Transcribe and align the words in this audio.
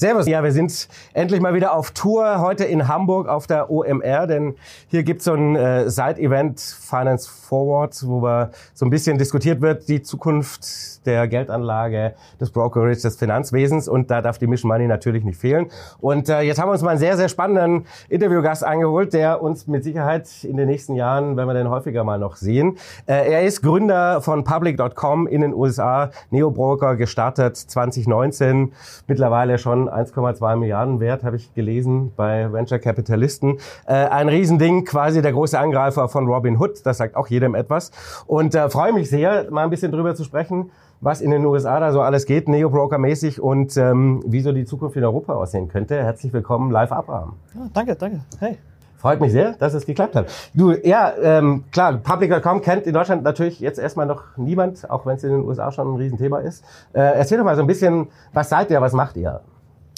Servus. 0.00 0.26
Ja, 0.26 0.42
wir 0.42 0.52
sind 0.52 0.88
endlich 1.12 1.42
mal 1.42 1.52
wieder 1.52 1.74
auf 1.74 1.90
Tour 1.90 2.40
heute 2.40 2.64
in 2.64 2.88
Hamburg 2.88 3.28
auf 3.28 3.46
der 3.46 3.70
OMR, 3.70 4.26
denn 4.26 4.54
hier 4.88 5.02
gibt's 5.02 5.26
so 5.26 5.34
ein 5.34 5.56
äh, 5.56 5.90
Side-Event 5.90 6.58
Finance 6.58 7.28
Forward, 7.30 8.02
wo 8.06 8.22
wir 8.22 8.50
so 8.72 8.86
ein 8.86 8.90
bisschen 8.90 9.18
diskutiert 9.18 9.60
wird, 9.60 9.88
die 9.88 10.00
Zukunft 10.00 11.04
der 11.04 11.28
Geldanlage, 11.28 12.14
des 12.40 12.50
Brokerage, 12.50 13.02
des 13.02 13.16
Finanzwesens 13.16 13.88
und 13.88 14.10
da 14.10 14.22
darf 14.22 14.38
die 14.38 14.46
Mission 14.46 14.70
Money 14.70 14.86
natürlich 14.86 15.22
nicht 15.22 15.38
fehlen. 15.38 15.66
Und 16.00 16.30
äh, 16.30 16.40
jetzt 16.40 16.58
haben 16.58 16.68
wir 16.68 16.72
uns 16.72 16.82
mal 16.82 16.90
einen 16.90 16.98
sehr, 16.98 17.18
sehr 17.18 17.28
spannenden 17.28 17.86
Interviewgast 18.08 18.64
angeholt, 18.64 19.12
der 19.12 19.42
uns 19.42 19.66
mit 19.66 19.84
Sicherheit 19.84 20.28
in 20.44 20.56
den 20.56 20.68
nächsten 20.68 20.94
Jahren, 20.94 21.36
wenn 21.36 21.46
wir 21.46 21.54
den 21.54 21.68
häufiger 21.68 22.04
mal 22.04 22.18
noch 22.18 22.36
sehen. 22.36 22.78
Äh, 23.04 23.32
er 23.32 23.42
ist 23.42 23.60
Gründer 23.60 24.22
von 24.22 24.44
Public.com 24.44 25.26
in 25.26 25.42
den 25.42 25.52
USA, 25.52 26.10
Neobroker, 26.30 26.96
gestartet 26.96 27.58
2019, 27.58 28.72
mittlerweile 29.06 29.58
schon 29.58 29.89
1,2 29.90 30.56
Milliarden 30.56 31.00
wert, 31.00 31.24
habe 31.24 31.36
ich 31.36 31.52
gelesen 31.54 32.12
bei 32.16 32.52
Venture 32.52 32.78
Capitalisten. 32.78 33.58
Äh, 33.86 33.94
ein 33.94 34.28
Riesending, 34.28 34.84
quasi 34.84 35.22
der 35.22 35.32
große 35.32 35.58
Angreifer 35.58 36.08
von 36.08 36.26
Robin 36.26 36.58
Hood, 36.58 36.84
das 36.84 36.98
sagt 36.98 37.16
auch 37.16 37.28
jedem 37.28 37.54
etwas. 37.54 37.90
Und 38.26 38.54
äh, 38.54 38.68
freue 38.70 38.92
mich 38.92 39.10
sehr, 39.10 39.50
mal 39.50 39.64
ein 39.64 39.70
bisschen 39.70 39.92
drüber 39.92 40.14
zu 40.14 40.24
sprechen, 40.24 40.70
was 41.00 41.20
in 41.20 41.30
den 41.30 41.44
USA 41.46 41.80
da 41.80 41.92
so 41.92 42.00
alles 42.02 42.26
geht, 42.26 42.48
Neo-Broker-mäßig 42.48 43.40
und 43.40 43.76
ähm, 43.76 44.22
wie 44.26 44.40
so 44.40 44.52
die 44.52 44.64
Zukunft 44.64 44.96
in 44.96 45.04
Europa 45.04 45.34
aussehen 45.34 45.68
könnte. 45.68 46.02
Herzlich 46.02 46.32
willkommen, 46.32 46.70
live 46.70 46.92
Abraham. 46.92 47.34
Ja, 47.54 47.68
danke, 47.72 47.96
danke. 47.96 48.20
Hey. 48.38 48.58
Freut 49.00 49.18
mich 49.18 49.32
sehr, 49.32 49.54
dass 49.54 49.72
es 49.72 49.86
geklappt 49.86 50.14
hat. 50.14 50.26
Du, 50.52 50.72
ja, 50.72 51.14
ähm, 51.22 51.64
klar, 51.72 51.96
Public.com 51.96 52.60
kennt 52.60 52.86
in 52.86 52.92
Deutschland 52.92 53.22
natürlich 53.22 53.58
jetzt 53.58 53.78
erstmal 53.78 54.04
noch 54.04 54.36
niemand, 54.36 54.90
auch 54.90 55.06
wenn 55.06 55.16
es 55.16 55.24
in 55.24 55.30
den 55.30 55.40
USA 55.42 55.72
schon 55.72 55.94
ein 55.94 55.96
Riesenthema 55.96 56.40
ist. 56.40 56.62
Äh, 56.92 57.00
erzähl 57.00 57.38
doch 57.38 57.46
mal 57.46 57.56
so 57.56 57.62
ein 57.62 57.66
bisschen, 57.66 58.08
was 58.34 58.50
seid 58.50 58.70
ihr, 58.70 58.78
was 58.82 58.92
macht 58.92 59.16
ihr? 59.16 59.40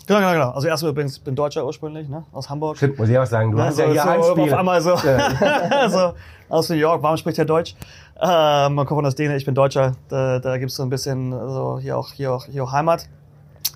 Genau, 0.06 0.19
genau, 0.19 0.33
genau. 0.33 0.50
Also 0.50 0.69
erstmal 0.69 0.92
übrigens, 0.92 1.17
ich 1.17 1.22
bin 1.22 1.34
Deutscher 1.34 1.64
ursprünglich, 1.64 2.08
ne? 2.08 2.25
aus 2.33 2.50
Hamburg. 2.50 2.77
Stimmt, 2.77 2.98
muss 2.98 3.08
ich 3.08 3.19
auch 3.19 3.27
sagen. 3.27 3.53
Du 3.53 3.58
Ja, 3.58 3.67
hast 3.67 3.77
so, 3.77 3.83
ja 3.83 3.89
hier 3.89 4.03
so, 4.03 4.08
ein 4.08 4.22
Spiel. 4.22 4.53
Auf 4.53 4.58
einmal 4.58 4.81
so, 4.81 4.97
so 5.89 6.12
aus 6.48 6.69
New 6.69 6.77
York, 6.77 7.03
warum 7.03 7.17
spricht 7.17 7.39
er 7.39 7.45
Deutsch? 7.45 7.75
Ähm, 8.20 8.75
man 8.75 8.86
kommt 8.86 8.98
von 8.98 9.05
das 9.05 9.14
Däne, 9.14 9.36
ich 9.36 9.45
bin 9.45 9.55
Deutscher. 9.55 9.92
Da, 10.08 10.39
da 10.39 10.58
gibt's 10.58 10.75
so 10.77 10.83
ein 10.83 10.91
bisschen 10.91 11.33
also 11.33 11.78
hier 11.80 11.97
auch 11.97 12.12
hier 12.12 12.33
auch 12.33 12.47
hier 12.47 12.64
auch 12.64 12.73
Heimat. 12.73 13.08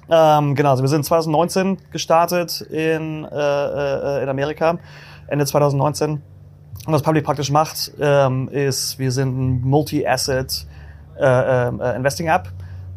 Ähm, 0.09 0.55
genau, 0.55 0.71
also 0.71 0.83
wir 0.85 0.89
sind 0.89 1.05
2019 1.05 1.79
gestartet 1.91 2.61
in, 2.61 3.25
äh, 3.25 3.29
äh, 3.29 4.23
in 4.23 4.29
Amerika, 4.29 4.79
Ende 5.27 5.47
2019. 5.47 6.23
Und 6.87 6.93
was 6.93 7.03
Public 7.03 7.25
praktisch 7.25 7.51
macht, 7.51 7.93
ähm, 8.01 8.49
ist, 8.49 8.99
wir 8.99 9.11
sind 9.11 9.37
ein 9.37 9.61
Multi-Asset 9.63 10.67
äh, 11.19 11.25
äh, 11.25 11.97
Investing 11.97 12.29
App. 12.29 12.49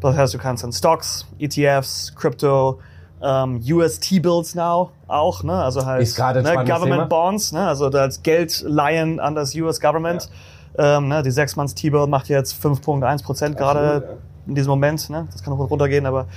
Das 0.02 0.16
heißt, 0.16 0.34
du 0.34 0.38
kannst 0.38 0.64
in 0.64 0.72
Stocks, 0.72 1.26
ETFs, 1.40 2.14
Crypto, 2.16 2.80
ähm, 3.22 3.62
US 3.72 4.00
T-Bills 4.00 4.56
now 4.56 4.92
auch, 5.08 5.44
ne? 5.44 5.54
Also 5.54 5.86
halt 5.86 6.02
ne, 6.18 6.56
Government 6.66 6.82
Thema. 6.82 7.06
Bonds, 7.06 7.52
ne? 7.52 7.68
Also 7.68 7.90
das 7.90 8.24
Geld 8.24 8.64
leihen 8.66 9.20
an 9.20 9.36
das 9.36 9.56
US 9.56 9.80
Government. 9.80 10.30
Ähm, 10.78 11.08
ne? 11.08 11.24
Die 11.24 11.32
sechs 11.32 11.56
months 11.56 11.76
T-Bill 11.76 12.08
macht 12.08 12.30
jetzt 12.30 12.64
5,1 12.64 13.24
Prozent 13.24 13.58
gerade 13.58 14.18
in 14.48 14.56
diesem 14.56 14.70
Moment, 14.70 15.10
ne? 15.10 15.28
Das 15.32 15.44
kann 15.44 15.56
noch 15.56 15.70
runtergehen, 15.70 16.06
aber 16.06 16.28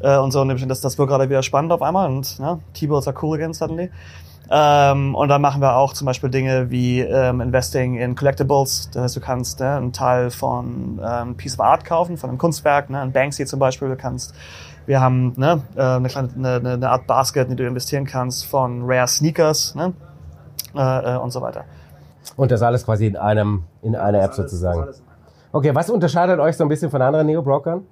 äh, 0.00 0.16
und 0.16 0.30
so, 0.30 0.40
und 0.40 0.68
das, 0.68 0.80
das 0.80 0.98
wird 0.98 1.08
gerade 1.08 1.28
wieder 1.28 1.42
spannend 1.42 1.72
auf 1.72 1.82
einmal 1.82 2.08
und 2.08 2.38
ne? 2.38 2.60
T-Bills 2.74 3.08
are 3.08 3.16
cool 3.22 3.36
again 3.36 3.52
suddenly. 3.52 3.90
Ähm, 4.50 5.14
und 5.14 5.28
dann 5.28 5.42
machen 5.42 5.60
wir 5.60 5.76
auch 5.76 5.92
zum 5.92 6.06
Beispiel 6.06 6.30
Dinge 6.30 6.70
wie 6.70 7.00
ähm, 7.00 7.40
Investing 7.40 7.96
in 7.96 8.14
Collectibles. 8.14 8.88
Das 8.92 9.02
heißt, 9.02 9.16
du 9.16 9.20
kannst 9.20 9.60
ne, 9.60 9.76
einen 9.76 9.92
Teil 9.92 10.30
von 10.30 11.00
ähm, 11.04 11.36
Piece 11.36 11.58
of 11.58 11.60
Art 11.60 11.84
kaufen, 11.84 12.16
von 12.16 12.30
einem 12.30 12.38
Kunstwerk, 12.38 12.88
ne, 12.88 13.00
ein 13.00 13.12
Banksy 13.12 13.44
zum 13.44 13.58
Beispiel. 13.58 13.88
Du 13.88 13.96
kannst, 13.96 14.34
wir 14.88 15.02
haben 15.02 15.34
ne, 15.36 15.62
äh, 15.76 15.82
eine, 15.82 16.08
kleine, 16.08 16.30
eine, 16.34 16.72
eine 16.72 16.90
Art 16.90 17.06
Basket, 17.06 17.44
in 17.44 17.50
die 17.50 17.62
du 17.62 17.68
investieren 17.68 18.06
kannst 18.06 18.46
von 18.46 18.82
Rare 18.84 19.06
Sneakers 19.06 19.74
ne, 19.74 19.92
äh, 20.74 21.14
äh, 21.14 21.18
und 21.18 21.30
so 21.30 21.42
weiter. 21.42 21.64
Und 22.36 22.50
das 22.50 22.62
alles 22.62 22.86
quasi 22.86 23.06
in 23.06 23.16
einem, 23.16 23.64
in 23.82 23.94
einer 23.94 24.22
App 24.22 24.32
sozusagen. 24.32 24.86
Okay, 25.52 25.74
was 25.74 25.90
unterscheidet 25.90 26.40
euch 26.40 26.56
so 26.56 26.64
ein 26.64 26.68
bisschen 26.68 26.90
von 26.90 27.02
anderen 27.02 27.26
Neo-Brokern? 27.26 27.82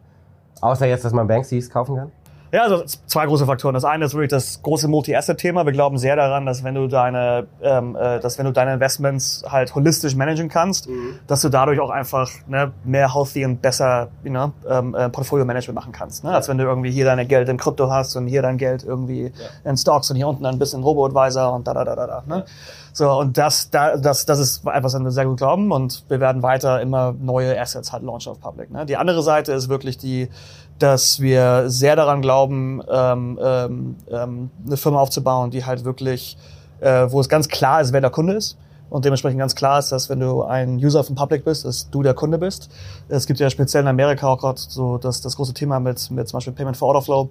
Außer 0.62 0.86
jetzt, 0.86 1.04
dass 1.04 1.12
man 1.12 1.26
Banksys 1.26 1.68
kaufen 1.68 1.96
kann? 1.96 2.12
Ja, 2.52 2.62
also 2.62 2.84
zwei 3.06 3.26
große 3.26 3.44
Faktoren. 3.44 3.74
Das 3.74 3.84
eine 3.84 4.04
ist 4.04 4.14
wirklich 4.14 4.30
das 4.30 4.62
große 4.62 4.88
Multi-Asset-Thema. 4.88 5.66
Wir 5.66 5.72
glauben 5.72 5.98
sehr 5.98 6.16
daran, 6.16 6.46
dass 6.46 6.62
wenn 6.62 6.74
du 6.74 6.86
deine, 6.86 7.48
ähm, 7.60 7.96
äh, 7.96 8.20
dass 8.20 8.38
wenn 8.38 8.46
du 8.46 8.52
deine 8.52 8.74
Investments 8.74 9.44
halt 9.48 9.74
holistisch 9.74 10.14
managen 10.14 10.48
kannst, 10.48 10.88
dass 11.26 11.40
du 11.40 11.48
dadurch 11.48 11.80
auch 11.80 11.90
einfach 11.90 12.30
ne, 12.46 12.72
mehr 12.84 13.14
healthy 13.14 13.44
und 13.44 13.60
besser 13.60 14.08
you 14.22 14.30
know, 14.30 14.52
ähm, 14.68 14.94
äh, 14.94 15.08
Portfolio-Management 15.08 15.74
machen 15.74 15.92
kannst. 15.92 16.22
Ne? 16.22 16.30
Als 16.30 16.48
wenn 16.48 16.58
du 16.58 16.64
irgendwie 16.64 16.90
hier 16.90 17.04
deine 17.04 17.26
Geld 17.26 17.48
in 17.48 17.56
Krypto 17.56 17.90
hast 17.90 18.14
und 18.16 18.26
hier 18.28 18.42
dein 18.42 18.58
Geld 18.58 18.84
irgendwie 18.84 19.32
in 19.64 19.76
Stocks 19.76 20.10
und 20.10 20.16
hier 20.16 20.28
unten 20.28 20.46
ein 20.46 20.58
bisschen 20.58 20.82
Robo-Advisor 20.82 21.52
und 21.52 21.66
da 21.66 21.74
da 21.74 21.84
da 21.84 21.96
da 21.96 22.06
da. 22.06 22.22
Ne? 22.26 22.44
So 22.92 23.10
und 23.10 23.36
das, 23.36 23.68
da, 23.68 23.96
das, 23.96 24.24
das 24.24 24.38
ist 24.38 24.66
etwas, 24.66 24.94
an 24.94 25.04
das 25.04 25.10
wir 25.10 25.10
sehr 25.10 25.26
gut 25.26 25.36
glauben 25.36 25.70
und 25.70 26.04
wir 26.08 26.18
werden 26.18 26.42
weiter 26.42 26.80
immer 26.80 27.12
neue 27.12 27.60
Assets 27.60 27.92
halt 27.92 28.02
launchen 28.02 28.32
auf 28.32 28.40
Public. 28.40 28.70
Ne? 28.70 28.86
Die 28.86 28.96
andere 28.96 29.22
Seite 29.22 29.52
ist 29.52 29.68
wirklich 29.68 29.98
die, 29.98 30.30
dass 30.78 31.20
wir 31.20 31.70
sehr 31.70 31.96
daran 31.96 32.22
glauben, 32.22 32.82
ähm, 32.90 33.38
ähm, 33.42 33.96
ähm, 34.10 34.50
eine 34.66 34.76
Firma 34.76 35.00
aufzubauen, 35.00 35.50
die 35.50 35.64
halt 35.64 35.84
wirklich, 35.84 36.36
äh, 36.80 37.06
wo 37.08 37.20
es 37.20 37.28
ganz 37.28 37.48
klar 37.48 37.80
ist, 37.80 37.92
wer 37.92 38.00
der 38.00 38.10
Kunde 38.10 38.34
ist. 38.34 38.58
Und 38.88 39.04
dementsprechend 39.04 39.40
ganz 39.40 39.54
klar 39.54 39.78
ist, 39.78 39.90
dass 39.90 40.08
wenn 40.08 40.20
du 40.20 40.42
ein 40.44 40.76
User 40.76 41.02
von 41.02 41.16
Public 41.16 41.44
bist, 41.44 41.64
dass 41.64 41.90
du 41.90 42.02
der 42.02 42.14
Kunde 42.14 42.38
bist. 42.38 42.70
Es 43.08 43.26
gibt 43.26 43.40
ja 43.40 43.50
speziell 43.50 43.82
in 43.82 43.88
Amerika 43.88 44.28
auch 44.28 44.38
gerade 44.38 44.60
so 44.60 44.96
das, 44.98 45.20
das 45.20 45.34
große 45.36 45.54
Thema 45.54 45.80
mit, 45.80 46.10
mit 46.10 46.28
zum 46.28 46.36
Beispiel 46.36 46.52
Payment 46.52 46.76
for 46.76 46.88
Order 46.88 47.02
Flow, 47.02 47.30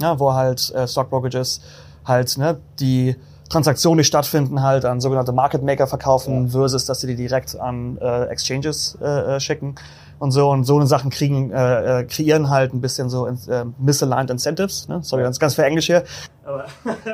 ja, 0.00 0.18
wo 0.18 0.32
halt 0.32 0.72
äh, 0.74 0.88
Stockbrokerages 0.88 1.60
halt 2.04 2.36
ne, 2.36 2.58
die 2.80 3.14
Transaktionen, 3.48 3.98
die 3.98 4.04
stattfinden, 4.04 4.62
halt 4.62 4.84
an 4.84 5.00
sogenannte 5.00 5.30
Market 5.30 5.62
Maker 5.62 5.86
verkaufen, 5.86 6.48
versus 6.48 6.86
dass 6.86 7.00
sie 7.00 7.06
die 7.06 7.16
direkt 7.16 7.58
an 7.60 7.98
äh, 7.98 8.24
Exchanges 8.24 8.98
äh, 9.00 9.36
äh, 9.36 9.40
schicken 9.40 9.74
und 10.22 10.30
so 10.30 10.50
und 10.50 10.62
so 10.62 10.76
eine 10.76 10.86
Sachen 10.86 11.10
kriegen 11.10 11.50
äh, 11.50 12.00
äh, 12.00 12.04
kreieren 12.04 12.48
halt 12.48 12.72
ein 12.72 12.80
bisschen 12.80 13.10
so 13.10 13.26
äh, 13.26 13.34
misaligned 13.80 14.30
incentives. 14.30 14.86
Ne? 14.86 15.00
Sorry, 15.02 15.24
ganz 15.24 15.40
ganz 15.40 15.56
für 15.56 15.64
Englisch 15.64 15.86
hier. 15.86 16.04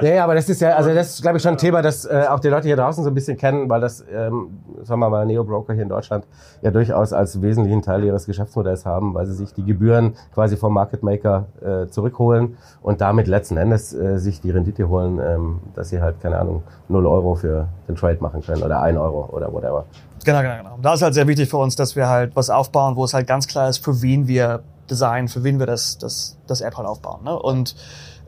Ja, 0.00 0.14
ja, 0.14 0.24
aber 0.24 0.34
das 0.34 0.48
ist 0.48 0.60
ja, 0.62 0.70
also 0.70 0.94
das 0.94 1.10
ist, 1.10 1.22
glaube 1.22 1.36
ich, 1.36 1.42
schon 1.42 1.52
ein 1.52 1.58
Thema, 1.58 1.82
das 1.82 2.06
äh, 2.06 2.24
auch 2.30 2.41
die 2.41 2.48
Leute 2.48 2.66
hier 2.66 2.76
draußen 2.76 3.04
so 3.04 3.10
ein 3.10 3.14
bisschen 3.14 3.36
kennen, 3.36 3.69
weil 3.69 3.80
das, 3.80 4.02
ähm, 4.10 4.58
sagen 4.84 5.00
wir 5.00 5.10
mal, 5.10 5.26
Neo-Broker 5.26 5.74
hier 5.74 5.82
in 5.82 5.91
Deutschland 5.91 6.24
ja 6.62 6.70
durchaus 6.70 7.12
als 7.12 7.42
wesentlichen 7.42 7.82
Teil 7.82 8.04
ihres 8.04 8.24
Geschäftsmodells 8.24 8.86
haben, 8.86 9.12
weil 9.12 9.26
sie 9.26 9.34
sich 9.34 9.52
die 9.52 9.64
Gebühren 9.64 10.14
quasi 10.32 10.56
vom 10.56 10.72
Market 10.72 11.02
Maker 11.02 11.46
äh, 11.60 11.88
zurückholen 11.88 12.56
und 12.80 13.02
damit 13.02 13.26
letzten 13.26 13.58
Endes 13.58 13.92
äh, 13.92 14.19
sich 14.19 14.40
die 14.40 14.50
Rendite 14.50 14.88
holen, 14.88 15.20
ähm, 15.22 15.60
dass 15.75 15.90
sie 15.90 16.00
halt, 16.00 16.20
keine 16.22 16.38
Ahnung, 16.38 16.62
0 16.88 17.06
Euro 17.06 17.34
für 17.34 17.69
den 17.86 17.96
Trade 17.96 18.19
machen 18.20 18.40
können 18.40 18.62
oder 18.62 18.80
1 18.80 18.96
Euro 18.98 19.28
oder 19.30 19.52
whatever. 19.52 19.84
Genau, 20.25 20.43
genau, 20.43 20.56
genau. 20.59 20.75
Und 20.75 20.84
Da 20.84 20.95
ist 20.95 21.03
halt 21.03 21.15
sehr 21.15 21.27
wichtig 21.27 21.49
für 21.49 21.59
uns, 21.59 21.77
dass 21.77 21.97
wir 21.97 22.09
halt 22.09 22.34
was 22.37 22.51
aufbauen, 22.51 22.97
wo 22.97 23.05
es 23.05 23.15
halt 23.15 23.27
ganz 23.27 23.47
klar 23.47 23.69
ist, 23.69 23.84
für 23.84 24.03
wen 24.03 24.27
wir 24.27 24.62
designen, 24.91 25.29
für 25.29 25.45
wen 25.45 25.59
wir 25.59 25.67
das, 25.67 25.99
das, 25.99 26.37
das 26.47 26.61
App 26.61 26.77
halt 26.77 26.89
aufbauen. 26.89 27.25
Ne? 27.25 27.39
Und 27.39 27.77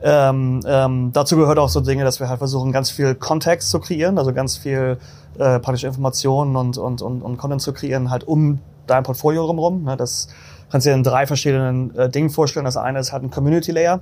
ähm, 0.03 0.61
ähm, 0.65 1.11
dazu 1.13 1.35
gehört 1.35 1.59
auch 1.59 1.69
so 1.69 1.79
Dinge, 1.81 2.03
dass 2.03 2.19
wir 2.19 2.29
halt 2.29 2.39
versuchen, 2.39 2.71
ganz 2.71 2.89
viel 2.89 3.13
Kontext 3.15 3.69
zu 3.69 3.79
kreieren, 3.79 4.17
also 4.17 4.33
ganz 4.33 4.57
viel 4.57 4.97
äh, 5.37 5.59
praktische 5.59 5.87
Informationen 5.87 6.55
und, 6.55 6.77
und, 6.77 7.01
und, 7.01 7.21
und 7.21 7.37
Content 7.37 7.61
zu 7.61 7.73
kreieren, 7.73 8.09
halt 8.09 8.23
um 8.23 8.59
dein 8.87 9.03
Portfolio 9.03 9.45
rumrum. 9.45 9.83
Ne? 9.83 9.97
Das 9.97 10.27
kannst 10.71 10.85
du 10.85 10.89
dir 10.89 10.95
in 10.95 11.03
drei 11.03 11.27
verschiedenen 11.27 11.95
äh, 11.95 12.09
Dingen 12.09 12.29
vorstellen. 12.29 12.65
Das 12.65 12.77
eine 12.77 12.99
ist 12.99 13.11
halt 13.13 13.23
ein 13.23 13.31
Community 13.31 13.71
Layer. 13.71 13.99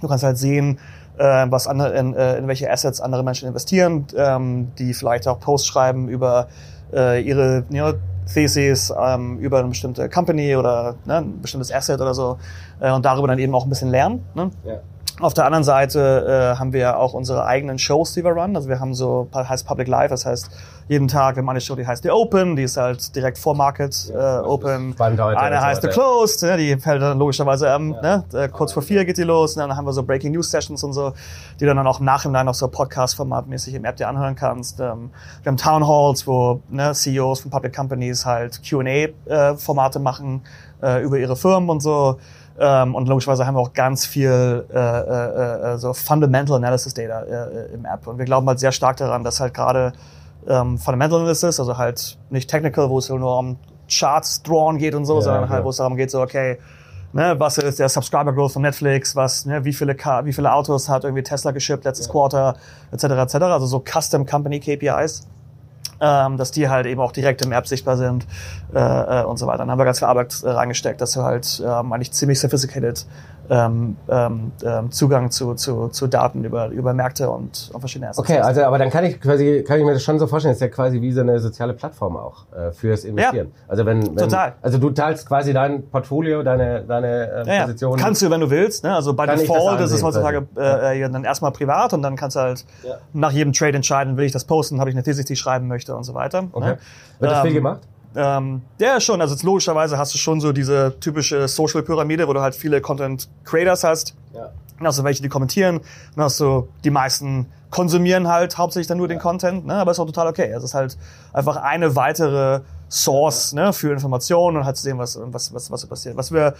Du 0.00 0.08
kannst 0.08 0.24
halt 0.24 0.38
sehen, 0.38 0.78
äh, 1.18 1.46
was 1.48 1.66
andere, 1.66 1.96
in, 1.96 2.14
äh, 2.14 2.38
in 2.38 2.46
welche 2.46 2.70
Assets 2.70 3.00
andere 3.00 3.24
Menschen 3.24 3.48
investieren, 3.48 4.06
ähm, 4.16 4.72
die 4.78 4.94
vielleicht 4.94 5.26
auch 5.26 5.40
Posts 5.40 5.66
schreiben 5.66 6.08
über 6.08 6.48
äh, 6.92 7.20
ihre 7.22 7.64
you 7.70 7.76
know, 7.76 7.92
Theses 8.32 8.92
ähm, 8.98 9.38
über 9.38 9.58
eine 9.58 9.68
bestimmte 9.68 10.08
Company 10.08 10.56
oder 10.56 10.96
ne, 11.04 11.18
ein 11.18 11.40
bestimmtes 11.40 11.72
Asset 11.72 12.00
oder 12.00 12.14
so 12.14 12.38
äh, 12.80 12.90
und 12.90 13.04
darüber 13.04 13.28
dann 13.28 13.38
eben 13.38 13.54
auch 13.54 13.64
ein 13.64 13.68
bisschen 13.68 13.90
lernen. 13.90 14.24
Ne? 14.34 14.50
Ja. 14.64 14.80
Auf 15.20 15.32
der 15.32 15.46
anderen 15.46 15.62
Seite 15.62 16.54
äh, 16.56 16.58
haben 16.58 16.72
wir 16.72 16.98
auch 16.98 17.14
unsere 17.14 17.44
eigenen 17.46 17.78
Shows, 17.78 18.14
die 18.14 18.24
wir 18.24 18.32
run. 18.32 18.56
Also 18.56 18.68
wir 18.68 18.80
haben 18.80 18.94
so, 18.94 19.28
heißt 19.32 19.64
Public 19.64 19.86
Live, 19.86 20.10
das 20.10 20.26
heißt 20.26 20.50
jeden 20.88 21.06
Tag, 21.06 21.36
wir 21.36 21.42
haben 21.42 21.48
eine 21.48 21.60
Show, 21.60 21.76
die 21.76 21.86
heißt 21.86 22.02
The 22.02 22.10
Open, 22.10 22.56
die 22.56 22.64
ist 22.64 22.76
halt 22.76 23.14
direkt 23.14 23.38
vor 23.38 23.54
Market 23.54 24.12
äh, 24.12 24.18
Open. 24.18 24.94
Eine 24.98 25.54
und 25.56 25.60
so 25.60 25.66
heißt 25.66 25.82
The 25.82 25.88
weiter. 25.88 26.00
Closed, 26.00 26.42
ne, 26.42 26.56
die 26.56 26.76
fällt 26.76 27.00
dann 27.00 27.16
logischerweise 27.18 27.68
ähm, 27.68 27.90
ne, 28.02 28.24
äh, 28.32 28.48
kurz 28.48 28.72
vor 28.72 28.82
vier 28.82 29.04
geht 29.04 29.16
die 29.16 29.22
los. 29.22 29.54
Und 29.54 29.60
dann 29.60 29.76
haben 29.76 29.86
wir 29.86 29.92
so 29.92 30.02
Breaking 30.02 30.32
News 30.32 30.50
Sessions 30.50 30.82
und 30.82 30.92
so, 30.92 31.12
die 31.60 31.64
du 31.64 31.72
dann 31.72 31.86
auch 31.86 32.00
im 32.00 32.06
Nachhinein 32.06 32.46
noch 32.46 32.54
so 32.54 32.66
Podcast-Format-mäßig 32.66 33.74
im 33.74 33.84
App 33.84 33.96
dir 33.96 34.08
anhören 34.08 34.34
kannst. 34.34 34.80
Ähm, 34.80 35.10
wir 35.42 35.50
haben 35.50 35.56
Town 35.56 35.86
Halls, 35.86 36.26
wo 36.26 36.60
ne, 36.68 36.92
CEOs 36.92 37.40
von 37.40 37.52
Public 37.52 37.74
Companies 37.74 38.26
halt 38.26 38.60
Q&A-Formate 38.68 40.00
machen 40.00 40.42
äh, 40.82 41.02
über 41.02 41.18
ihre 41.18 41.36
Firmen 41.36 41.70
und 41.70 41.80
so. 41.80 42.18
Ähm, 42.58 42.94
und 42.94 43.08
logischerweise 43.08 43.46
haben 43.46 43.54
wir 43.54 43.60
auch 43.60 43.72
ganz 43.72 44.06
viel 44.06 44.64
äh, 44.72 44.78
äh, 44.78 45.74
äh, 45.74 45.78
so 45.78 45.92
Fundamental 45.92 46.56
Analysis 46.56 46.94
Data 46.94 47.22
äh, 47.22 47.74
im 47.74 47.84
App. 47.84 48.06
Und 48.06 48.18
wir 48.18 48.24
glauben 48.24 48.46
halt 48.46 48.60
sehr 48.60 48.72
stark 48.72 48.96
daran, 48.96 49.24
dass 49.24 49.40
halt 49.40 49.54
gerade 49.54 49.92
ähm, 50.46 50.78
Fundamental 50.78 51.20
Analysis, 51.20 51.58
also 51.58 51.78
halt 51.78 52.18
nicht 52.30 52.48
Technical, 52.48 52.90
wo 52.90 52.98
es 52.98 53.08
nur 53.08 53.38
um 53.38 53.56
Charts 53.88 54.42
drawn 54.42 54.78
geht 54.78 54.94
und 54.94 55.04
so, 55.04 55.16
Ja, 55.16 55.22
sondern 55.22 55.42
ja. 55.44 55.48
halt, 55.48 55.64
wo 55.64 55.70
es 55.70 55.78
darum 55.78 55.96
geht, 55.96 56.10
so, 56.10 56.22
okay, 56.22 56.58
Ne, 57.14 57.38
was 57.38 57.58
ist 57.58 57.78
der 57.78 57.88
Subscriber 57.88 58.32
Growth 58.32 58.54
von 58.54 58.62
Netflix? 58.62 59.14
Was, 59.14 59.46
ne, 59.46 59.64
wie 59.64 59.72
viele, 59.72 59.94
Car 59.94 60.24
wie 60.24 60.32
viele 60.32 60.52
Autos 60.52 60.88
hat 60.88 61.04
irgendwie 61.04 61.22
Tesla 61.22 61.52
geschippt 61.52 61.84
letztes 61.84 62.08
Quarter, 62.08 62.56
etc. 62.90 63.04
etc. 63.04 63.34
Also 63.36 63.66
so 63.66 63.78
Custom 63.78 64.26
Company 64.26 64.58
KPIs 64.58 65.24
ähm, 66.00 66.36
dass 66.36 66.50
die 66.50 66.68
halt 66.68 66.86
eben 66.86 67.00
auch 67.00 67.12
direkt 67.12 67.44
im 67.44 67.52
App 67.52 67.66
sichtbar 67.66 67.96
sind 67.96 68.26
äh, 68.74 68.78
äh, 68.78 69.24
und 69.24 69.38
so 69.38 69.46
weiter. 69.46 69.58
Dann 69.58 69.70
haben 69.70 69.78
wir 69.78 69.84
ganz 69.84 69.98
viel 70.00 70.08
Arbeit 70.08 70.42
äh, 70.42 70.50
reingesteckt, 70.50 71.00
dass 71.00 71.16
wir 71.16 71.24
halt 71.24 71.62
ähm, 71.64 71.92
eigentlich 71.92 72.12
ziemlich 72.12 72.40
sophisticated 72.40 73.06
ähm, 73.50 73.96
ähm, 74.08 74.52
ähm, 74.64 74.90
Zugang 74.90 75.30
zu, 75.30 75.54
zu, 75.54 75.88
zu 75.88 76.06
Daten 76.06 76.44
über, 76.44 76.68
über 76.68 76.94
Märkte 76.94 77.30
und, 77.30 77.70
und 77.72 77.80
verschiedene 77.80 78.10
Assets. 78.10 78.28
Okay, 78.28 78.40
also 78.40 78.62
aber 78.62 78.78
dann 78.78 78.90
kann 78.90 79.04
ich 79.04 79.20
quasi 79.20 79.64
kann 79.66 79.78
ich 79.78 79.84
mir 79.84 79.92
das 79.92 80.02
schon 80.02 80.18
so 80.18 80.26
vorstellen, 80.26 80.52
das 80.52 80.58
ist 80.58 80.62
ja 80.62 80.68
quasi 80.68 81.00
wie 81.00 81.12
so 81.12 81.20
eine 81.20 81.38
soziale 81.40 81.74
Plattform 81.74 82.16
auch 82.16 82.46
äh, 82.52 82.72
fürs 82.72 83.04
Investieren. 83.04 83.48
Ja, 83.48 83.64
also 83.68 83.86
wenn, 83.86 84.06
wenn 84.06 84.16
total. 84.16 84.54
also 84.62 84.78
du 84.78 84.90
teilst 84.90 85.28
quasi 85.28 85.52
dein 85.52 85.88
Portfolio, 85.88 86.42
deine 86.42 86.82
deine 86.82 87.44
äh, 87.46 87.56
ja, 87.56 87.62
Position. 87.62 87.98
Kannst 87.98 88.22
du, 88.22 88.30
wenn 88.30 88.40
du 88.40 88.50
willst. 88.50 88.84
Ne? 88.84 88.94
Also 88.94 89.14
bei 89.14 89.26
Default 89.26 89.80
das 89.80 89.90
ist 89.90 89.98
es 89.98 90.02
heutzutage 90.02 90.46
äh, 90.56 91.02
äh, 91.02 91.08
dann 91.10 91.24
erstmal 91.24 91.52
privat 91.52 91.92
und 91.92 92.02
dann 92.02 92.16
kannst 92.16 92.36
du 92.36 92.40
halt 92.40 92.64
ja. 92.82 92.96
nach 93.12 93.32
jedem 93.32 93.52
Trade 93.52 93.76
entscheiden, 93.76 94.16
will 94.16 94.24
ich 94.24 94.32
das 94.32 94.44
posten, 94.44 94.80
habe 94.80 94.90
ich 94.90 94.96
eine 94.96 95.02
Thesis, 95.02 95.24
die 95.26 95.34
ich 95.34 95.38
schreiben 95.38 95.68
möchte 95.68 95.94
und 95.94 96.04
so 96.04 96.14
weiter. 96.14 96.44
Okay. 96.52 96.66
Ne? 96.66 96.78
Wird 97.18 97.32
das 97.32 97.40
viel 97.42 97.50
ähm, 97.50 97.56
gemacht? 97.56 97.80
Ähm, 98.16 98.62
ja, 98.78 99.00
schon. 99.00 99.20
Also 99.20 99.34
logischerweise 99.44 99.98
hast 99.98 100.14
du 100.14 100.18
schon 100.18 100.40
so 100.40 100.52
diese 100.52 100.98
typische 101.00 101.48
Social-Pyramide, 101.48 102.28
wo 102.28 102.32
du 102.32 102.40
halt 102.40 102.54
viele 102.54 102.80
Content-Creators 102.80 103.84
hast. 103.84 104.14
Ja. 104.32 104.50
Dann 104.78 104.86
hast 104.86 104.98
du 104.98 105.04
welche, 105.04 105.22
die 105.22 105.28
kommentieren. 105.28 105.80
Dann 106.14 106.24
hast 106.24 106.40
du 106.40 106.68
die 106.84 106.90
meisten 106.90 107.46
konsumieren 107.70 108.28
halt 108.28 108.56
hauptsächlich 108.56 108.86
dann 108.86 108.98
nur 108.98 109.08
ja. 109.08 109.14
den 109.14 109.20
Content. 109.20 109.66
Ne? 109.66 109.74
Aber 109.74 109.90
ist 109.90 109.98
auch 109.98 110.06
total 110.06 110.28
okay. 110.28 110.50
Es 110.50 110.62
ist 110.62 110.74
halt 110.74 110.96
einfach 111.32 111.56
eine 111.56 111.96
weitere 111.96 112.60
Source 112.88 113.52
ne, 113.52 113.72
für 113.72 113.92
Informationen 113.92 114.56
und 114.56 114.64
halt 114.64 114.76
zu 114.76 114.84
sehen, 114.84 114.98
was, 114.98 115.18
was, 115.20 115.52
was, 115.52 115.70
was 115.70 115.80
so 115.80 115.88
passiert. 115.88 116.16
Was 116.16 116.32
wir, 116.32 116.54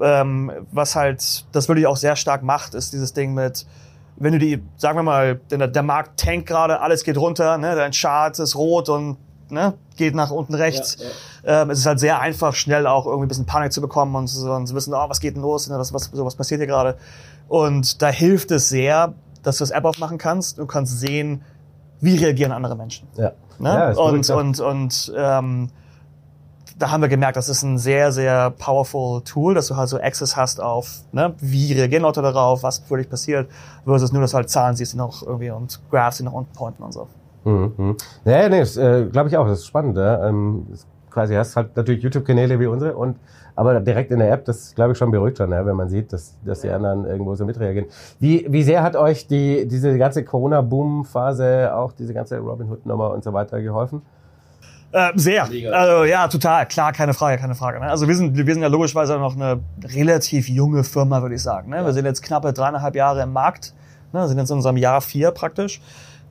ähm, 0.00 0.52
was 0.70 0.94
halt 0.94 1.46
das 1.52 1.68
wirklich 1.68 1.86
auch 1.86 1.96
sehr 1.96 2.16
stark 2.16 2.42
macht, 2.42 2.74
ist 2.74 2.92
dieses 2.92 3.14
Ding 3.14 3.32
mit, 3.32 3.66
wenn 4.16 4.32
du 4.32 4.38
die, 4.38 4.62
sagen 4.76 4.98
wir 4.98 5.02
mal, 5.02 5.40
der, 5.50 5.68
der 5.68 5.82
Markt 5.82 6.20
tankt 6.20 6.46
gerade, 6.46 6.80
alles 6.80 7.04
geht 7.04 7.16
runter, 7.16 7.56
ne, 7.56 7.74
dein 7.74 7.92
Chart 7.92 8.38
ist 8.38 8.54
rot 8.56 8.90
und 8.90 9.16
ne, 9.50 9.74
geht 9.96 10.14
nach 10.14 10.30
unten 10.30 10.54
rechts. 10.54 10.96
Ja, 10.98 11.04
ja. 11.50 11.62
Ähm, 11.62 11.70
es 11.70 11.80
ist 11.80 11.86
halt 11.86 12.00
sehr 12.00 12.20
einfach, 12.20 12.54
schnell 12.54 12.86
auch 12.86 13.06
irgendwie 13.06 13.26
ein 13.26 13.28
bisschen 13.28 13.46
Panik 13.46 13.72
zu 13.72 13.80
bekommen 13.80 14.14
und, 14.14 14.26
so, 14.26 14.52
und 14.52 14.66
zu 14.66 14.74
wissen, 14.74 14.94
oh, 14.94 15.08
was 15.08 15.20
geht 15.20 15.36
denn 15.36 15.42
los, 15.42 15.68
ne, 15.68 15.78
was, 15.78 15.92
was, 15.92 16.10
so, 16.12 16.24
was 16.24 16.36
passiert 16.36 16.60
hier 16.60 16.66
gerade. 16.66 16.96
Und 17.48 18.02
da 18.02 18.08
hilft 18.08 18.50
es 18.50 18.68
sehr, 18.68 19.14
dass 19.42 19.58
du 19.58 19.62
das 19.62 19.70
App 19.70 19.84
aufmachen 19.84 20.18
kannst. 20.18 20.58
Du 20.58 20.66
kannst 20.66 20.98
sehen, 20.98 21.42
wie 22.00 22.16
reagieren 22.16 22.52
andere 22.52 22.76
Menschen. 22.76 23.08
Ja. 23.16 23.32
Ne? 23.58 23.68
ja 23.68 23.90
und, 23.92 24.28
und, 24.30 24.60
und 24.60 25.12
ähm, 25.16 25.70
da 26.78 26.90
haben 26.90 27.00
wir 27.00 27.08
gemerkt, 27.08 27.36
das 27.36 27.48
ist 27.48 27.62
ein 27.62 27.78
sehr, 27.78 28.12
sehr 28.12 28.50
powerful 28.50 29.22
Tool, 29.22 29.54
dass 29.54 29.66
du 29.66 29.76
halt 29.76 29.88
so 29.88 29.98
Access 29.98 30.36
hast 30.36 30.60
auf, 30.60 31.00
ne, 31.12 31.34
wie 31.40 31.72
reagieren 31.72 32.02
Leute 32.02 32.22
darauf, 32.22 32.62
was 32.62 32.88
wirklich 32.88 33.10
passiert, 33.10 33.50
versus 33.84 34.12
nur, 34.12 34.22
dass 34.22 34.30
du 34.30 34.36
halt 34.36 34.50
Zahlen 34.50 34.76
siehst, 34.76 34.92
die 34.92 34.96
noch 34.96 35.22
irgendwie 35.22 35.50
und 35.50 35.80
Graphs, 35.90 36.18
die 36.18 36.22
noch 36.22 36.32
unten 36.32 36.52
pointen 36.52 36.84
und 36.84 36.92
so. 36.92 37.08
Mhm. 37.48 37.96
Ja, 38.24 38.48
nee, 38.48 38.60
äh, 38.60 39.06
glaube 39.06 39.28
ich 39.28 39.36
auch. 39.36 39.46
Das 39.46 39.60
ist 39.60 39.66
spannend. 39.66 39.96
Ja? 39.96 40.28
Ähm, 40.28 40.66
quasi 41.10 41.34
hast 41.34 41.56
halt 41.56 41.76
natürlich 41.76 42.02
YouTube-Kanäle 42.02 42.60
wie 42.60 42.66
unsere 42.66 42.96
und 42.96 43.16
aber 43.56 43.80
direkt 43.80 44.12
in 44.12 44.20
der 44.20 44.30
App, 44.30 44.44
das 44.44 44.72
glaube 44.76 44.92
ich 44.92 44.98
schon 44.98 45.10
beruhigt 45.10 45.38
schon, 45.38 45.50
ja, 45.50 45.66
wenn 45.66 45.74
man 45.74 45.88
sieht, 45.88 46.12
dass, 46.12 46.36
dass 46.44 46.60
die 46.60 46.70
anderen 46.70 47.04
irgendwo 47.04 47.34
so 47.34 47.44
mitreagieren. 47.44 47.88
Wie, 48.20 48.46
wie 48.48 48.62
sehr 48.62 48.84
hat 48.84 48.94
euch 48.94 49.26
die, 49.26 49.66
diese 49.66 49.98
ganze 49.98 50.22
Corona-Boom-Phase, 50.22 51.74
auch 51.74 51.90
diese 51.90 52.14
ganze 52.14 52.38
Robin-Hood-Nummer 52.38 53.10
und 53.10 53.24
so 53.24 53.32
weiter 53.32 53.60
geholfen? 53.60 54.02
Äh, 54.92 55.10
sehr. 55.16 55.42
Also 55.44 56.04
ja, 56.04 56.28
total. 56.28 56.66
Klar, 56.66 56.92
keine 56.92 57.14
Frage, 57.14 57.36
keine 57.36 57.56
Frage. 57.56 57.80
Ne? 57.80 57.86
Also 57.86 58.06
wir 58.06 58.14
sind, 58.14 58.36
wir 58.36 58.54
sind 58.54 58.62
ja 58.62 58.68
logischerweise 58.68 59.18
noch 59.18 59.34
eine 59.34 59.60
relativ 59.82 60.48
junge 60.48 60.84
Firma, 60.84 61.20
würde 61.20 61.34
ich 61.34 61.42
sagen. 61.42 61.70
Ne? 61.70 61.84
Wir 61.84 61.92
sind 61.92 62.04
jetzt 62.04 62.22
knappe 62.22 62.52
dreieinhalb 62.52 62.94
Jahre 62.94 63.22
im 63.22 63.32
Markt. 63.32 63.74
Ne? 64.12 64.28
sind 64.28 64.38
jetzt 64.38 64.50
in 64.50 64.56
unserem 64.56 64.76
Jahr 64.76 65.00
vier 65.00 65.32
praktisch. 65.32 65.80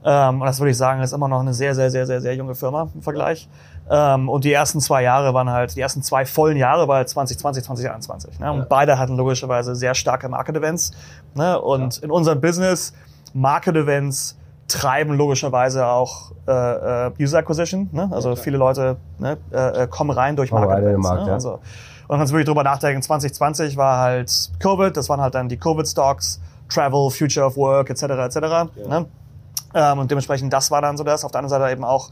Ähm, 0.07 0.39
und 0.39 0.47
das 0.47 0.59
würde 0.61 0.71
ich 0.71 0.77
sagen, 0.77 1.01
ist 1.01 1.11
immer 1.11 1.27
noch 1.27 1.41
eine 1.41 1.53
sehr, 1.53 1.75
sehr, 1.75 1.89
sehr, 1.89 2.05
sehr, 2.05 2.21
sehr 2.21 2.33
junge 2.33 2.55
Firma 2.55 2.87
im 2.95 3.01
Vergleich. 3.01 3.49
Ähm, 3.89 4.29
und 4.29 4.45
die 4.45 4.53
ersten 4.53 4.79
zwei 4.79 5.03
Jahre 5.03 5.33
waren 5.33 5.49
halt, 5.49 5.75
die 5.75 5.81
ersten 5.81 6.01
zwei 6.01 6.25
vollen 6.25 6.55
Jahre 6.55 6.87
war 6.87 6.97
halt 6.97 7.09
2020, 7.09 7.65
2021. 7.65 8.39
Ne? 8.39 8.53
Und 8.53 8.59
ja. 8.59 8.65
beide 8.69 8.99
hatten 8.99 9.17
logischerweise 9.17 9.75
sehr 9.75 9.95
starke 9.95 10.29
Market-Events. 10.29 10.91
Ne? 11.35 11.59
Und 11.59 11.97
ja. 11.97 12.03
in 12.03 12.11
unserem 12.11 12.39
Business, 12.39 12.93
Market-Events 13.33 14.37
treiben 14.69 15.13
logischerweise 15.13 15.85
auch 15.85 16.31
äh, 16.47 17.07
äh, 17.07 17.11
User 17.19 17.39
Acquisition. 17.39 17.89
Ne? 17.91 18.09
Also 18.09 18.29
ja, 18.29 18.35
viele 18.37 18.57
Leute 18.57 18.95
ne, 19.19 19.37
äh, 19.51 19.83
äh 19.83 19.87
kommen 19.87 20.11
rein 20.11 20.37
durch 20.37 20.53
Market-Events. 20.53 21.05
Markt, 21.05 21.25
ne? 21.25 21.33
also, 21.33 21.59
und 22.07 22.17
wenn 22.17 22.27
wir 22.27 22.29
wirklich 22.29 22.45
drüber 22.45 22.63
nachdenken, 22.63 23.01
2020 23.01 23.75
war 23.75 23.99
halt 23.99 24.51
Covid, 24.59 24.95
das 24.95 25.09
waren 25.09 25.19
halt 25.19 25.35
dann 25.35 25.49
die 25.49 25.57
Covid-Stocks, 25.57 26.39
Travel, 26.69 27.09
Future 27.09 27.45
of 27.45 27.57
Work, 27.57 27.89
etc., 27.89 28.03
etc. 28.03 28.35
Ne? 28.87 29.05
Ähm, 29.77 29.99
und 29.99 30.09
dementsprechend, 30.09 30.51
das 30.51 30.71
war 30.71 30.81
dann 30.81 30.97
so 30.97 31.03
das. 31.03 31.23
Auf 31.23 31.31
der 31.31 31.39
anderen 31.39 31.61
Seite 31.61 31.71
eben 31.71 31.83
auch 31.83 32.09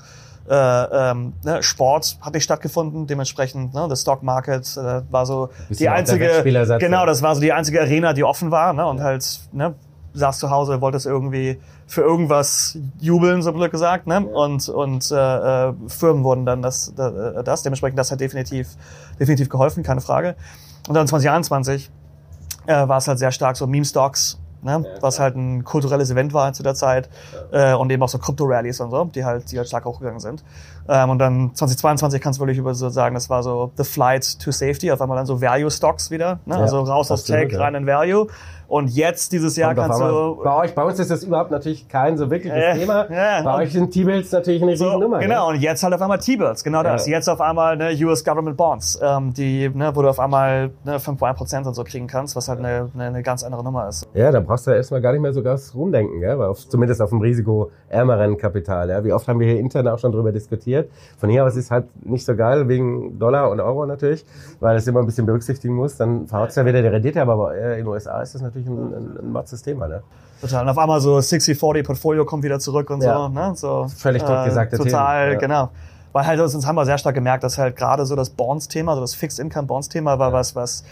äh, 0.48 0.54
ähm, 0.54 1.34
ne, 1.44 1.64
Sport 1.64 2.20
hat 2.22 2.36
nicht 2.36 2.44
stattgefunden, 2.44 3.08
dementsprechend 3.08 3.74
ne, 3.74 3.88
der 3.88 3.96
Stock 3.96 4.22
Market 4.22 4.78
äh, 4.78 5.02
war 5.10 5.26
so 5.26 5.50
die 5.70 5.90
einzige, 5.90 6.44
genau, 6.80 7.08
das 7.08 7.24
war 7.24 7.34
so 7.34 7.42
die 7.42 7.52
einzige 7.52 7.82
Arena, 7.82 8.14
die 8.14 8.24
offen 8.24 8.52
war, 8.52 8.74
ne, 8.74 8.86
und 8.86 9.00
ja. 9.00 9.06
halt 9.06 9.40
ne, 9.52 9.74
saß 10.14 10.38
zu 10.38 10.52
Hause, 10.52 10.82
wollte 10.82 10.98
es 10.98 11.08
irgendwie 11.08 11.60
für 11.88 12.02
irgendwas 12.02 12.78
jubeln, 13.00 13.42
so 13.42 13.52
blöd 13.54 13.72
gesagt, 13.72 14.06
ne, 14.06 14.14
ja. 14.14 14.20
und 14.20 14.70
und 14.70 15.12
äh, 15.12 15.70
äh, 15.70 15.74
Firmen 15.88 16.24
wurden 16.24 16.46
dann 16.46 16.62
das, 16.62 16.94
äh, 16.96 17.44
das, 17.44 17.64
dementsprechend 17.64 17.98
das 17.98 18.12
hat 18.12 18.22
definitiv 18.22 18.68
definitiv 19.20 19.50
geholfen, 19.50 19.82
keine 19.82 20.02
Frage. 20.02 20.36
Und 20.88 20.94
dann 20.94 21.08
2021 21.08 21.90
äh, 22.68 22.88
war 22.88 22.98
es 22.98 23.08
halt 23.08 23.18
sehr 23.18 23.32
stark 23.32 23.58
so 23.58 23.66
Meme 23.66 23.86
Stocks 23.86 24.38
ne? 24.66 24.84
Ja, 24.84 25.02
was 25.02 25.20
halt 25.20 25.36
ein 25.36 25.64
kulturelles 25.64 26.12
Event 26.12 26.34
war 26.34 26.52
zu 26.54 26.64
der 26.64 26.76
Zeit 26.76 27.10
äh, 27.52 27.74
und 27.74 27.90
eben 27.92 28.04
auch 28.04 28.10
so 28.10 28.18
Krypto-Rallies 28.18 28.82
und 28.82 28.92
so, 28.92 29.06
die 29.06 29.24
halt, 29.24 29.52
die 29.52 29.58
halt 29.58 29.68
stark 29.68 29.86
hochgegangen 29.86 30.20
sind. 30.20 30.44
Ähm, 30.88 31.10
und 31.10 31.20
dann 31.20 31.56
2022 31.56 32.22
kannst 32.22 32.40
du 32.40 32.42
wirklich 32.44 32.58
über 32.58 32.74
so 32.74 32.90
sagen, 32.90 33.16
das 33.16 33.30
war 33.30 33.44
so 33.44 33.72
the 33.78 33.84
flight 33.84 34.40
to 34.40 34.52
safety, 34.52 34.92
auf 34.92 35.02
einmal 35.02 35.18
dann 35.18 35.26
so 35.26 35.42
Value 35.42 35.72
Stocks 35.72 36.12
wieder, 36.12 36.40
ne? 36.46 36.56
Ja, 36.56 36.62
also 36.62 36.82
raus 36.82 37.12
aus 37.12 37.24
Tech, 37.24 37.52
ja. 37.52 37.60
rein 37.60 37.76
in 37.76 37.88
Value. 37.88 38.28
Und 38.68 38.90
jetzt 38.90 39.32
dieses 39.32 39.56
Jahr 39.58 39.76
kannst 39.76 40.00
du. 40.00 40.40
Bei 40.44 40.56
euch, 40.56 40.74
bei 40.74 40.84
uns 40.84 41.00
ist 41.00 41.12
das 41.12 41.24
überhaupt 41.24 41.52
natürlich 41.52 41.88
kein 41.88 42.18
so 42.18 42.30
wirkliches 42.30 42.58
äh, 42.58 42.80
Thema. 42.80 43.12
Ja, 43.12 43.42
bei 43.44 43.56
euch 43.64 43.74
sind 43.74 43.92
T-Bills 43.92 44.32
natürlich 44.32 44.62
eine 44.62 44.76
so, 44.76 44.98
Nummer. 44.98 45.20
Genau, 45.20 45.50
und 45.50 45.62
jetzt 45.62 45.84
halt 45.84 45.94
auf 45.94 46.02
einmal 46.02 46.18
T-Bills, 46.18 46.64
genau 46.64 46.82
das. 46.82 47.08
Jetzt 47.08 47.30
auf 47.30 47.42
einmal 47.42 47.78
ne, 47.78 47.96
US 48.04 48.24
Government 48.24 48.58
Bonds, 48.58 49.00
ähm, 49.02 49.34
die, 49.34 49.70
ne, 49.70 49.92
wo 49.96 50.02
du 50.02 50.10
auf 50.10 50.20
einmal 50.20 50.72
ne, 50.84 50.98
5,1% 50.98 51.68
und 51.68 51.74
so 51.74 51.84
kriegen 51.84 52.08
kannst, 52.08 52.36
was 52.36 52.50
halt 52.50 52.60
eine, 52.60 52.90
eine, 52.94 53.06
eine 53.06 53.24
ganz 53.24 53.44
andere 53.44 53.64
Nummer 53.64 53.88
ist. 53.88 54.08
Ja, 54.14 54.32
da 54.32 54.40
brauchst 54.40 54.66
du 54.66 54.72
ja 54.72 54.78
erstmal 54.78 55.02
gar 55.02 55.12
nicht 55.12 55.22
mehr 55.22 55.34
so 55.34 55.44
ganz 55.44 55.74
rumdenken, 55.76 56.20
gell? 56.20 56.42
Auf, 56.42 56.68
zumindest 56.68 57.02
auf 57.02 57.12
dem 57.12 57.22
risikoärmeren 57.22 58.38
Kapital. 58.38 58.90
Ja? 58.90 59.04
Wie 59.04 59.14
oft 59.14 59.28
haben 59.28 59.40
wir 59.40 59.48
hier 59.48 59.60
intern 59.60 59.88
auch 59.88 60.00
schon 60.00 60.12
drüber 60.12 60.32
diskutiert. 60.32 60.75
Von 61.18 61.30
hier 61.30 61.46
aus 61.46 61.56
ist 61.56 61.72
halt 61.72 61.86
nicht 62.06 62.26
so 62.26 62.36
geil, 62.36 62.68
wegen 62.68 63.18
Dollar 63.18 63.50
und 63.50 63.60
Euro 63.60 63.86
natürlich, 63.86 64.26
weil 64.60 64.76
es 64.78 64.88
immer 64.88 65.00
ein 65.00 65.06
bisschen 65.06 65.26
berücksichtigen 65.26 65.74
muss. 65.74 65.98
Dann 65.98 66.28
verhaut 66.28 66.56
ja 66.56 66.66
wieder 66.66 66.82
die 66.82 66.88
Rendite, 66.88 67.22
aber 67.22 67.56
in 67.56 67.78
den 67.78 67.88
USA 67.88 68.22
ist 68.22 68.36
das 68.36 68.42
natürlich 68.42 68.68
ein, 68.68 68.94
ein, 68.94 69.18
ein 69.20 69.32
Matzes 69.32 69.62
Thema. 69.62 69.88
Ne? 69.88 70.02
Total. 70.42 70.64
Und 70.64 70.70
auf 70.70 70.78
einmal 70.78 71.00
so 71.00 71.18
60-40 71.18 71.84
Portfolio 71.84 72.26
kommt 72.26 72.44
wieder 72.44 72.60
zurück 72.60 72.90
und 72.90 73.02
ja. 73.02 73.16
so. 73.16 73.30
Ne? 73.30 73.52
so 73.56 73.88
Völlig 73.96 74.22
äh, 74.24 74.26
totgesagte 74.26 74.78
Total, 74.78 75.34
ja. 75.34 75.40
genau. 75.40 75.70
Weil 76.12 76.28
halt, 76.28 76.40
uns 76.40 76.66
haben 76.66 76.76
wir 76.76 76.86
sehr 76.86 76.98
stark 76.98 77.16
gemerkt, 77.16 77.44
dass 77.44 77.58
halt 77.58 77.76
gerade 77.76 78.06
so 78.06 78.16
das 78.16 78.30
Bonds-Thema, 78.30 78.96
so 78.96 79.02
das 79.02 79.16
Fixed-Income-Bonds-Thema 79.16 80.18
war 80.18 80.32
was, 80.32 80.56
was 80.56 80.84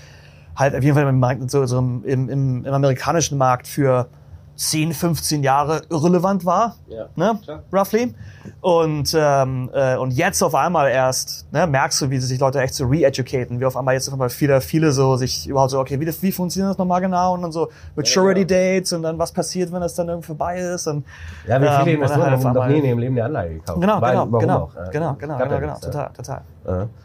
halt 0.55 0.75
auf 0.75 0.83
jeden 0.83 0.95
Fall 0.95 1.07
im, 1.07 1.49
so, 1.49 1.65
so 1.65 1.77
im, 1.79 2.03
im, 2.03 2.29
im 2.29 2.73
amerikanischen 2.73 3.37
Markt 3.37 3.67
für 3.67 4.07
10, 4.55 4.93
15 4.93 5.43
Jahre 5.43 5.81
irrelevant 5.89 6.45
war, 6.45 6.75
ja, 6.87 7.07
ne? 7.15 7.39
Klar. 7.43 7.63
roughly. 7.71 8.13
Und, 8.61 9.15
ähm, 9.17 9.69
äh, 9.73 9.95
und 9.97 10.11
jetzt 10.11 10.41
auf 10.41 10.53
einmal 10.53 10.89
erst 10.89 11.51
ne, 11.51 11.65
merkst 11.65 12.01
du, 12.01 12.09
wie 12.09 12.19
sich 12.19 12.39
Leute 12.39 12.61
echt 12.61 12.75
so 12.75 12.85
re-educaten, 12.85 13.59
wie 13.59 13.65
auf 13.65 13.75
einmal 13.77 13.93
jetzt 13.93 14.07
auf 14.07 14.13
einmal 14.13 14.29
viele, 14.29 14.61
viele 14.61 14.91
so 14.91 15.15
sich 15.15 15.47
überhaupt 15.47 15.71
so, 15.71 15.79
okay, 15.79 15.99
wie, 15.99 16.07
wie 16.07 16.31
funktioniert 16.31 16.71
das 16.71 16.77
nochmal 16.77 17.01
genau? 17.01 17.33
Und 17.33 17.41
dann 17.41 17.51
so 17.51 17.69
Maturity 17.95 18.41
ja, 18.41 18.59
ja. 18.59 18.75
Dates 18.75 18.93
und 18.93 19.03
dann 19.03 19.17
was 19.17 19.31
passiert, 19.31 19.71
wenn 19.71 19.81
das 19.81 19.95
dann 19.95 20.07
irgendwie 20.09 20.27
vorbei 20.27 20.59
ist. 20.59 20.87
Und, 20.87 21.05
ja, 21.47 21.61
wie 21.61 21.65
viele 21.65 21.91
ähm, 21.91 22.01
Investoren 22.01 22.31
halt 22.31 22.45
haben 22.45 22.53
noch 22.53 22.67
nie 22.67 22.79
in 22.79 22.85
ihrem 22.85 22.99
Leben 22.99 23.15
die 23.15 23.21
Anlage 23.21 23.55
gekauft. 23.55 23.81
Genau, 23.81 24.01
Weil, 24.01 24.11
genau, 24.11 24.39
genau, 24.39 24.55
auch, 24.55 24.73
genau, 24.91 25.15
genau, 25.15 25.37
genau, 25.37 25.59
genau, 25.59 25.79
total, 25.79 26.11
total. 26.13 26.41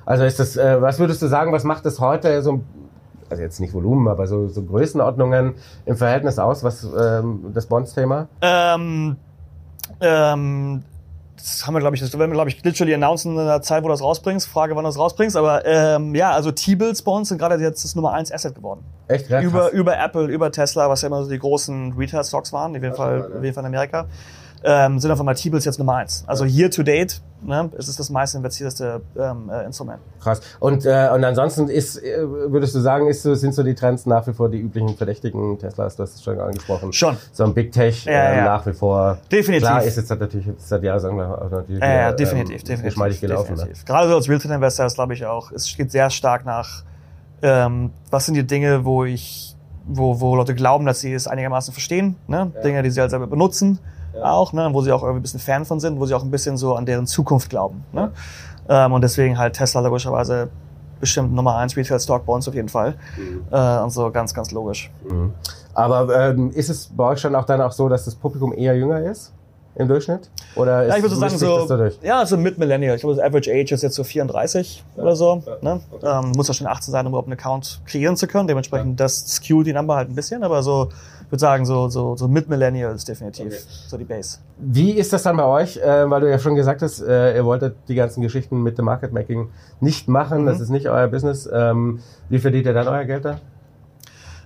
Also 0.04 0.24
ist 0.24 0.38
das, 0.38 0.56
äh, 0.56 0.80
was 0.80 0.98
würdest 0.98 1.22
du 1.22 1.26
sagen, 1.26 1.52
was 1.52 1.64
macht 1.64 1.84
das 1.84 1.98
heute 2.00 2.42
so 2.42 2.60
also 3.30 3.42
jetzt 3.42 3.60
nicht 3.60 3.74
Volumen, 3.74 4.08
aber 4.08 4.26
so, 4.26 4.48
so 4.48 4.62
Größenordnungen 4.62 5.54
im 5.86 5.96
Verhältnis 5.96 6.38
aus, 6.38 6.62
was 6.64 6.84
ähm, 6.84 7.50
das 7.54 7.66
Bonds-Thema? 7.66 8.28
Ähm, 8.42 9.16
ähm, 10.00 10.82
das 11.36 11.66
haben 11.66 11.74
wir, 11.74 11.80
glaube 11.80 11.94
ich, 11.94 12.02
das 12.02 12.12
werden 12.12 12.30
wir, 12.30 12.34
glaube 12.34 12.50
ich, 12.50 12.62
literally 12.64 12.94
announcen 12.94 13.38
in 13.38 13.46
der 13.46 13.62
Zeit, 13.62 13.82
wo 13.82 13.88
du 13.88 13.92
das 13.92 14.02
rausbringst. 14.02 14.48
Frage, 14.48 14.74
wann 14.74 14.84
du 14.84 14.88
das 14.88 14.98
rausbringst. 14.98 15.36
Aber 15.36 15.64
ähm, 15.64 16.14
ja, 16.14 16.32
also 16.32 16.50
T-Bills 16.50 17.02
uns 17.02 17.28
sind 17.28 17.38
gerade 17.38 17.62
jetzt 17.62 17.84
das 17.84 17.94
Nummer 17.94 18.12
eins 18.12 18.32
Asset 18.32 18.54
geworden. 18.54 18.84
Echt? 19.06 19.30
Ja, 19.30 19.40
über, 19.40 19.70
über 19.70 19.98
Apple, 19.98 20.26
über 20.26 20.50
Tesla, 20.50 20.88
was 20.88 21.02
ja 21.02 21.08
immer 21.08 21.22
so 21.22 21.30
die 21.30 21.38
großen 21.38 21.94
Retail-Stocks 21.96 22.52
waren, 22.52 22.76
auf 22.76 22.82
jeden, 22.82 22.94
Fall, 22.94 23.32
auf 23.36 23.42
jeden 23.42 23.54
Fall 23.54 23.62
in 23.64 23.68
Amerika. 23.68 24.06
Ähm, 24.64 24.98
sind 24.98 25.10
einfach 25.10 25.24
mal 25.24 25.34
T-Bills 25.34 25.64
jetzt 25.64 25.78
Nummer 25.78 25.96
eins. 25.96 26.24
Also 26.26 26.44
year 26.44 26.70
to 26.70 26.82
date 26.82 27.20
ne, 27.42 27.70
ist 27.76 27.88
es 27.88 27.96
das 27.96 28.10
meist 28.10 28.34
investierteste 28.34 29.00
ähm, 29.18 29.50
äh, 29.50 29.64
Instrument. 29.64 30.00
Krass. 30.20 30.40
Und, 30.60 30.84
äh, 30.84 31.10
und 31.12 31.24
ansonsten 31.24 31.68
ist, 31.68 32.02
äh, 32.02 32.18
würdest 32.26 32.74
du 32.74 32.80
sagen, 32.80 33.08
ist 33.08 33.22
sind 33.22 33.54
so 33.54 33.62
die 33.62 33.74
Trends 33.74 34.06
nach 34.06 34.26
wie 34.26 34.32
vor 34.32 34.48
die 34.48 34.58
üblichen 34.58 34.96
verdächtigen 34.96 35.58
Teslas, 35.58 35.96
du 35.96 36.02
hast 36.02 36.16
es 36.16 36.24
schon 36.24 36.40
angesprochen. 36.40 36.92
Schon. 36.92 37.16
So 37.32 37.44
ein 37.44 37.54
Big 37.54 37.72
Tech 37.72 38.04
Ja, 38.04 38.12
ähm, 38.12 38.38
ja. 38.38 38.44
nach 38.44 38.66
wie 38.66 38.72
vor. 38.72 39.18
Definitiv. 39.30 39.68
Klar 39.68 39.82
ist 39.84 39.96
jetzt 39.96 40.10
natürlich 40.10 40.46
seit 40.58 40.82
Jahren 40.82 41.20
auch 41.20 41.50
natürlich 41.50 41.80
Ja, 41.80 41.88
ja, 41.88 42.06
wieder, 42.08 42.16
definitiv, 42.16 42.52
ähm, 42.52 42.58
definitiv. 42.58 42.84
geschmeidig 42.84 43.20
gelaufen. 43.20 43.52
Ne? 43.52 43.56
definitiv. 43.58 43.84
Gerade 43.84 44.08
so 44.08 44.16
als 44.16 44.28
Real 44.28 44.36
Estate 44.38 44.54
Investor 44.54 44.86
ist, 44.86 44.94
glaube 44.94 45.14
ich, 45.14 45.26
auch, 45.26 45.52
es 45.52 45.76
geht 45.76 45.90
sehr 45.92 46.10
stark 46.10 46.44
nach, 46.44 46.82
ähm, 47.42 47.90
was 48.10 48.26
sind 48.26 48.34
die 48.34 48.46
Dinge, 48.46 48.84
wo 48.84 49.04
ich, 49.04 49.56
wo, 49.86 50.20
wo 50.20 50.36
Leute 50.36 50.54
glauben, 50.54 50.84
dass 50.86 51.00
sie 51.00 51.12
es 51.12 51.26
einigermaßen 51.26 51.72
verstehen, 51.72 52.16
ne? 52.26 52.52
Dinge, 52.62 52.82
die 52.82 52.90
sie 52.90 53.00
halt 53.00 53.10
selber 53.10 53.26
benutzen, 53.26 53.78
auch, 54.22 54.52
ne? 54.52 54.68
wo 54.72 54.82
sie 54.82 54.92
auch 54.92 55.02
irgendwie 55.02 55.20
ein 55.20 55.22
bisschen 55.22 55.40
Fan 55.40 55.64
von 55.64 55.80
sind, 55.80 55.98
wo 55.98 56.06
sie 56.06 56.14
auch 56.14 56.22
ein 56.22 56.30
bisschen 56.30 56.56
so 56.56 56.74
an 56.74 56.86
deren 56.86 57.06
Zukunft 57.06 57.50
glauben. 57.50 57.84
Ne? 57.92 58.12
Ähm, 58.68 58.92
und 58.92 59.02
deswegen 59.02 59.38
halt 59.38 59.54
Tesla 59.54 59.80
logischerweise 59.80 60.48
bestimmt 61.00 61.32
Nummer 61.32 61.56
eins 61.56 61.76
Retail 61.76 62.00
Stock 62.00 62.26
bei 62.26 62.32
uns 62.32 62.48
auf 62.48 62.54
jeden 62.54 62.68
Fall. 62.68 62.94
Äh, 63.50 63.82
und 63.82 63.90
so 63.90 64.10
ganz, 64.10 64.34
ganz 64.34 64.50
logisch. 64.50 64.90
Mhm. 65.08 65.32
Aber 65.74 66.30
ähm, 66.30 66.50
ist 66.50 66.68
es 66.70 66.90
bei 66.94 67.04
euch 67.04 67.20
schon 67.20 67.34
auch 67.34 67.44
dann 67.44 67.60
auch 67.60 67.72
so, 67.72 67.88
dass 67.88 68.04
das 68.04 68.14
Publikum 68.14 68.52
eher 68.52 68.76
jünger 68.76 69.00
ist 69.00 69.32
im 69.76 69.86
Durchschnitt? 69.86 70.28
Oder 70.56 70.84
ist, 70.84 70.88
Ja, 70.90 70.96
ich 70.96 71.02
würde 71.02 71.14
so 71.14 71.20
sagen, 71.20 71.38
so, 71.38 71.88
ja, 72.02 72.26
so 72.26 72.36
Mid-Millennial. 72.36 72.96
Ich 72.96 73.02
glaube, 73.02 73.14
das 73.14 73.24
Average 73.24 73.52
Age 73.52 73.72
ist 73.72 73.82
jetzt 73.82 73.94
so 73.94 74.02
34 74.02 74.84
oder 74.96 75.14
so. 75.14 75.42
Ne? 75.60 75.80
Ähm, 76.02 76.32
muss 76.32 76.48
ja 76.48 76.54
schon 76.54 76.66
18 76.66 76.90
sein, 76.90 77.06
um 77.06 77.12
überhaupt 77.12 77.28
einen 77.28 77.38
Account 77.38 77.80
kreieren 77.86 78.16
zu 78.16 78.26
können. 78.26 78.48
Dementsprechend, 78.48 78.98
das 78.98 79.24
skewt 79.28 79.66
die 79.66 79.72
Number 79.72 79.94
halt 79.94 80.10
ein 80.10 80.16
bisschen, 80.16 80.42
aber 80.42 80.64
so, 80.64 80.88
würde 81.30 81.40
sagen, 81.40 81.66
so, 81.66 81.88
so, 81.88 82.16
so 82.16 82.28
Mid-Millennial 82.28 82.94
ist 82.94 83.08
definitiv 83.08 83.52
so 83.86 83.96
die 83.96 84.04
Base. 84.04 84.38
Wie 84.58 84.92
ist 84.92 85.12
das 85.12 85.22
dann 85.22 85.36
bei 85.36 85.44
euch? 85.44 85.76
Äh, 85.76 86.08
weil 86.10 86.20
du 86.20 86.30
ja 86.30 86.38
schon 86.38 86.54
gesagt 86.54 86.82
hast, 86.82 87.00
äh, 87.00 87.36
ihr 87.36 87.44
wolltet 87.44 87.76
die 87.88 87.94
ganzen 87.94 88.22
Geschichten 88.22 88.62
mit 88.62 88.78
dem 88.78 88.86
Market 88.86 89.12
Making 89.12 89.48
nicht 89.80 90.08
machen. 90.08 90.42
Mhm. 90.42 90.46
Das 90.46 90.60
ist 90.60 90.70
nicht 90.70 90.88
euer 90.88 91.08
Business. 91.08 91.48
Ähm, 91.52 92.00
wie 92.28 92.38
verdient 92.38 92.66
ihr 92.66 92.74
dann 92.74 92.88
euer 92.88 93.04
Geld 93.04 93.24
da? 93.24 93.40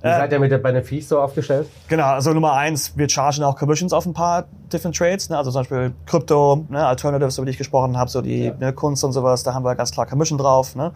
Wie 0.03 0.09
Äh, 0.09 0.17
seid 0.17 0.33
ihr 0.33 0.41
mit 0.41 0.51
der, 0.51 0.59
bei 0.59 0.73
den 0.73 0.83
Fees 0.83 1.09
so 1.09 1.21
aufgestellt? 1.21 1.69
Genau, 1.87 2.07
also 2.07 2.33
Nummer 2.33 2.55
eins, 2.55 2.97
wir 2.97 3.09
chargen 3.09 3.45
auch 3.45 3.57
Commissions 3.57 3.93
auf 3.93 4.05
ein 4.05 4.13
paar 4.15 4.47
different 4.73 4.97
Trades, 4.97 5.31
ne? 5.31 5.39
also 5.39 5.53
zum 5.53 5.61
Beispiel 5.61 5.93
Krypto, 6.07 6.67
ne? 6.69 6.85
Alternatives, 6.85 7.39
über 7.39 7.45
die 7.45 7.53
ich 7.53 7.59
gesprochen 7.59 7.97
habe, 7.97 8.11
so 8.11 8.21
die 8.21 8.53
ne, 8.59 8.73
Kunst 8.73 9.05
und 9.05 9.13
sowas, 9.13 9.45
da 9.45 9.55
haben 9.55 9.65
wir 9.65 9.77
ganz 9.77 9.93
klar 9.93 10.07
Commission 10.07 10.39
drauf. 10.39 10.75
Ne? 10.75 10.91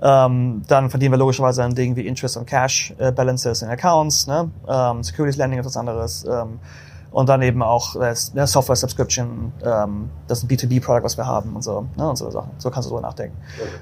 Ähm, 0.00 0.62
dann 0.68 0.90
verdienen 0.90 1.12
wir 1.12 1.18
logischerweise 1.18 1.64
an 1.64 1.74
Dingen 1.74 1.96
wie 1.96 2.06
Interest 2.06 2.36
und 2.36 2.46
Cash 2.46 2.94
äh, 2.98 3.10
Balances 3.10 3.62
in 3.62 3.68
Accounts, 3.68 4.26
ne? 4.26 4.50
ähm, 4.68 5.02
Securities 5.02 5.36
Lending 5.36 5.58
ist 5.58 5.66
was 5.66 5.76
anderes. 5.76 6.24
Ähm, 6.24 6.60
und 7.10 7.28
dann 7.28 7.42
eben 7.42 7.62
auch 7.62 7.96
äh, 7.96 8.14
ne, 8.34 8.46
Software 8.46 8.76
Subscription, 8.76 9.52
ähm, 9.64 10.10
das 10.26 10.38
ist 10.38 10.44
ein 10.44 10.48
B2B-Product, 10.48 11.02
was 11.02 11.16
wir 11.16 11.26
haben 11.26 11.56
und 11.56 11.62
so, 11.62 11.86
ne, 11.96 12.08
und 12.08 12.16
so 12.16 12.30
Sachen. 12.30 12.50
So 12.58 12.70
kannst 12.70 12.88
du 12.88 12.94
drüber 12.94 13.06
nachdenken. 13.06 13.36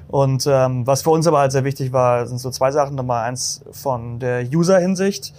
Und 0.08 0.46
ähm, 0.46 0.87
was 0.87 1.02
für 1.02 1.11
uns 1.11 1.26
aber 1.26 1.40
halt 1.40 1.52
sehr 1.52 1.64
wichtig 1.64 1.92
war, 1.92 2.26
sind 2.26 2.38
so 2.38 2.50
zwei 2.50 2.70
Sachen. 2.70 2.94
Nummer 2.94 3.20
eins 3.20 3.62
von 3.73 4.20
der 4.20 4.46
User-Hinsicht. 4.46 5.35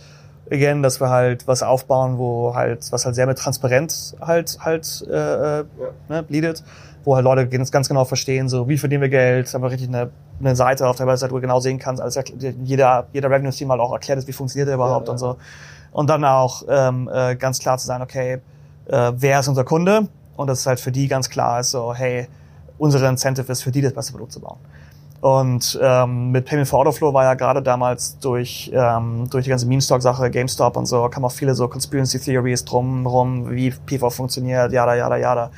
Again, 0.50 0.81
dass 0.81 1.01
wir 1.01 1.10
halt 1.10 1.48
was 1.48 1.63
aufbauen, 1.63 2.17
wo 2.17 2.55
halt, 2.55 2.91
was 2.91 3.05
halt 3.05 3.15
sehr 3.15 3.27
mit 3.27 3.38
Transparenz 3.38 4.15
halt, 4.22 4.57
halt, 4.62 5.05
äh, 5.10 5.60
äh, 5.60 5.65
ne, 6.07 6.24
bleedet. 6.24 6.63
Wo 7.04 7.16
halt 7.16 7.24
Leute 7.24 7.48
ganz 7.48 7.72
ganz 7.72 7.88
genau 7.88 8.06
verstehen, 8.06 8.50
so, 8.50 8.68
wie 8.68 8.77
verdienen 8.77 9.01
wir 9.01 9.10
Geld, 9.10 9.54
haben 9.54 9.62
wir 9.62 9.72
richtig 9.72 9.88
eine, 9.88 10.10
eine 10.39 10.56
Seite 10.56 10.88
auf 10.88 10.98
der 10.98 11.08
Website, 11.08 11.32
wo 11.32 11.36
du 11.36 11.42
genau 11.42 11.60
sehen 11.60 11.80
kannst, 11.80 12.01
alles 12.01 12.18
erkl- 12.18 12.56
jeder, 12.63 13.08
jeder 13.13 13.30
Revenue-Stream 13.30 13.72
halt 13.72 13.82
auch 13.82 13.94
erklärt 13.94 14.20
ist, 14.20 14.27
wie 14.27 14.34
funktioniert 14.34 14.68
der 14.68 14.75
überhaupt 14.75 15.08
ja. 15.08 15.13
und 15.13 15.18
so. 15.18 15.38
Und 15.92 16.10
dann 16.10 16.25
auch 16.25 16.63
ähm, 16.68 17.10
äh, 17.12 17.36
ganz 17.36 17.60
klar 17.60 17.77
zu 17.77 17.88
sein, 17.88 18.01
okay, 18.01 18.39
äh, 18.88 19.12
wer 19.16 19.39
ist 19.39 19.48
unser 19.48 19.63
Kunde? 19.63 20.08
Und 20.36 20.48
das 20.48 20.60
ist 20.60 20.68
halt 20.68 20.80
für 20.80 20.92
die 20.92 21.08
ganz 21.08 21.30
klar 21.30 21.62
ist 21.62 21.72
so, 21.72 21.94
hey, 21.94 22.27
unsere 22.77 23.08
Incentive 23.08 23.51
ist 23.51 23.63
für 23.63 23.72
die 23.72 23.82
das 23.82 23.94
beste 23.94 24.12
Produkt 24.12 24.34
zu 24.34 24.39
bauen. 24.39 24.58
Und 25.20 25.80
ähm, 25.82 26.30
mit 26.32 26.46
Payment 26.46 26.68
for 26.68 26.80
Order 26.80 26.92
Flow 26.92 27.12
war 27.12 27.24
ja 27.24 27.34
gerade 27.34 27.63
damals 27.63 28.20
durch, 28.20 28.72
ähm, 28.74 29.27
durch 29.32 29.46
die 29.46 29.50
ganze 29.50 29.66
Meme-Stock-Sache, 29.66 30.30
GameStop 30.30 30.77
und 30.77 30.86
so, 30.86 31.10
kamen 31.10 31.25
auch 31.25 31.32
viele 31.32 31.56
so 31.56 31.68
Conspiracy 31.68 32.20
Theories 32.20 32.63
drumherum, 32.63 33.50
wie 33.50 33.72
PV 33.72 34.12
funktioniert, 34.12 34.72
jada, 34.72 34.94
jada, 34.94 35.18
jada. 35.18 35.50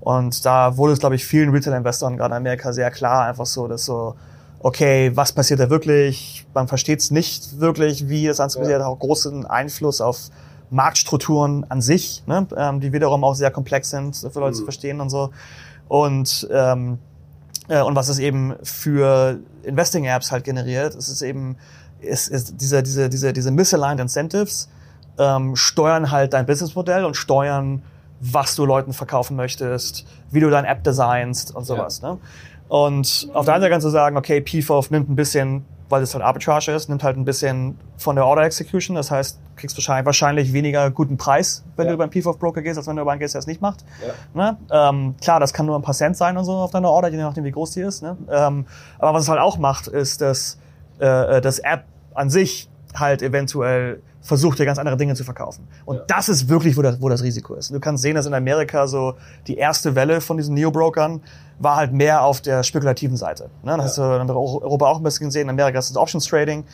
Und 0.00 0.44
da 0.44 0.76
wurde 0.76 0.92
es, 0.92 1.00
glaube 1.00 1.14
ich, 1.14 1.26
vielen 1.26 1.50
Retail-Investoren 1.50 2.16
gerade 2.16 2.34
in 2.34 2.38
Amerika 2.38 2.72
sehr 2.72 2.90
klar, 2.90 3.26
einfach 3.26 3.46
so, 3.46 3.66
dass 3.66 3.84
so, 3.84 4.14
okay, 4.60 5.10
was 5.14 5.32
passiert 5.32 5.60
da 5.60 5.70
wirklich? 5.70 6.46
Man 6.54 6.68
versteht 6.68 7.00
es 7.00 7.10
nicht 7.10 7.60
wirklich, 7.60 8.08
wie 8.08 8.26
das 8.26 8.38
Ganze 8.38 8.58
passiert, 8.58 8.80
hat 8.80 8.86
auch 8.86 8.98
großen 8.98 9.46
Einfluss 9.46 10.00
auf 10.00 10.30
Marktstrukturen 10.70 11.64
an 11.68 11.80
sich, 11.80 12.22
ne? 12.26 12.46
ähm, 12.56 12.80
die 12.80 12.92
wiederum 12.92 13.24
auch 13.24 13.34
sehr 13.34 13.50
komplex 13.50 13.90
sind 13.90 14.16
für 14.16 14.40
Leute 14.40 14.56
zu 14.56 14.64
verstehen 14.64 15.00
und 15.00 15.10
so. 15.10 15.30
Und 15.88 16.48
ähm, 16.50 16.98
äh, 17.68 17.82
und 17.82 17.94
was 17.94 18.08
es 18.08 18.18
eben 18.18 18.54
für 18.62 19.38
Investing-Apps 19.62 20.32
halt 20.32 20.44
generiert, 20.44 20.94
es 20.94 21.08
ist 21.08 21.22
eben, 21.22 21.56
ist, 22.00 22.28
ist 22.28 22.60
diese, 22.60 22.82
diese, 22.82 23.08
diese, 23.08 23.32
diese 23.32 23.50
misaligned 23.50 24.00
Incentives 24.00 24.68
ähm, 25.18 25.56
steuern 25.56 26.10
halt 26.10 26.32
dein 26.32 26.46
Businessmodell 26.46 27.04
und 27.04 27.16
steuern, 27.16 27.82
was 28.20 28.54
du 28.54 28.64
Leuten 28.64 28.92
verkaufen 28.92 29.36
möchtest, 29.36 30.06
wie 30.30 30.40
du 30.40 30.50
dein 30.50 30.64
App 30.64 30.82
designst 30.84 31.54
und 31.54 31.64
sowas. 31.64 32.02
Ne? 32.02 32.18
Und 32.68 33.28
auf 33.32 33.44
der 33.44 33.54
einen 33.54 33.62
Seite 33.62 33.70
kannst 33.72 33.84
du 33.84 33.90
sagen, 33.90 34.16
okay, 34.16 34.40
PFOF 34.40 34.90
nimmt 34.90 35.08
ein 35.08 35.14
bisschen, 35.16 35.64
weil 35.88 36.02
es 36.02 36.14
halt 36.14 36.24
Arbitrage 36.24 36.72
ist, 36.72 36.88
nimmt 36.88 37.04
halt 37.04 37.16
ein 37.16 37.24
bisschen 37.24 37.78
von 37.96 38.16
der 38.16 38.26
Order 38.26 38.42
Execution. 38.42 38.96
Das 38.96 39.10
heißt, 39.10 39.36
du 39.38 39.60
kriegst 39.60 39.76
wahrscheinlich, 39.76 40.06
wahrscheinlich 40.06 40.52
weniger 40.52 40.90
guten 40.90 41.16
Preis, 41.16 41.62
wenn 41.76 41.84
Ja. 41.86 41.90
du 41.90 41.94
über 41.94 42.04
einen 42.04 42.12
PFOF 42.12 42.38
Broker 42.38 42.62
gehst, 42.62 42.76
als 42.78 42.86
wenn 42.88 42.96
du 42.96 43.02
über 43.02 43.12
einen 43.12 43.20
gehst, 43.20 43.34
der 43.34 43.38
es 43.38 43.46
nicht 43.46 43.60
macht. 43.62 43.84
Ne? 44.34 44.56
Ähm, 44.72 45.14
klar, 45.20 45.38
das 45.38 45.52
kann 45.52 45.66
nur 45.66 45.76
ein 45.78 45.82
paar 45.82 45.94
Cent 45.94 46.16
sein 46.16 46.36
und 46.36 46.44
so 46.44 46.52
auf 46.54 46.72
deiner 46.72 46.90
Order, 46.90 47.08
je 47.08 47.18
nachdem, 47.18 47.44
wie 47.44 47.52
groß 47.52 47.70
die 47.72 47.82
ist. 47.82 48.02
Ne? 48.02 48.16
Ähm, 48.30 48.66
aber 48.98 49.14
was 49.14 49.24
es 49.24 49.28
halt 49.28 49.40
auch 49.40 49.58
macht, 49.58 49.86
ist, 49.86 50.20
dass 50.20 50.58
äh, 50.98 51.40
das 51.40 51.60
App 51.60 51.84
an 52.14 52.30
sich 52.30 52.68
halt 52.94 53.22
eventuell 53.22 54.02
versucht, 54.26 54.58
dir 54.58 54.64
ganz 54.64 54.78
andere 54.78 54.96
Dinge 54.96 55.14
zu 55.14 55.22
verkaufen. 55.22 55.68
Und 55.84 56.02
das 56.08 56.28
ist 56.28 56.48
wirklich, 56.48 56.76
wo 56.76 56.82
das, 56.82 57.00
wo 57.00 57.08
das 57.08 57.22
Risiko 57.22 57.54
ist. 57.54 57.72
Du 57.72 57.78
kannst 57.78 58.02
sehen, 58.02 58.16
dass 58.16 58.26
in 58.26 58.34
Amerika 58.34 58.88
so 58.88 59.14
die 59.46 59.56
erste 59.56 59.94
Welle 59.94 60.20
von 60.20 60.36
diesen 60.36 60.54
Neo-Brokern 60.54 61.22
war 61.60 61.76
halt 61.76 61.92
mehr 61.92 62.22
auf 62.22 62.40
der 62.40 62.64
spekulativen 62.64 63.16
Seite. 63.16 63.50
Ne? 63.62 63.76
Das 63.76 63.86
hast 63.86 63.98
du 63.98 64.02
in 64.02 64.28
Europa 64.28 64.86
auch 64.86 64.96
ein 64.98 65.04
bisschen 65.04 65.28
gesehen. 65.28 65.42
In 65.42 65.50
Amerika 65.50 65.78
ist 65.78 65.90
es 65.90 65.96
Options 65.96 66.26
Trading. 66.26 66.64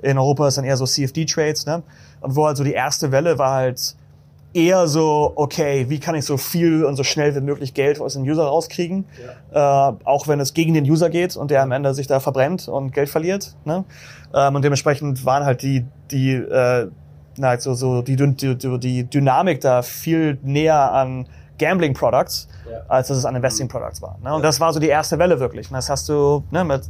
In 0.00 0.18
Europa 0.18 0.48
ist 0.48 0.56
dann 0.56 0.64
eher 0.64 0.76
so 0.76 0.86
CFD-Trades. 0.86 1.66
Ne? 1.66 1.82
Und 2.22 2.34
wo 2.34 2.46
halt 2.46 2.56
so 2.56 2.64
die 2.64 2.72
erste 2.72 3.12
Welle 3.12 3.38
war 3.38 3.52
halt 3.52 3.94
eher 4.54 4.86
so, 4.86 5.32
okay, 5.36 5.86
wie 5.88 5.98
kann 5.98 6.14
ich 6.14 6.24
so 6.24 6.36
viel 6.36 6.84
und 6.84 6.96
so 6.96 7.04
schnell 7.04 7.34
wie 7.34 7.40
möglich 7.40 7.74
Geld 7.74 8.00
aus 8.00 8.14
dem 8.14 8.22
User 8.22 8.44
rauskriegen, 8.44 9.06
äh, 9.52 9.58
auch 9.58 10.28
wenn 10.28 10.40
es 10.40 10.54
gegen 10.54 10.74
den 10.74 10.84
User 10.84 11.10
geht 11.10 11.36
und 11.36 11.50
der 11.50 11.62
am 11.62 11.72
Ende 11.72 11.94
sich 11.94 12.06
da 12.06 12.20
verbrennt 12.20 12.68
und 12.68 12.92
Geld 12.92 13.08
verliert. 13.08 13.54
Ne? 13.64 13.84
Ähm, 14.34 14.54
und 14.54 14.62
dementsprechend 14.62 15.24
waren 15.24 15.44
halt 15.44 15.62
die, 15.62 15.86
die, 16.10 16.34
äh, 16.34 16.88
na, 17.36 17.58
so, 17.58 17.74
so 17.74 18.02
die, 18.02 18.16
die, 18.16 18.56
die, 18.56 19.04
Dynamik 19.04 19.60
da 19.60 19.82
viel 19.82 20.38
näher 20.42 20.92
an 20.92 21.26
Gambling 21.58 21.94
Products, 21.94 22.48
als 22.88 23.08
dass 23.08 23.18
es 23.18 23.24
an 23.24 23.36
Investing 23.36 23.68
Products 23.68 24.02
war. 24.02 24.18
Ne? 24.22 24.34
Und 24.34 24.42
das 24.42 24.58
war 24.60 24.72
so 24.72 24.80
die 24.80 24.88
erste 24.88 25.18
Welle 25.18 25.38
wirklich. 25.38 25.70
Und 25.70 25.74
das 25.74 25.88
hast 25.88 26.08
du 26.08 26.44
ne, 26.50 26.64
mit 26.64 26.82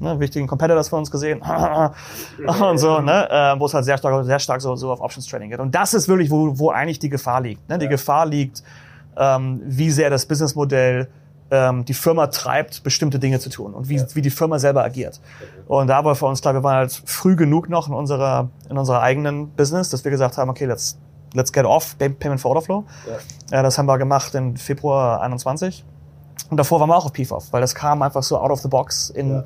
ne, 0.00 0.18
wichtigen 0.18 0.46
Competitors 0.46 0.88
von 0.88 1.00
uns 1.00 1.10
gesehen 1.10 1.40
und 2.60 2.78
so, 2.78 3.00
ne, 3.00 3.28
äh, 3.30 3.60
wo 3.60 3.66
es 3.66 3.74
halt 3.74 3.84
sehr 3.84 3.98
stark, 3.98 4.24
sehr 4.24 4.38
stark 4.38 4.60
so, 4.60 4.74
so 4.76 4.90
auf 4.90 5.00
Options 5.00 5.26
Trading 5.26 5.50
geht. 5.50 5.60
Und 5.60 5.74
das 5.74 5.94
ist 5.94 6.08
wirklich, 6.08 6.30
wo, 6.30 6.58
wo 6.58 6.70
eigentlich 6.70 6.98
die 6.98 7.08
Gefahr 7.08 7.40
liegt. 7.40 7.68
Ne? 7.68 7.78
Die 7.78 7.88
Gefahr 7.88 8.26
liegt, 8.26 8.62
ähm, 9.16 9.60
wie 9.64 9.90
sehr 9.90 10.10
das 10.10 10.26
Businessmodell 10.26 11.08
ähm, 11.50 11.84
die 11.84 11.94
Firma 11.94 12.26
treibt, 12.28 12.82
bestimmte 12.82 13.18
Dinge 13.18 13.40
zu 13.40 13.50
tun 13.50 13.74
und 13.74 13.88
wie, 13.88 14.02
wie 14.14 14.22
die 14.22 14.30
Firma 14.30 14.58
selber 14.58 14.84
agiert. 14.84 15.20
Und 15.66 15.88
da 15.88 16.04
war 16.04 16.14
für 16.14 16.26
uns 16.26 16.40
klar, 16.40 16.54
wir 16.54 16.62
waren 16.62 16.76
halt 16.76 17.02
früh 17.04 17.36
genug 17.36 17.68
noch 17.68 17.88
in 17.88 17.94
unserer, 17.94 18.50
in 18.68 18.76
unserer 18.76 19.00
eigenen 19.00 19.50
Business, 19.50 19.90
dass 19.90 20.04
wir 20.04 20.10
gesagt 20.10 20.38
haben, 20.38 20.50
okay, 20.50 20.66
let's, 20.66 20.98
let's 21.34 21.52
get 21.52 21.64
off 21.64 21.96
Payment 21.98 22.40
for 22.40 22.50
Order 22.50 22.62
Flow. 22.62 22.84
Ja. 23.50 23.62
das 23.62 23.78
haben 23.78 23.86
wir 23.86 23.98
gemacht 23.98 24.34
im 24.34 24.56
Februar 24.56 25.22
21. 25.22 25.84
Und 26.50 26.56
davor 26.56 26.80
waren 26.80 26.88
wir 26.88 26.96
auch 26.96 27.06
auf 27.06 27.12
PFOF, 27.12 27.52
weil 27.52 27.60
das 27.60 27.74
kam 27.74 28.02
einfach 28.02 28.22
so 28.22 28.38
out 28.38 28.50
of 28.50 28.60
the 28.60 28.68
box 28.68 29.10
in, 29.10 29.42